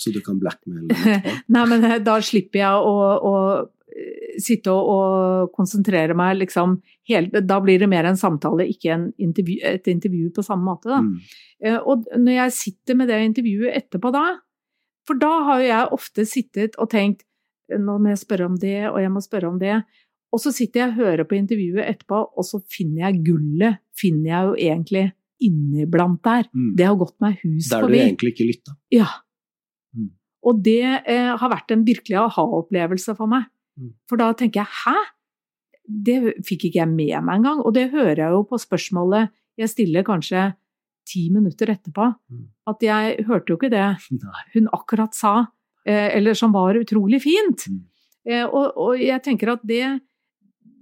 Så 0.00 0.14
du 0.14 0.22
kan 0.24 0.38
blackmaile. 0.40 0.94
Nei, 1.54 1.64
men 1.68 1.84
da 2.06 2.16
slipper 2.24 2.62
jeg 2.62 2.88
å, 2.94 2.96
å 3.18 3.34
sitte 4.40 4.72
og, 4.72 4.88
og 4.90 5.52
konsentrere 5.54 6.16
meg 6.18 6.40
liksom 6.40 6.78
helt 7.10 7.34
Da 7.46 7.60
blir 7.62 7.82
det 7.82 7.90
mer 7.92 8.08
en 8.08 8.16
samtale, 8.18 8.64
ikke 8.70 8.94
en 8.94 9.10
intervju, 9.20 9.58
et 9.68 9.90
intervju 9.92 10.30
på 10.34 10.46
samme 10.46 10.64
måte, 10.64 10.88
da. 10.88 11.02
Mm. 11.04 11.82
Og 11.84 12.08
når 12.16 12.38
jeg 12.38 12.54
sitter 12.56 12.96
med 12.98 13.08
det 13.12 13.20
intervjuet 13.24 13.76
etterpå 13.76 14.10
da, 14.12 14.24
for 15.08 15.20
da 15.20 15.30
har 15.48 15.60
jo 15.62 15.68
jeg 15.68 15.94
ofte 15.98 16.24
sittet 16.28 16.78
og 16.80 16.90
tenkt 16.92 17.24
nå 17.72 17.96
må 17.96 18.12
jeg 18.12 18.20
spørre 18.20 18.48
om 18.50 18.56
det, 18.60 18.90
og 18.90 18.98
jeg 19.00 19.12
må 19.12 19.22
spørre 19.24 19.48
om 19.48 19.58
det. 19.60 19.78
Og 20.34 20.40
så 20.42 20.50
sitter 20.52 20.82
jeg 20.82 20.90
og 20.90 20.98
hører 20.98 21.28
på 21.28 21.36
intervjuet 21.38 21.84
etterpå, 21.86 22.18
og 22.34 22.46
så 22.46 22.60
finner 22.70 23.06
jeg 23.06 23.22
gullet, 23.28 23.80
finner 23.96 24.30
jeg 24.30 24.48
jo 24.48 24.56
egentlig 24.68 25.04
inniblant 25.44 26.20
der. 26.26 26.48
Mm. 26.52 26.72
Det 26.78 26.88
har 26.88 26.98
gått 26.98 27.16
meg 27.22 27.38
hus 27.42 27.70
Der 27.70 27.84
du 27.84 27.86
forbi. 27.88 28.00
egentlig 28.02 28.34
ikke 28.34 28.48
lytta. 28.50 28.76
Ja. 28.94 29.08
Mm. 29.96 30.10
Og 30.44 30.60
det 30.66 30.82
eh, 30.82 31.30
har 31.40 31.52
vært 31.52 31.74
en 31.74 31.86
virkelig 31.86 32.18
aha-opplevelse 32.20 33.16
for 33.18 33.30
meg. 33.30 33.46
Mm. 33.80 33.94
For 34.10 34.20
da 34.20 34.32
tenker 34.38 34.64
jeg 34.64 34.80
hæ? 34.82 35.06
Det 35.84 36.18
fikk 36.48 36.68
ikke 36.68 36.80
jeg 36.82 36.90
med 36.90 37.16
meg 37.26 37.40
engang. 37.40 37.62
Og 37.62 37.74
det 37.76 37.90
hører 37.94 38.26
jeg 38.26 38.34
jo 38.34 38.44
på 38.48 38.60
spørsmålet 38.60 39.32
jeg 39.60 39.70
stiller 39.70 40.06
kanskje 40.06 40.48
ti 41.08 41.26
minutter 41.32 41.72
etterpå. 41.74 42.08
Mm. 42.32 42.46
At 42.70 42.84
jeg 42.84 43.26
hørte 43.28 43.52
jo 43.52 43.58
ikke 43.58 43.72
det 43.72 43.88
hun 44.56 44.70
akkurat 44.76 45.16
sa, 45.16 45.36
eh, 45.86 46.10
eller 46.16 46.38
som 46.38 46.54
var 46.56 46.78
utrolig 46.80 47.22
fint. 47.24 47.68
Mm. 47.70 47.84
Eh, 48.30 48.44
og, 48.46 48.74
og 48.80 49.00
jeg 49.00 49.20
tenker 49.24 49.54
at 49.54 49.64
det, 49.68 49.84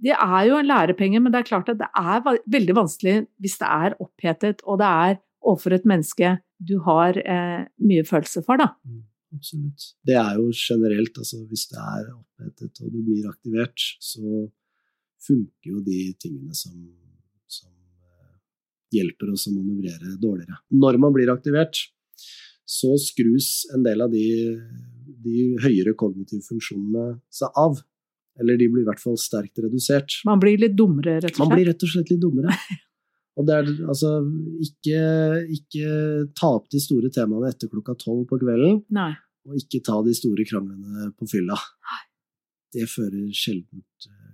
det 0.03 0.15
er 0.15 0.49
jo 0.49 0.59
en 0.59 0.69
lærepenge, 0.69 1.19
men 1.19 1.33
det 1.33 1.41
er 1.41 1.51
klart 1.51 1.71
at 1.73 1.81
det 1.81 1.89
er 1.91 2.23
veldig 2.57 2.77
vanskelig 2.79 3.17
hvis 3.43 3.59
det 3.61 3.69
er 3.69 3.97
opphetet, 4.03 4.63
og 4.63 4.79
det 4.81 4.91
er 5.07 5.21
overfor 5.43 5.75
et 5.75 5.89
menneske 5.89 6.37
du 6.63 6.77
har 6.85 7.17
eh, 7.19 7.65
mye 7.83 8.05
følelse 8.07 8.43
for, 8.45 8.61
da. 8.61 8.71
Absolutt. 9.33 9.93
Det 10.05 10.15
er 10.15 10.37
jo 10.37 10.51
generelt, 10.55 11.17
altså 11.17 11.41
hvis 11.49 11.65
det 11.71 11.79
er 11.81 12.11
opphetet 12.13 12.83
og 12.83 12.91
du 12.93 12.99
blir 13.03 13.27
aktivert, 13.27 13.87
så 13.99 14.45
funker 15.23 15.71
jo 15.71 15.81
de 15.83 15.99
tingene 16.21 16.55
som, 16.55 16.75
hjelper 18.93 19.33
oss 19.33 19.47
å 19.49 19.55
manøvrere 19.55 20.15
dårligere. 20.21 20.59
Når 20.73 20.99
man 21.01 21.15
blir 21.15 21.31
aktivert, 21.33 21.79
så 22.65 22.93
skrus 23.01 23.65
en 23.75 23.83
del 23.85 24.03
av 24.05 24.13
de, 24.13 24.25
de 25.23 25.49
høyere 25.63 25.95
kognitive 25.99 26.45
funksjonene 26.47 27.17
seg 27.33 27.59
av. 27.59 27.81
Eller 28.41 28.57
de 28.57 28.69
blir 28.71 28.85
i 28.85 28.87
hvert 28.87 29.01
fall 29.01 29.19
sterkt 29.21 29.59
redusert. 29.61 30.21
Man 30.25 30.41
blir 30.41 30.57
litt 30.61 30.73
dummere, 30.77 31.19
rett 31.21 31.35
og 31.35 31.35
slett? 31.35 31.43
Man 31.43 31.53
blir 31.53 31.69
rett 31.69 31.85
og 31.85 31.91
slett 31.91 32.13
litt 32.13 32.23
dummere. 32.23 32.55
Og 33.33 33.47
det 33.47 33.53
er 33.55 33.69
altså 33.89 34.09
ikke, 34.61 34.97
ikke 35.55 35.93
ta 36.37 36.51
opp 36.59 36.67
de 36.69 36.81
store 36.81 37.09
temaene 37.13 37.49
etter 37.49 37.71
klokka 37.71 37.95
tolv 37.97 38.27
på 38.29 38.37
kvelden, 38.43 38.83
Nei. 38.93 39.09
og 39.49 39.55
ikke 39.57 39.81
ta 39.87 39.95
de 40.05 40.13
store 40.13 40.45
kranglene 40.45 41.07
på 41.17 41.25
fylla. 41.31 41.57
Det 42.73 42.85
fører 42.91 43.31
sjelden 43.33 43.81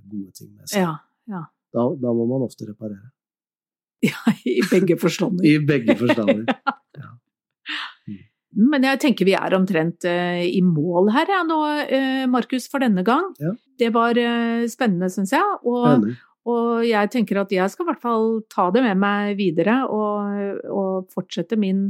gode 0.10 0.34
ting 0.36 0.52
med 0.52 0.68
seg. 0.68 0.84
Ja, 0.84 0.98
ja. 1.32 1.46
Da, 1.72 1.86
da 2.02 2.12
må 2.18 2.26
man 2.28 2.44
ofte 2.44 2.68
reparere. 2.68 3.12
ja 4.10 4.34
I 4.48 4.60
begge 4.72 4.98
forstander. 5.00 5.46
I 5.46 5.58
begge 5.60 5.96
forstander. 6.00 6.46
Men 8.60 8.86
jeg 8.88 9.00
tenker 9.04 9.28
vi 9.28 9.36
er 9.38 9.54
omtrent 9.54 10.06
uh, 10.10 10.42
i 10.42 10.62
mål 10.66 11.12
her 11.14 11.30
ja, 11.30 11.44
nå, 11.46 11.60
uh, 11.92 12.26
Markus, 12.32 12.66
for 12.72 12.82
denne 12.82 13.04
gang. 13.06 13.30
Ja. 13.40 13.54
Det 13.80 13.92
var 13.96 14.18
uh, 14.18 14.66
spennende, 14.72 15.12
syns 15.14 15.36
jeg. 15.36 15.60
Og, 15.70 16.08
og 16.50 16.82
jeg 16.88 17.12
tenker 17.14 17.44
at 17.44 17.54
jeg 17.54 17.70
skal 17.72 17.86
i 17.86 17.90
hvert 17.92 18.04
fall 18.04 18.30
ta 18.52 18.70
det 18.74 18.84
med 18.88 19.00
meg 19.00 19.36
videre 19.40 19.84
og, 19.88 20.64
og 20.74 21.10
fortsette 21.14 21.60
min 21.60 21.90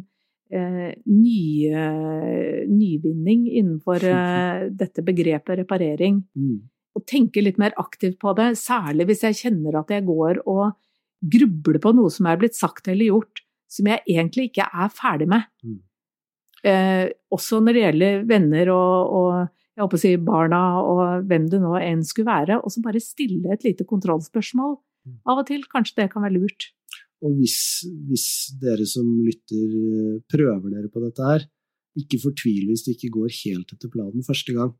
nye, 0.50 1.82
nyvinning 2.66 3.44
innenfor 3.46 4.02
dette 4.82 5.04
begrepet 5.06 5.60
reparering. 5.62 6.24
Mm. 6.34 6.56
Og 6.98 7.04
tenke 7.06 7.44
litt 7.46 7.60
mer 7.62 7.76
aktivt 7.78 8.18
på 8.20 8.34
det, 8.34 8.56
særlig 8.58 9.06
hvis 9.12 9.28
jeg 9.28 9.38
kjenner 9.44 9.78
at 9.84 9.94
jeg 9.94 10.08
går 10.08 10.42
og 10.50 10.72
grubler 11.22 11.80
på 11.84 11.94
noe 11.96 12.12
som 12.14 12.28
er 12.30 12.40
blitt 12.40 12.58
sagt 12.58 12.88
eller 12.88 13.10
gjort, 13.12 13.44
som 13.70 13.88
jeg 13.92 14.04
egentlig 14.08 14.50
ikke 14.50 14.68
er 14.70 14.92
ferdig 14.94 15.28
med. 15.30 15.48
Mm. 15.64 15.80
Eh, 16.70 17.06
også 17.32 17.62
når 17.64 17.76
det 17.76 17.84
gjelder 17.86 18.24
venner 18.28 18.72
og, 18.74 19.14
og 19.16 19.32
jeg 19.76 19.84
håper 19.86 20.00
å 20.00 20.02
si 20.02 20.14
barna 20.18 20.62
og 20.84 21.02
hvem 21.30 21.46
det 21.52 21.62
nå 21.64 21.78
enn 21.80 22.02
skulle 22.04 22.28
være, 22.28 22.60
og 22.60 22.72
så 22.74 22.84
bare 22.84 23.00
stille 23.04 23.54
et 23.54 23.64
lite 23.68 23.88
kontrollspørsmål 23.88 24.78
Mm. 25.08 25.16
av 25.32 25.40
og 25.42 25.48
til. 25.48 25.64
Kanskje 25.72 26.02
det 26.02 26.10
kan 26.14 26.26
være 26.26 26.38
lurt. 26.40 26.70
Og 27.24 27.36
hvis, 27.40 27.58
hvis 28.08 28.28
dere 28.62 28.86
som 28.88 29.08
lytter 29.24 29.64
eh, 29.80 30.20
prøver 30.32 30.76
dere 30.76 30.92
på 30.92 31.02
dette 31.04 31.26
her, 31.26 31.46
ikke 32.00 32.22
fortvil 32.22 32.70
hvis 32.70 32.86
det 32.86 32.96
ikke 32.96 33.14
går 33.18 33.34
helt 33.42 33.74
etter 33.76 33.92
planen 33.92 34.26
første 34.26 34.56
gang. 34.56 34.74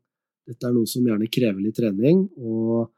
Dette 0.48 0.66
er 0.66 0.74
noe 0.76 0.88
som 0.88 1.04
gjerne 1.04 1.28
krever 1.32 1.60
litt 1.60 1.76
trening, 1.76 2.24
og 2.40 2.90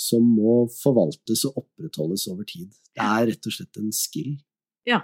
som 0.00 0.24
må 0.24 0.62
forvaltes 0.80 1.42
og 1.48 1.58
opprettholdes 1.60 2.24
over 2.32 2.46
tid. 2.48 2.70
Det 2.96 3.04
er 3.04 3.26
rett 3.28 3.48
og 3.50 3.52
slett 3.56 3.80
en 3.82 3.90
skill, 3.94 4.38
Ja. 4.88 5.02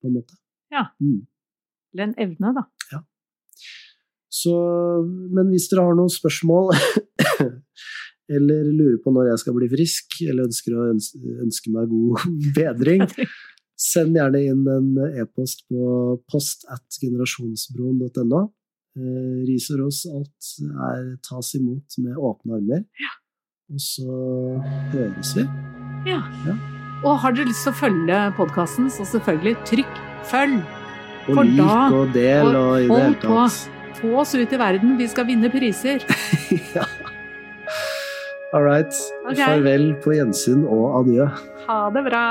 på 0.00 0.08
en 0.08 0.16
måte. 0.16 0.38
Ja. 0.72 0.86
Mm. 1.02 1.26
Eller 1.92 2.08
en 2.08 2.14
evne, 2.24 2.54
da. 2.56 2.64
Så, 4.32 4.52
men 5.04 5.50
hvis 5.52 5.66
dere 5.68 5.82
har 5.84 5.96
noen 5.98 6.08
spørsmål, 6.08 6.70
eller 8.32 8.70
lurer 8.72 8.96
på 9.04 9.12
når 9.12 9.28
jeg 9.28 9.42
skal 9.42 9.56
bli 9.58 9.68
frisk, 9.68 10.16
eller 10.24 10.48
ønsker 10.48 10.72
å 10.78 10.86
ønske, 10.94 11.72
meg 11.74 11.90
god 11.92 12.24
bedring, 12.56 13.04
send 13.92 14.16
gjerne 14.16 14.40
inn 14.48 14.64
en 14.72 14.88
e-post 15.20 15.66
på 15.68 16.16
post 16.32 16.64
at 16.72 16.96
generasjonsbroen.no. 17.02 18.42
Eh, 18.96 19.36
ris 19.48 19.68
og 19.72 19.84
ros, 19.84 20.02
alt 20.08 20.50
er, 20.88 21.04
tas 21.28 21.52
imot 21.60 22.00
med 22.04 22.16
åpne 22.16 22.56
armer. 22.62 22.82
Og 23.72 23.80
så 23.80 24.14
høres 24.92 25.32
vi. 25.36 25.46
Ja. 26.06 26.20
Ja. 26.46 26.54
Og 27.02 27.18
har 27.22 27.32
dere 27.34 27.48
lyst 27.48 27.64
til 27.66 27.72
å 27.72 27.78
følge 27.80 28.18
podkasten, 28.36 28.90
så 28.92 29.06
selvfølgelig 29.08 29.56
trykk 29.66 30.00
følg. 30.28 30.58
Og 31.28 31.34
For 31.38 31.46
lik 31.46 31.58
da- 31.58 31.92
og 31.94 32.12
del 32.14 32.46
og 32.56 32.72
i 32.82 32.88
det 32.88 32.98
hele 33.02 33.20
tatt. 33.22 33.68
Få 34.02 34.16
oss 34.20 34.34
ut 34.34 34.52
i 34.52 34.58
verden, 34.58 34.96
vi 34.98 35.06
skal 35.06 35.26
vinne 35.26 35.50
priser. 35.50 36.02
ja. 36.76 36.84
All 38.52 38.62
right. 38.66 38.92
Okay. 39.30 39.40
Farvel 39.46 39.94
på 40.04 40.12
gjensyn 40.18 40.66
og 40.68 40.98
adjø. 41.02 41.28
Ha 41.68 41.78
det 41.94 42.04
bra. 42.10 42.24